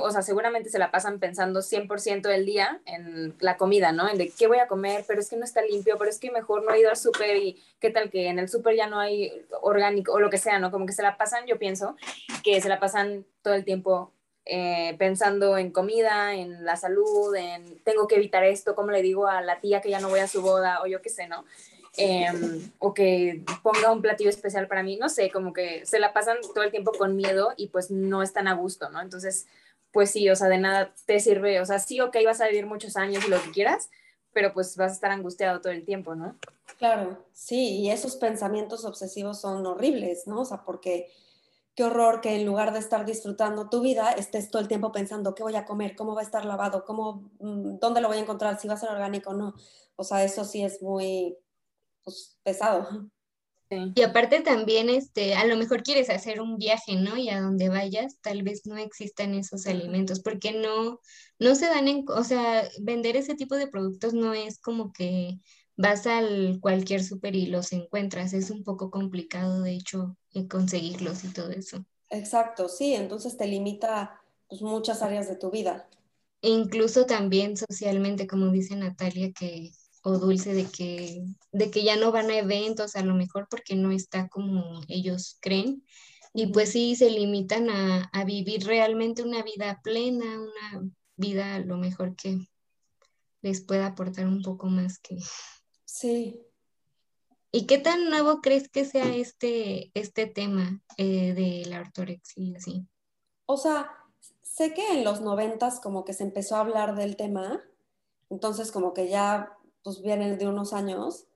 o 0.00 0.10
sea, 0.10 0.22
seguramente 0.22 0.70
se 0.70 0.78
la 0.78 0.90
pasan 0.90 1.18
pensando 1.20 1.60
100% 1.60 2.28
del 2.28 2.46
día 2.46 2.80
en 2.86 3.34
la 3.40 3.58
comida, 3.58 3.92
¿no? 3.92 4.08
En 4.08 4.16
de 4.16 4.30
qué 4.30 4.46
voy 4.46 4.58
a 4.58 4.68
comer, 4.68 5.04
pero 5.06 5.20
es 5.20 5.28
que 5.28 5.36
no 5.36 5.44
está 5.44 5.60
limpio, 5.62 5.96
pero 5.98 6.08
es 6.08 6.18
que 6.18 6.30
mejor 6.30 6.64
no 6.64 6.72
he 6.72 6.80
ido 6.80 6.88
al 6.88 6.96
súper 6.96 7.36
y 7.36 7.62
qué 7.78 7.90
tal 7.90 8.10
que 8.10 8.28
en 8.28 8.38
el 8.38 8.48
súper 8.48 8.74
ya 8.74 8.86
no 8.86 8.98
hay 8.98 9.46
orgánico 9.60 10.12
o 10.12 10.20
lo 10.20 10.30
que 10.30 10.38
sea, 10.38 10.58
¿no? 10.58 10.70
Como 10.70 10.86
que 10.86 10.94
se 10.94 11.02
la 11.02 11.18
pasan, 11.18 11.46
yo 11.46 11.58
pienso, 11.58 11.94
que 12.42 12.60
se 12.62 12.70
la 12.70 12.80
pasan 12.80 13.26
todo 13.42 13.52
el 13.52 13.64
tiempo 13.64 14.12
eh, 14.46 14.94
pensando 14.98 15.58
en 15.58 15.70
comida, 15.70 16.34
en 16.34 16.64
la 16.64 16.76
salud, 16.76 17.34
en 17.34 17.78
tengo 17.80 18.06
que 18.06 18.16
evitar 18.16 18.44
esto, 18.44 18.74
como 18.74 18.90
le 18.90 19.02
digo 19.02 19.26
a 19.26 19.42
la 19.42 19.60
tía 19.60 19.80
que 19.80 19.90
ya 19.90 20.00
no 20.00 20.08
voy 20.08 20.20
a 20.20 20.28
su 20.28 20.40
boda 20.40 20.80
o 20.82 20.86
yo 20.86 21.02
qué 21.02 21.10
sé, 21.10 21.26
¿no? 21.26 21.44
em, 21.96 22.70
o 22.78 22.94
que 22.94 23.42
ponga 23.62 23.90
un 23.90 24.02
platillo 24.02 24.30
especial 24.30 24.68
para 24.68 24.82
mí, 24.82 24.96
no 24.96 25.08
sé, 25.08 25.30
como 25.30 25.52
que 25.52 25.84
se 25.86 25.98
la 25.98 26.12
pasan 26.12 26.36
todo 26.54 26.64
el 26.64 26.70
tiempo 26.70 26.92
con 26.92 27.16
miedo 27.16 27.52
y 27.56 27.68
pues 27.68 27.90
no 27.90 28.22
están 28.22 28.48
a 28.48 28.54
gusto, 28.54 28.90
¿no? 28.90 29.00
Entonces, 29.00 29.46
pues 29.92 30.10
sí, 30.10 30.28
o 30.28 30.36
sea, 30.36 30.48
de 30.48 30.58
nada 30.58 30.92
te 31.06 31.20
sirve, 31.20 31.60
o 31.60 31.66
sea, 31.66 31.78
sí, 31.78 32.00
ok, 32.00 32.16
vas 32.24 32.40
a 32.40 32.48
vivir 32.48 32.66
muchos 32.66 32.96
años 32.96 33.24
y 33.26 33.30
lo 33.30 33.42
que 33.42 33.50
quieras, 33.50 33.90
pero 34.32 34.52
pues 34.52 34.76
vas 34.76 34.92
a 34.92 34.94
estar 34.94 35.10
angustiado 35.10 35.60
todo 35.60 35.72
el 35.72 35.84
tiempo, 35.84 36.14
¿no? 36.14 36.36
Claro, 36.78 37.24
sí, 37.32 37.78
y 37.78 37.90
esos 37.90 38.16
pensamientos 38.16 38.84
obsesivos 38.84 39.40
son 39.40 39.64
horribles, 39.64 40.26
¿no? 40.26 40.42
O 40.42 40.44
sea, 40.44 40.62
porque 40.64 41.10
qué 41.76 41.84
horror 41.84 42.20
que 42.22 42.34
en 42.34 42.46
lugar 42.46 42.72
de 42.72 42.78
estar 42.78 43.04
disfrutando 43.04 43.68
tu 43.68 43.82
vida, 43.82 44.12
estés 44.12 44.50
todo 44.50 44.62
el 44.62 44.68
tiempo 44.68 44.92
pensando 44.92 45.34
qué 45.34 45.42
voy 45.42 45.54
a 45.56 45.66
comer, 45.66 45.94
cómo 45.94 46.14
va 46.14 46.22
a 46.22 46.24
estar 46.24 46.44
lavado, 46.46 46.84
cómo, 46.84 47.30
mm, 47.38 47.78
dónde 47.78 48.00
lo 48.00 48.08
voy 48.08 48.16
a 48.16 48.20
encontrar, 48.20 48.58
si 48.58 48.66
va 48.66 48.74
a 48.74 48.78
ser 48.78 48.90
orgánico 48.90 49.30
o 49.30 49.34
no. 49.34 49.54
O 49.94 50.02
sea, 50.02 50.24
eso 50.24 50.44
sí 50.44 50.64
es 50.64 50.82
muy 50.82 51.36
pues, 52.02 52.38
pesado. 52.42 53.10
Y 53.68 54.02
aparte 54.02 54.40
también, 54.40 54.88
este, 54.88 55.34
a 55.34 55.44
lo 55.44 55.56
mejor 55.56 55.82
quieres 55.82 56.08
hacer 56.08 56.40
un 56.40 56.56
viaje, 56.56 56.96
¿no? 56.96 57.16
Y 57.16 57.28
a 57.30 57.40
donde 57.40 57.68
vayas, 57.68 58.18
tal 58.22 58.42
vez 58.42 58.64
no 58.64 58.76
existan 58.76 59.34
esos 59.34 59.66
alimentos, 59.66 60.20
porque 60.20 60.52
no, 60.52 61.00
no 61.38 61.54
se 61.56 61.66
dan 61.66 61.88
en, 61.88 62.04
o 62.08 62.24
sea, 62.24 62.62
vender 62.80 63.16
ese 63.16 63.34
tipo 63.34 63.56
de 63.56 63.66
productos 63.66 64.14
no 64.14 64.34
es 64.34 64.60
como 64.60 64.92
que 64.92 65.40
vas 65.76 66.06
al 66.06 66.58
cualquier 66.60 67.02
súper 67.02 67.34
y 67.34 67.46
los 67.46 67.72
encuentras, 67.72 68.32
es 68.32 68.50
un 68.50 68.64
poco 68.64 68.90
complicado, 68.90 69.62
de 69.62 69.72
hecho, 69.74 70.16
conseguirlos 70.44 71.24
y 71.24 71.28
todo 71.28 71.50
eso. 71.50 71.84
Exacto, 72.10 72.68
sí, 72.68 72.94
entonces 72.94 73.36
te 73.36 73.46
limita 73.46 74.20
pues, 74.48 74.62
muchas 74.62 75.02
áreas 75.02 75.28
de 75.28 75.36
tu 75.36 75.50
vida. 75.50 75.88
E 76.42 76.50
incluso 76.50 77.06
también 77.06 77.56
socialmente, 77.56 78.26
como 78.26 78.50
dice 78.50 78.76
Natalia, 78.76 79.32
que 79.32 79.72
o 80.08 80.18
Dulce 80.18 80.54
de 80.54 80.66
que, 80.66 81.24
de 81.50 81.70
que 81.72 81.82
ya 81.82 81.96
no 81.96 82.12
van 82.12 82.30
a 82.30 82.38
eventos 82.38 82.94
a 82.94 83.02
lo 83.02 83.14
mejor 83.14 83.48
porque 83.50 83.74
no 83.74 83.90
está 83.90 84.28
como 84.28 84.80
ellos 84.86 85.36
creen. 85.40 85.82
Y 86.32 86.46
pues 86.48 86.70
sí, 86.70 86.94
se 86.94 87.10
limitan 87.10 87.68
a, 87.70 88.24
vivir 88.24 88.64
realmente 88.66 89.24
una 89.24 89.42
vida 89.42 89.80
plena, 89.82 90.24
una 90.24 90.88
vida 91.16 91.56
a 91.56 91.58
lo 91.58 91.76
mejor 91.76 92.14
que 92.14 92.38
les 93.42 93.62
pueda 93.62 93.86
aportar 93.86 94.28
un 94.28 94.42
poco 94.42 94.68
más 94.68 95.00
que... 95.00 95.18
Sí. 95.84 96.45
¿Y 97.56 97.64
qué 97.64 97.78
tan 97.78 98.10
nuevo 98.10 98.42
crees 98.42 98.68
que 98.68 98.84
sea 98.84 99.16
este, 99.16 99.90
este 99.94 100.26
tema 100.26 100.82
eh, 100.98 101.32
de 101.32 101.64
la 101.70 101.80
ortorexia? 101.80 102.54
Así? 102.54 102.86
O 103.46 103.56
sea, 103.56 103.90
sé 104.42 104.74
que 104.74 104.86
en 104.92 105.04
los 105.04 105.22
noventas 105.22 105.80
como 105.80 106.04
que 106.04 106.12
se 106.12 106.24
empezó 106.24 106.56
a 106.56 106.60
hablar 106.60 106.96
del 106.96 107.16
tema, 107.16 107.64
entonces 108.28 108.70
como 108.70 108.92
que 108.92 109.08
ya 109.08 109.56
pues 109.82 110.02
vienen 110.02 110.36
de 110.36 110.46
unos 110.46 110.74
años, 110.74 111.28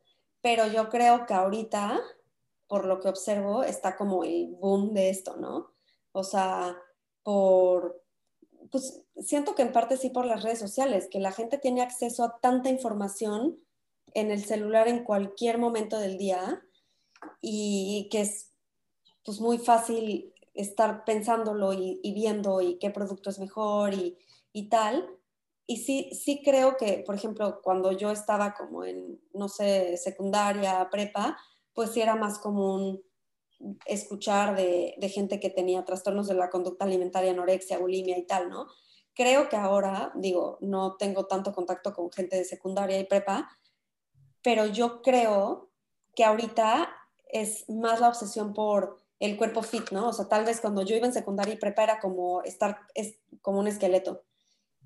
pero 0.42 0.66
yo 0.66 0.90
creo 0.90 1.24
que 1.24 1.32
ahorita, 1.32 1.98
por 2.68 2.84
lo 2.84 3.00
que 3.00 3.08
observo, 3.08 3.62
está 3.62 3.96
como 3.96 4.22
el 4.22 4.48
boom 4.60 4.92
de 4.92 5.08
esto, 5.08 5.38
¿no? 5.38 5.72
O 6.12 6.22
sea, 6.22 6.76
por, 7.22 8.04
pues 8.70 9.06
siento 9.16 9.54
que 9.54 9.62
en 9.62 9.72
parte 9.72 9.96
sí 9.96 10.10
por 10.10 10.26
las 10.26 10.42
redes 10.42 10.58
sociales, 10.58 11.08
que 11.10 11.18
la 11.18 11.32
gente 11.32 11.56
tiene 11.56 11.80
acceso 11.80 12.24
a 12.24 12.40
tanta 12.40 12.68
información 12.68 13.58
en 14.14 14.30
el 14.30 14.44
celular 14.44 14.88
en 14.88 15.04
cualquier 15.04 15.58
momento 15.58 15.98
del 15.98 16.18
día 16.18 16.62
y 17.40 18.08
que 18.10 18.22
es 18.22 18.52
pues 19.24 19.40
muy 19.40 19.58
fácil 19.58 20.32
estar 20.54 21.04
pensándolo 21.04 21.72
y, 21.72 22.00
viendo 22.14 22.60
y 22.60 22.78
qué 22.78 22.90
producto 22.90 23.30
es 23.30 23.38
mejor 23.38 23.94
y, 23.94 24.18
y 24.52 24.68
tal, 24.68 25.08
y 25.70 25.76
sí, 25.76 26.10
sí 26.12 26.42
creo 26.44 26.76
que, 26.76 27.04
por 27.06 27.14
ejemplo, 27.14 27.60
cuando 27.62 27.92
yo 27.92 28.10
estaba 28.10 28.54
como 28.54 28.84
en, 28.84 29.20
no 29.32 29.48
sé, 29.48 29.96
secundaria, 29.98 30.88
prepa, 30.90 31.38
pues 31.72 31.92
sí 31.92 32.00
era 32.00 32.16
más 32.16 32.40
común 32.40 33.00
escuchar 33.86 34.56
de, 34.56 34.96
de, 34.98 35.08
gente 35.08 35.38
que 35.38 35.48
tenía 35.48 35.84
trastornos 35.84 36.26
de 36.26 36.34
la 36.34 36.50
conducta 36.50 36.86
alimentaria, 36.86 37.30
anorexia, 37.30 37.78
bulimia 37.78 38.18
y 38.18 38.26
tal, 38.26 38.48
¿no? 38.48 38.66
Creo 39.14 39.48
que 39.48 39.54
ahora, 39.54 40.10
digo, 40.16 40.58
no 40.60 40.96
tengo 40.96 41.26
tanto 41.26 41.52
contacto 41.52 41.92
con 41.92 42.10
gente 42.10 42.36
de 42.36 42.44
secundaria 42.44 42.98
y 42.98 43.04
prepa, 43.04 43.48
pero 44.42 44.66
yo 44.66 45.02
creo 45.02 45.70
que 46.14 46.24
ahorita 46.24 46.88
es 47.32 47.68
más 47.68 48.00
la 48.00 48.08
obsesión 48.08 48.54
por 48.54 48.98
el 49.20 49.36
cuerpo 49.36 49.62
fit, 49.62 49.90
¿no? 49.90 50.08
O 50.08 50.12
sea, 50.12 50.28
tal 50.28 50.44
vez 50.44 50.60
cuando 50.60 50.82
yo 50.82 50.96
iba 50.96 51.06
en 51.06 51.12
secundaria 51.12 51.54
y 51.54 51.58
prepa 51.58 51.82
era 51.82 52.00
como 52.00 52.42
estar 52.42 52.80
es 52.94 53.18
como 53.42 53.60
un 53.60 53.68
esqueleto 53.68 54.24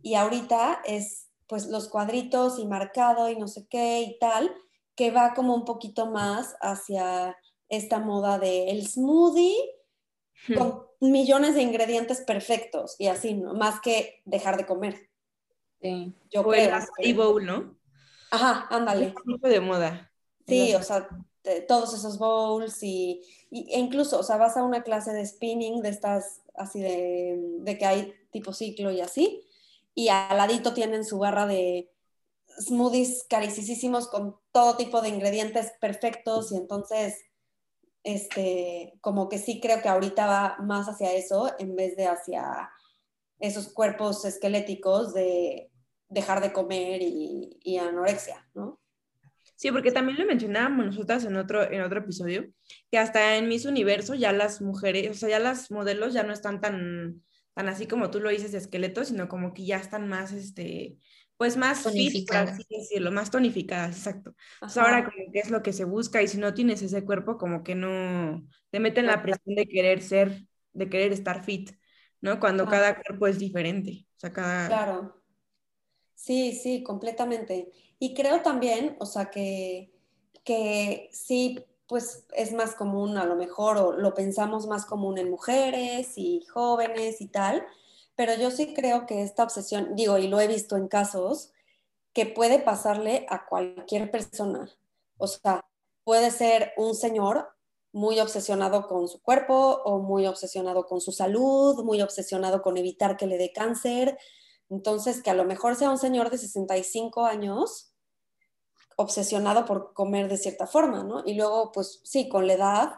y 0.04 0.14
ahorita 0.14 0.82
es 0.84 1.30
pues 1.46 1.66
los 1.66 1.88
cuadritos 1.88 2.58
y 2.58 2.66
marcado 2.66 3.30
y 3.30 3.36
no 3.36 3.48
sé 3.48 3.66
qué 3.68 4.02
y 4.02 4.18
tal, 4.18 4.54
que 4.94 5.10
va 5.10 5.34
como 5.34 5.54
un 5.54 5.64
poquito 5.64 6.06
más 6.06 6.56
hacia 6.60 7.36
esta 7.68 7.98
moda 7.98 8.38
de 8.38 8.70
el 8.70 8.86
smoothie 8.86 9.56
hmm. 10.48 10.54
con 10.54 10.86
millones 11.00 11.54
de 11.54 11.62
ingredientes 11.62 12.20
perfectos 12.20 12.96
y 12.98 13.08
así, 13.08 13.34
¿no? 13.34 13.54
Más 13.54 13.80
que 13.80 14.22
dejar 14.24 14.56
de 14.56 14.66
comer. 14.66 15.10
Sí. 15.80 16.14
Yo 16.30 16.42
o 16.42 16.48
creo. 16.48 16.78
El 16.98 17.14
bowl, 17.14 17.44
¿no? 17.44 17.76
Ajá, 18.34 18.66
ándale. 18.70 19.14
Un 19.24 19.34
tipo 19.34 19.48
de 19.48 19.60
moda. 19.60 20.10
Sí, 20.46 20.74
o 20.74 20.82
sea, 20.82 21.08
todos 21.68 21.94
esos 21.94 22.18
bowls 22.18 22.82
y, 22.82 23.22
e 23.50 23.78
incluso, 23.78 24.18
o 24.18 24.22
sea, 24.22 24.36
vas 24.36 24.56
a 24.56 24.64
una 24.64 24.82
clase 24.82 25.12
de 25.12 25.24
spinning 25.24 25.80
de 25.82 25.90
estas, 25.90 26.42
así 26.54 26.80
de, 26.80 27.38
de 27.60 27.78
que 27.78 27.86
hay 27.86 28.14
tipo 28.30 28.52
ciclo 28.52 28.90
y 28.90 29.00
así, 29.00 29.46
y 29.94 30.08
al 30.08 30.36
ladito 30.36 30.74
tienen 30.74 31.04
su 31.04 31.18
barra 31.18 31.46
de 31.46 31.90
smoothies 32.60 33.26
carísimos 33.28 34.08
con 34.08 34.36
todo 34.52 34.76
tipo 34.76 35.00
de 35.00 35.08
ingredientes 35.08 35.72
perfectos 35.80 36.52
y 36.52 36.56
entonces 36.56 37.16
este 38.04 38.98
como 39.00 39.28
que 39.28 39.38
sí 39.38 39.60
creo 39.60 39.82
que 39.82 39.88
ahorita 39.88 40.26
va 40.26 40.56
más 40.60 40.88
hacia 40.88 41.12
eso 41.12 41.52
en 41.58 41.74
vez 41.74 41.96
de 41.96 42.06
hacia 42.06 42.70
esos 43.40 43.68
cuerpos 43.68 44.24
esqueléticos 44.24 45.14
de 45.14 45.70
dejar 46.08 46.40
de 46.40 46.52
comer 46.52 47.02
y, 47.02 47.58
y 47.62 47.78
anorexia, 47.78 48.48
¿no? 48.54 48.80
Sí, 49.56 49.70
porque 49.70 49.92
también 49.92 50.18
lo 50.18 50.26
mencionábamos 50.26 50.86
nosotras 50.86 51.24
en 51.24 51.36
otro, 51.36 51.70
en 51.70 51.82
otro 51.82 52.00
episodio, 52.00 52.46
que 52.90 52.98
hasta 52.98 53.36
en 53.36 53.48
Miss 53.48 53.66
Universo 53.66 54.14
ya 54.14 54.32
las 54.32 54.60
mujeres, 54.60 55.10
o 55.10 55.14
sea, 55.14 55.28
ya 55.28 55.38
las 55.38 55.70
modelos 55.70 56.12
ya 56.12 56.22
no 56.24 56.32
están 56.32 56.60
tan 56.60 57.22
tan 57.54 57.68
así 57.68 57.86
como 57.86 58.10
tú 58.10 58.20
lo 58.20 58.30
dices 58.30 58.52
de 58.52 58.58
esqueleto, 58.58 59.04
sino 59.04 59.28
como 59.28 59.54
que 59.54 59.64
ya 59.64 59.76
están 59.76 60.08
más, 60.08 60.32
este, 60.32 60.98
pues 61.36 61.56
más 61.56 61.88
fit, 61.90 62.26
por 62.26 62.36
así 62.36 62.64
decirlo, 62.68 63.12
más 63.12 63.30
tonificadas, 63.30 63.96
exacto. 63.96 64.34
ahora 64.60 65.04
como 65.04 65.32
que 65.32 65.38
es 65.38 65.50
lo 65.50 65.62
que 65.62 65.72
se 65.72 65.84
busca 65.84 66.20
y 66.20 66.28
si 66.28 66.36
no 66.38 66.52
tienes 66.52 66.82
ese 66.82 67.04
cuerpo, 67.04 67.38
como 67.38 67.62
que 67.62 67.74
no, 67.74 68.46
te 68.70 68.80
meten 68.80 69.06
la 69.06 69.22
presión 69.22 69.54
de 69.54 69.66
querer 69.66 70.02
ser, 70.02 70.42
de 70.72 70.88
querer 70.88 71.12
estar 71.12 71.44
fit, 71.44 71.70
¿no? 72.20 72.40
Cuando 72.40 72.66
cada 72.66 73.00
cuerpo 73.00 73.28
es 73.28 73.38
diferente, 73.38 74.06
o 74.16 74.20
sea, 74.20 74.32
cada... 74.32 74.66
Claro. 74.66 75.23
Sí, 76.24 76.52
sí, 76.54 76.82
completamente. 76.82 77.70
Y 77.98 78.14
creo 78.14 78.40
también, 78.42 78.96
o 78.98 79.04
sea, 79.06 79.26
que, 79.30 79.92
que 80.44 81.10
sí 81.12 81.62
pues 81.86 82.26
es 82.34 82.52
más 82.54 82.74
común 82.74 83.18
a 83.18 83.26
lo 83.26 83.36
mejor 83.36 83.76
o 83.76 83.92
lo 83.92 84.14
pensamos 84.14 84.66
más 84.66 84.86
común 84.86 85.18
en 85.18 85.30
mujeres 85.30 86.14
y 86.16 86.40
jóvenes 86.46 87.20
y 87.20 87.28
tal, 87.28 87.66
pero 88.16 88.34
yo 88.36 88.50
sí 88.50 88.72
creo 88.72 89.04
que 89.06 89.22
esta 89.22 89.42
obsesión, 89.44 89.94
digo, 89.94 90.16
y 90.18 90.28
lo 90.28 90.40
he 90.40 90.48
visto 90.48 90.76
en 90.78 90.88
casos, 90.88 91.52
que 92.14 92.26
puede 92.26 92.58
pasarle 92.60 93.26
a 93.28 93.46
cualquier 93.46 94.10
persona. 94.10 94.70
O 95.18 95.26
sea, 95.26 95.64
puede 96.04 96.30
ser 96.30 96.72
un 96.76 96.94
señor 96.94 97.48
muy 97.92 98.20
obsesionado 98.20 98.86
con 98.88 99.08
su 99.08 99.20
cuerpo 99.22 99.82
o 99.84 99.98
muy 100.00 100.26
obsesionado 100.26 100.86
con 100.86 101.00
su 101.00 101.12
salud, 101.12 101.84
muy 101.84 102.02
obsesionado 102.02 102.62
con 102.62 102.76
evitar 102.78 103.16
que 103.16 103.26
le 103.26 103.38
dé 103.38 103.52
cáncer. 103.52 104.18
Entonces, 104.70 105.22
que 105.22 105.30
a 105.30 105.34
lo 105.34 105.44
mejor 105.44 105.76
sea 105.76 105.90
un 105.90 105.98
señor 105.98 106.30
de 106.30 106.38
65 106.38 107.24
años 107.24 107.94
obsesionado 108.96 109.64
por 109.64 109.92
comer 109.92 110.28
de 110.28 110.36
cierta 110.36 110.66
forma, 110.66 111.02
¿no? 111.02 111.22
Y 111.26 111.34
luego, 111.34 111.72
pues 111.72 112.00
sí, 112.04 112.28
con 112.28 112.46
la 112.46 112.54
edad 112.54 112.92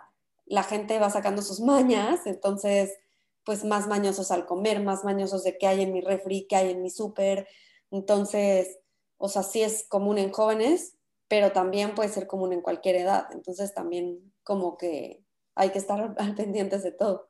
la 0.46 0.62
gente 0.62 0.98
va 0.98 1.10
sacando 1.10 1.42
sus 1.42 1.60
mañas, 1.60 2.20
entonces, 2.26 2.96
pues 3.44 3.64
más 3.64 3.88
mañosos 3.88 4.30
al 4.30 4.46
comer, 4.46 4.82
más 4.82 5.04
mañosos 5.04 5.42
de 5.44 5.58
qué 5.58 5.66
hay 5.66 5.82
en 5.82 5.92
mi 5.92 6.00
refri, 6.00 6.46
qué 6.48 6.56
hay 6.56 6.70
en 6.70 6.82
mi 6.82 6.90
súper. 6.90 7.48
Entonces, 7.90 8.78
o 9.18 9.28
sea, 9.28 9.42
sí 9.42 9.62
es 9.62 9.86
común 9.88 10.18
en 10.18 10.32
jóvenes, 10.32 10.96
pero 11.28 11.52
también 11.52 11.94
puede 11.94 12.08
ser 12.08 12.26
común 12.26 12.52
en 12.52 12.60
cualquier 12.60 12.96
edad. 12.96 13.26
Entonces, 13.32 13.74
también 13.74 14.32
como 14.42 14.76
que 14.76 15.24
hay 15.54 15.70
que 15.70 15.78
estar 15.78 16.14
al 16.18 16.34
pendientes 16.34 16.82
de 16.82 16.92
todo. 16.92 17.28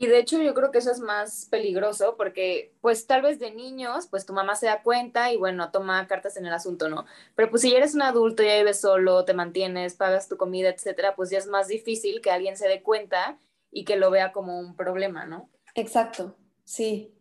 Y 0.00 0.06
de 0.06 0.18
hecho 0.18 0.40
yo 0.40 0.54
creo 0.54 0.70
que 0.70 0.78
eso 0.78 0.92
es 0.92 1.00
más 1.00 1.46
peligroso 1.50 2.16
porque 2.16 2.72
pues 2.80 3.08
tal 3.08 3.22
vez 3.22 3.40
de 3.40 3.50
niños 3.50 4.06
pues 4.06 4.24
tu 4.24 4.32
mamá 4.32 4.54
se 4.54 4.66
da 4.66 4.82
cuenta 4.84 5.32
y 5.32 5.36
bueno, 5.36 5.72
toma 5.72 6.06
cartas 6.06 6.36
en 6.36 6.46
el 6.46 6.52
asunto, 6.52 6.88
¿no? 6.88 7.04
Pero 7.34 7.50
pues 7.50 7.62
si 7.62 7.74
eres 7.74 7.96
un 7.96 8.02
adulto, 8.02 8.44
ya 8.44 8.56
vives 8.58 8.80
solo, 8.80 9.24
te 9.24 9.34
mantienes, 9.34 9.94
pagas 9.94 10.28
tu 10.28 10.36
comida, 10.36 10.68
etcétera, 10.68 11.16
pues 11.16 11.30
ya 11.30 11.38
es 11.38 11.48
más 11.48 11.66
difícil 11.66 12.20
que 12.20 12.30
alguien 12.30 12.56
se 12.56 12.68
dé 12.68 12.80
cuenta 12.80 13.38
y 13.72 13.84
que 13.84 13.96
lo 13.96 14.12
vea 14.12 14.30
como 14.30 14.58
un 14.60 14.76
problema, 14.76 15.26
¿no? 15.26 15.50
Exacto, 15.74 16.36
sí. 16.62 17.12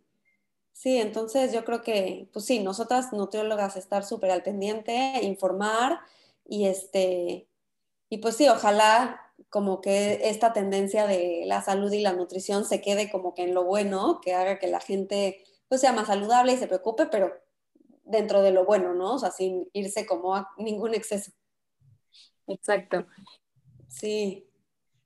Sí, 0.71 0.99
entonces 0.99 1.51
yo 1.51 1.65
creo 1.65 1.81
que, 1.81 2.29
pues 2.31 2.45
sí, 2.45 2.59
nosotras 2.59 3.11
nutriólogas 3.11 3.75
estar 3.75 4.05
súper 4.05 4.29
al 4.29 4.43
pendiente, 4.43 5.19
informar 5.23 6.01
y 6.45 6.67
este, 6.67 7.47
y 8.09 8.19
pues 8.19 8.35
sí, 8.35 8.47
ojalá 8.47 9.26
como 9.49 9.81
que 9.81 10.29
esta 10.29 10.53
tendencia 10.53 11.07
de 11.07 11.43
la 11.45 11.61
salud 11.61 11.91
y 11.91 12.01
la 12.01 12.13
nutrición 12.13 12.65
se 12.65 12.81
quede 12.81 13.09
como 13.09 13.33
que 13.33 13.43
en 13.43 13.53
lo 13.53 13.63
bueno, 13.63 14.19
que 14.21 14.33
haga 14.33 14.59
que 14.59 14.67
la 14.67 14.79
gente 14.79 15.43
pues 15.67 15.81
sea 15.81 15.93
más 15.93 16.07
saludable 16.07 16.53
y 16.53 16.57
se 16.57 16.67
preocupe, 16.67 17.07
pero 17.07 17.33
dentro 18.03 18.41
de 18.41 18.51
lo 18.51 18.65
bueno, 18.65 18.93
¿no? 18.93 19.15
O 19.15 19.19
sea, 19.19 19.31
sin 19.31 19.69
irse 19.73 20.05
como 20.05 20.35
a 20.35 20.49
ningún 20.57 20.93
exceso. 20.93 21.31
Exacto. 22.47 23.05
Sí. 23.87 24.47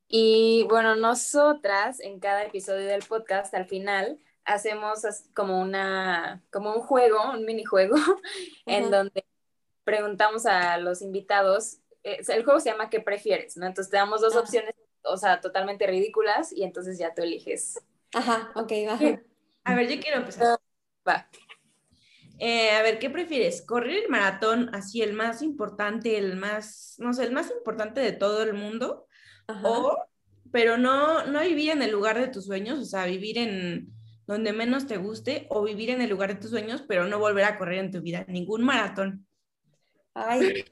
Y 0.08 0.66
bueno, 0.70 0.96
nosotras 0.96 2.00
en 2.00 2.20
cada 2.20 2.44
episodio 2.44 2.86
del 2.86 3.04
podcast, 3.04 3.54
al 3.54 3.66
final, 3.66 4.20
hacemos 4.44 5.02
como 5.34 5.62
una, 5.62 6.44
como 6.52 6.74
un 6.74 6.82
juego, 6.82 7.32
un 7.32 7.46
minijuego, 7.46 7.96
en 8.66 8.92
donde 8.92 9.26
preguntamos 9.84 10.46
a 10.46 10.78
los 10.78 11.02
invitados, 11.02 11.78
eh, 12.04 12.22
el 12.28 12.44
juego 12.44 12.60
se 12.60 12.72
llama 12.72 12.90
¿qué 12.90 13.00
prefieres? 13.00 13.58
¿no? 13.58 13.66
Entonces 13.66 13.92
te 13.92 13.98
damos 13.98 14.22
dos 14.22 14.36
opciones, 14.36 14.74
o 15.04 15.18
sea, 15.18 15.42
totalmente 15.42 15.88
ridículas, 15.88 16.52
y 16.52 16.64
entonces 16.64 16.98
ya 16.98 17.14
tú 17.14 17.22
eliges. 17.22 17.80
Ajá, 18.14 18.52
ok, 18.56 18.72
va. 18.88 19.00
A 19.64 19.76
ver, 19.76 19.88
yo 19.88 20.00
quiero 20.02 20.18
empezar. 20.18 20.60
Va. 21.08 21.28
Eh, 22.40 22.72
a 22.72 22.82
ver, 22.82 22.98
¿qué 22.98 23.10
prefieres? 23.10 23.62
¿Correr 23.62 24.04
el 24.04 24.10
maratón 24.10 24.74
así, 24.74 25.02
el 25.04 25.14
más 25.14 25.44
importante, 25.44 26.18
el 26.18 26.36
más, 26.36 26.96
no 26.98 27.14
sé, 27.14 27.24
el 27.24 27.32
más 27.32 27.52
importante 27.52 28.02
de 28.02 28.14
todo 28.14 28.42
el 28.42 28.56
mundo? 28.56 29.06
O, 29.64 29.96
pero 30.52 30.78
no, 30.78 31.26
no 31.26 31.42
vivir 31.42 31.70
en 31.70 31.84
el 31.84 31.92
lugar 31.92 32.20
de 32.20 32.30
tus 32.30 32.46
sueños, 32.46 32.80
o 32.80 32.86
sea, 32.86 33.06
vivir 33.06 33.38
en 33.38 33.94
donde 34.26 34.54
menos 34.54 34.88
te 34.88 34.98
guste, 34.98 35.46
o 35.50 35.62
vivir 35.64 35.92
en 35.92 36.02
el 36.02 36.10
lugar 36.10 36.34
de 36.34 36.40
tus 36.40 36.50
sueños, 36.50 36.84
pero 36.88 37.06
no 37.06 37.20
volver 37.20 37.44
a 37.44 37.58
correr 37.58 37.80
en 37.80 37.92
tu 37.92 38.02
vida, 38.02 38.26
ningún 38.28 38.64
maratón. 38.64 39.28
Ay, 40.14 40.66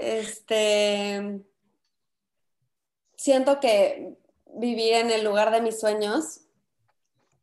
este, 0.00 1.40
siento 3.16 3.60
que 3.60 4.16
vivir 4.54 4.94
en 4.94 5.10
el 5.10 5.24
lugar 5.24 5.50
de 5.50 5.60
mis 5.60 5.78
sueños 5.78 6.42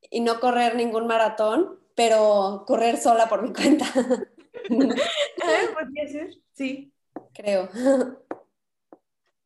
y 0.09 0.21
no 0.21 0.39
correr 0.39 0.76
ningún 0.76 1.07
maratón 1.07 1.84
pero 1.95 2.63
correr 2.65 2.97
sola 2.97 3.28
por 3.30 3.41
mi 3.41 3.53
cuenta. 3.53 3.86
Podría 4.63 6.07
ser, 6.07 6.34
sí. 6.53 6.93
Creo. 7.34 7.69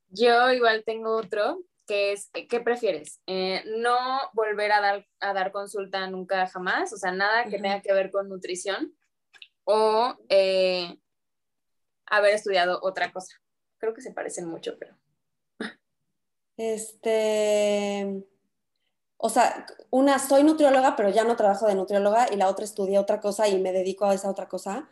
Yo 0.10 0.52
igual 0.52 0.84
tengo 0.86 1.16
otro, 1.16 1.60
que 1.86 2.14
es, 2.14 2.30
¿qué 2.50 2.60
prefieres? 2.62 3.22
Eh, 3.28 3.64
no 3.78 3.98
volver 4.34 4.72
a 4.72 4.82
dar, 4.82 5.08
a 5.20 5.34
dar 5.34 5.52
consulta 5.52 6.10
nunca 6.10 6.48
jamás, 6.48 6.94
o 6.94 6.98
sea, 6.98 7.12
nada 7.12 7.46
que 7.46 7.60
tenga 7.60 7.82
que 7.82 7.94
ver 7.94 8.12
con 8.12 8.30
nutrición, 8.30 8.94
o 9.64 10.16
eh, 10.30 10.98
haber 12.10 12.34
estudiado 12.34 12.80
otra 12.82 13.12
cosa. 13.12 13.36
Creo 13.78 13.94
que 13.94 14.02
se 14.02 14.12
parecen 14.12 14.48
mucho, 14.48 14.78
pero... 14.80 14.96
Este 16.58 18.26
o 19.18 19.30
sea, 19.30 19.66
una 19.90 20.20
soy 20.20 20.44
nutrióloga, 20.44 20.96
pero 20.96 21.10
ya 21.10 21.24
no 21.24 21.36
trabajo 21.36 21.68
de 21.68 21.76
nutrióloga, 21.76 22.28
y 22.32 22.36
la 22.36 22.48
otra 22.48 22.66
estudié 22.66 23.00
otra 23.00 23.20
cosa 23.20 23.48
y 23.48 23.60
me 23.60 23.72
dedico 23.72 24.06
a 24.06 24.14
esa 24.14 24.30
otra 24.30 24.48
cosa. 24.48 24.88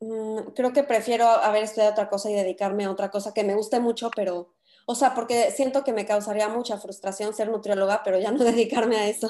Mm, 0.00 0.52
creo 0.54 0.72
que 0.72 0.82
prefiero 0.84 1.26
haber 1.26 1.64
estudiado 1.64 1.92
otra 1.92 2.08
cosa 2.08 2.30
y 2.30 2.34
dedicarme 2.34 2.84
a 2.84 2.90
otra 2.90 3.10
cosa 3.10 3.32
que 3.32 3.44
me 3.44 3.54
guste 3.54 3.80
mucho, 3.80 4.10
pero, 4.14 4.54
o 4.84 4.94
sea, 4.94 5.14
porque 5.14 5.50
siento 5.52 5.84
que 5.84 5.94
me 5.94 6.04
causaría 6.04 6.48
mucha 6.48 6.76
frustración 6.78 7.32
ser 7.32 7.48
nutrióloga, 7.48 8.02
pero 8.04 8.18
ya 8.18 8.30
no 8.30 8.38
dedicarme 8.44 8.96
a 8.98 9.08
eso. 9.08 9.28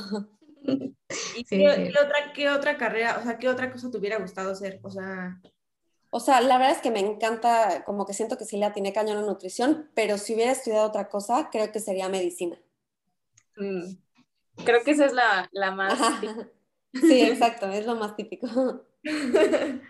¿Y 1.37 1.45
qué, 1.45 1.69
otra, 1.69 2.33
qué 2.35 2.51
otra 2.51 2.77
carrera, 2.77 3.19
o 3.21 3.23
sea, 3.23 3.39
qué 3.39 3.49
otra 3.49 3.71
cosa 3.71 3.91
te 3.91 3.99
hubiera 3.99 4.19
gustado 4.19 4.51
hacer? 4.51 4.81
O 4.83 4.91
sea... 4.91 5.41
O 6.11 6.21
sea, 6.21 6.41
la 6.41 6.59
verdad 6.59 6.77
es 6.77 6.83
que 6.83 6.91
me 6.91 7.01
encanta, 7.01 7.85
como 7.85 8.07
que 8.07 8.15
siento 8.15 8.39
que 8.39 8.45
sí 8.45 8.57
la 8.57 8.73
tiene 8.73 8.93
cañón 8.93 9.19
en 9.19 9.27
nutrición, 9.27 9.91
pero 9.95 10.19
si 10.19 10.35
hubiera 10.35 10.53
estudiado 10.53 10.87
otra 10.87 11.09
cosa, 11.09 11.49
creo 11.51 11.73
que 11.73 11.81
sería 11.81 12.09
medicina. 12.09 12.59
Mm. 13.57 13.97
Creo 14.65 14.83
que 14.85 14.93
esa 14.93 15.07
es 15.07 15.13
la, 15.13 15.49
la 15.53 15.71
más... 15.71 15.99
Sí, 16.93 17.23
exacto, 17.23 17.67
es 17.69 17.87
lo 17.87 17.97
más 17.97 18.17
típico. 18.17 18.87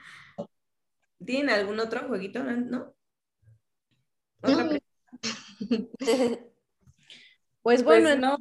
¿Tienen 1.24 1.50
algún 1.50 1.80
otro 1.80 2.06
jueguito? 2.08 2.42
¿No? 2.42 2.94
Pues, 7.62 7.82
pues 7.82 8.04
bueno, 8.04 8.36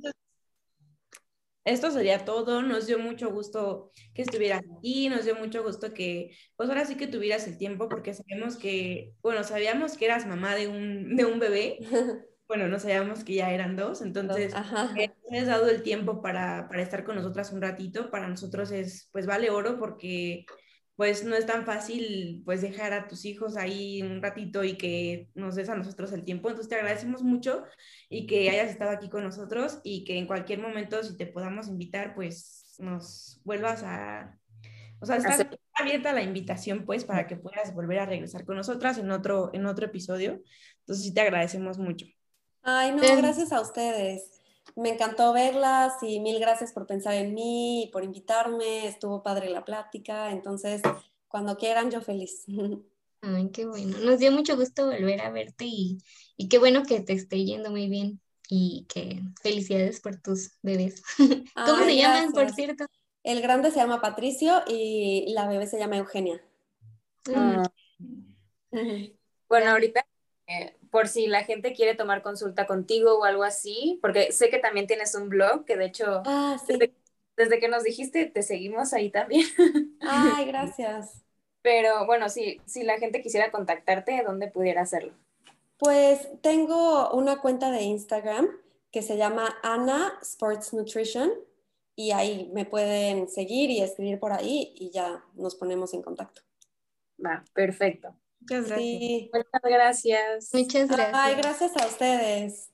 esto 1.66 1.91
sería 1.91 2.24
todo. 2.24 2.61
Nos 2.61 2.88
dio 2.88 2.99
mucho 2.99 3.32
gusto 3.32 3.91
que 4.13 4.22
estuvieras 4.22 4.61
aquí, 4.78 5.09
nos 5.09 5.26
dio 5.26 5.36
mucho 5.36 5.63
gusto 5.63 5.93
que, 5.93 6.32
pues 6.55 6.70
ahora 6.70 6.86
sí 6.86 6.95
que 6.95 7.07
tuvieras 7.07 7.47
el 7.47 7.57
tiempo, 7.57 7.89
porque 7.89 8.13
sabemos 8.13 8.55
que, 8.55 9.13
bueno, 9.22 9.43
sabíamos 9.43 9.97
que 9.97 10.05
eras 10.05 10.26
mamá 10.26 10.55
de 10.55 10.68
un, 10.68 11.16
de 11.16 11.26
un 11.26 11.39
bebé, 11.39 11.80
bueno, 12.47 12.68
no 12.68 12.80
sabíamos 12.80 13.24
que 13.24 13.34
ya 13.34 13.51
eran 13.51 13.76
dos, 13.76 14.01
entonces 14.01 14.53
me 15.30 15.39
has 15.39 15.47
dado 15.47 15.68
el 15.68 15.82
tiempo 15.82 16.22
para, 16.22 16.68
para, 16.70 16.84
estar 16.84 17.03
con 17.03 17.16
nosotras 17.16 17.51
un 17.51 17.61
ratito, 17.61 18.11
para 18.11 18.28
nosotros 18.28 18.72
es, 18.72 19.09
pues 19.11 19.26
vale 19.26 19.49
oro 19.49 19.80
porque 19.80 20.45
pues 20.96 21.26
no 21.26 21.36
es 21.36 21.46
tan 21.46 21.66
fácil 21.66 22.41
pues 22.46 22.62
dejar 22.62 22.93
a 22.93 23.08
tus 23.08 23.26
hijos 23.26 23.58
ahí 23.58 24.02
un 24.02 24.22
ratito 24.22 24.64
y 24.64 24.78
que 24.78 25.30
nos 25.36 25.56
des 25.56 25.70
a 25.70 25.76
nosotros 25.76 26.12
el 26.14 26.24
tiempo, 26.24 26.50
entonces 26.50 26.70
te 26.70 26.76
agradecemos 26.76 27.22
mucho 27.22 27.64
y 28.10 28.28
que 28.28 28.50
hayas 28.50 28.70
estado 28.70 28.91
aquí 28.91 29.10
con 29.10 29.24
nosotros 29.24 29.80
y 29.84 30.06
que 30.06 30.18
en 30.18 30.28
cualquier 30.28 30.60
momento 30.60 31.04
si 31.04 31.18
te 31.18 31.28
podamos 31.28 31.68
invitar 31.68 32.16
pues 32.16 32.76
nos 32.80 33.41
vuelvas 33.43 33.84
a... 33.84 34.39
O 35.02 35.06
sea, 35.06 35.18
está 35.18 35.50
abierta 35.74 36.14
la 36.14 36.24
invitación 36.24 36.86
pues 36.86 37.04
para 37.04 37.28
que 37.28 37.36
puedas 37.36 37.74
volver 37.74 38.00
a 38.00 38.06
regresar 38.06 38.46
con 38.46 38.56
nosotras 38.56 38.98
en 38.98 39.12
otro, 39.12 39.52
en 39.54 39.66
otro 39.66 39.86
episodio, 39.86 40.41
entonces 40.80 41.04
sí 41.04 41.14
te 41.14 41.22
agradecemos 41.22 41.78
mucho. 41.78 42.06
Ay, 42.62 42.91
no, 42.91 43.02
gracias 43.18 43.52
a 43.52 43.60
ustedes. 43.60 44.32
Me 44.76 44.89
encantó 44.89 45.32
verlas 45.32 45.93
y 46.01 46.20
mil 46.20 46.39
gracias 46.39 46.74
por 46.74 46.86
pensar 46.88 47.13
en 47.13 47.34
mí 47.34 47.84
y 47.84 47.88
por 47.88 48.03
invitarme. 48.03 48.88
Estuvo 48.88 49.24
padre 49.24 49.49
la 49.49 49.63
plática. 49.63 50.32
Entonces, 50.32 50.82
cuando 51.28 51.57
quieran, 51.57 51.91
yo 51.91 52.01
feliz. 52.01 52.45
Ay, 53.22 53.49
qué 53.51 53.66
bueno. 53.66 53.97
Nos 53.99 54.20
dio 54.20 54.32
mucho 54.32 54.55
gusto 54.55 54.86
volver 54.86 55.22
a 55.22 55.32
verte 55.32 55.66
y, 55.66 55.97
y 56.38 56.47
qué 56.47 56.59
bueno 56.59 56.84
que 56.84 56.99
te 56.99 57.13
esté 57.13 57.43
yendo 57.43 57.72
muy 57.72 57.89
bien 57.89 58.20
y 58.49 58.86
que 58.88 59.22
felicidades 59.41 59.99
por 59.99 60.22
tus 60.22 60.51
bebés. 60.61 61.01
¿Cómo 61.55 61.84
se 61.84 61.95
llaman, 61.95 62.32
por 62.34 62.51
cierto? 62.51 62.86
El 63.24 63.41
grande 63.41 63.72
se 63.72 63.78
llama 63.78 64.01
Patricio 64.01 64.63
y 64.68 65.34
la 65.34 65.47
bebé 65.47 65.66
se 65.66 65.80
llama 65.80 65.97
Eugenia. 65.97 66.41
Ah. 67.34 67.63
Bueno, 69.49 69.72
ahorita 69.72 70.05
eh, 70.47 70.78
por 70.96 71.10
si 71.10 71.28
la 71.28 71.43
gente 71.43 71.74
quiere 71.74 71.93
tomar 71.93 72.22
consulta 72.22 72.66
contigo 72.66 73.20
o 73.20 73.26
algo 73.26 73.43
así, 73.43 74.00
porque 74.02 74.32
sé 74.32 74.50
que 74.50 74.60
también 74.60 74.88
tienes 74.88 75.14
un 75.14 75.28
blog, 75.28 75.66
que 75.66 75.76
de 75.76 75.88
hecho, 75.88 76.24
ah, 76.26 76.56
desde, 77.36 77.60
que 77.60 77.68
nos 77.68 77.84
dijiste, 77.84 78.28
te 78.28 78.41
seguimos 78.43 78.93
ahí 78.93 79.10
también. 79.10 79.46
Ay, 80.00 80.46
gracias. 80.46 81.22
Pero 81.62 82.06
bueno, 82.06 82.30
si, 82.30 82.62
si 82.66 82.84
la 82.84 82.98
gente 82.98 83.22
quisiera 83.22 83.52
contactarte, 83.52 84.24
¿dónde 84.26 84.48
pudiera 84.48 84.84
hacerlo? 84.84 85.12
Pues 85.78 86.30
tengo 86.41 87.12
una 87.12 87.41
cuenta 87.41 87.72
de 87.72 87.82
Instagram 87.82 88.48
que 88.89 89.02
se 89.02 89.18
llama 89.18 89.54
Ana 89.64 90.18
Sports 90.22 90.74
Nutrition 90.74 91.30
y 91.93 92.12
ahí 92.12 92.50
me 92.54 92.64
pueden 92.64 93.28
seguir 93.28 93.70
y 93.70 93.82
escribir 93.82 94.18
por 94.18 94.32
ahí 94.32 94.74
y 94.78 94.91
ya 94.91 95.26
nos 95.34 95.56
ponemos 95.56 95.93
en 95.93 96.04
contacto. 96.04 96.41
Va, 97.20 97.43
perfecto. 97.54 98.16
Muchas 98.46 98.70
gracias. 98.70 99.30
Muchas 99.34 99.62
gracias. 99.64 100.54
Muchas 100.54 100.88
gracias. 100.88 101.14
Ay, 101.14 101.36
gracias 101.36 101.78
a 101.78 101.88
ustedes. 101.88 102.72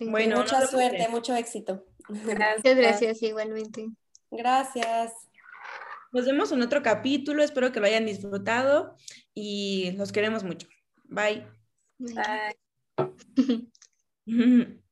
Bueno, 0.00 0.36
mucha 0.38 0.66
suerte, 0.66 1.08
mucho 1.08 1.34
éxito. 1.34 1.84
Muchas 2.08 2.62
gracias 2.62 3.22
igualmente. 3.22 3.88
Gracias. 4.30 5.12
Nos 6.12 6.26
vemos 6.26 6.52
en 6.52 6.62
otro 6.62 6.82
capítulo. 6.82 7.42
Espero 7.42 7.72
que 7.72 7.80
lo 7.80 7.86
hayan 7.86 8.06
disfrutado 8.06 8.96
y 9.34 9.92
los 9.96 10.12
queremos 10.12 10.44
mucho. 10.44 10.68
Bye. 11.04 11.46
Bye. 11.98 12.56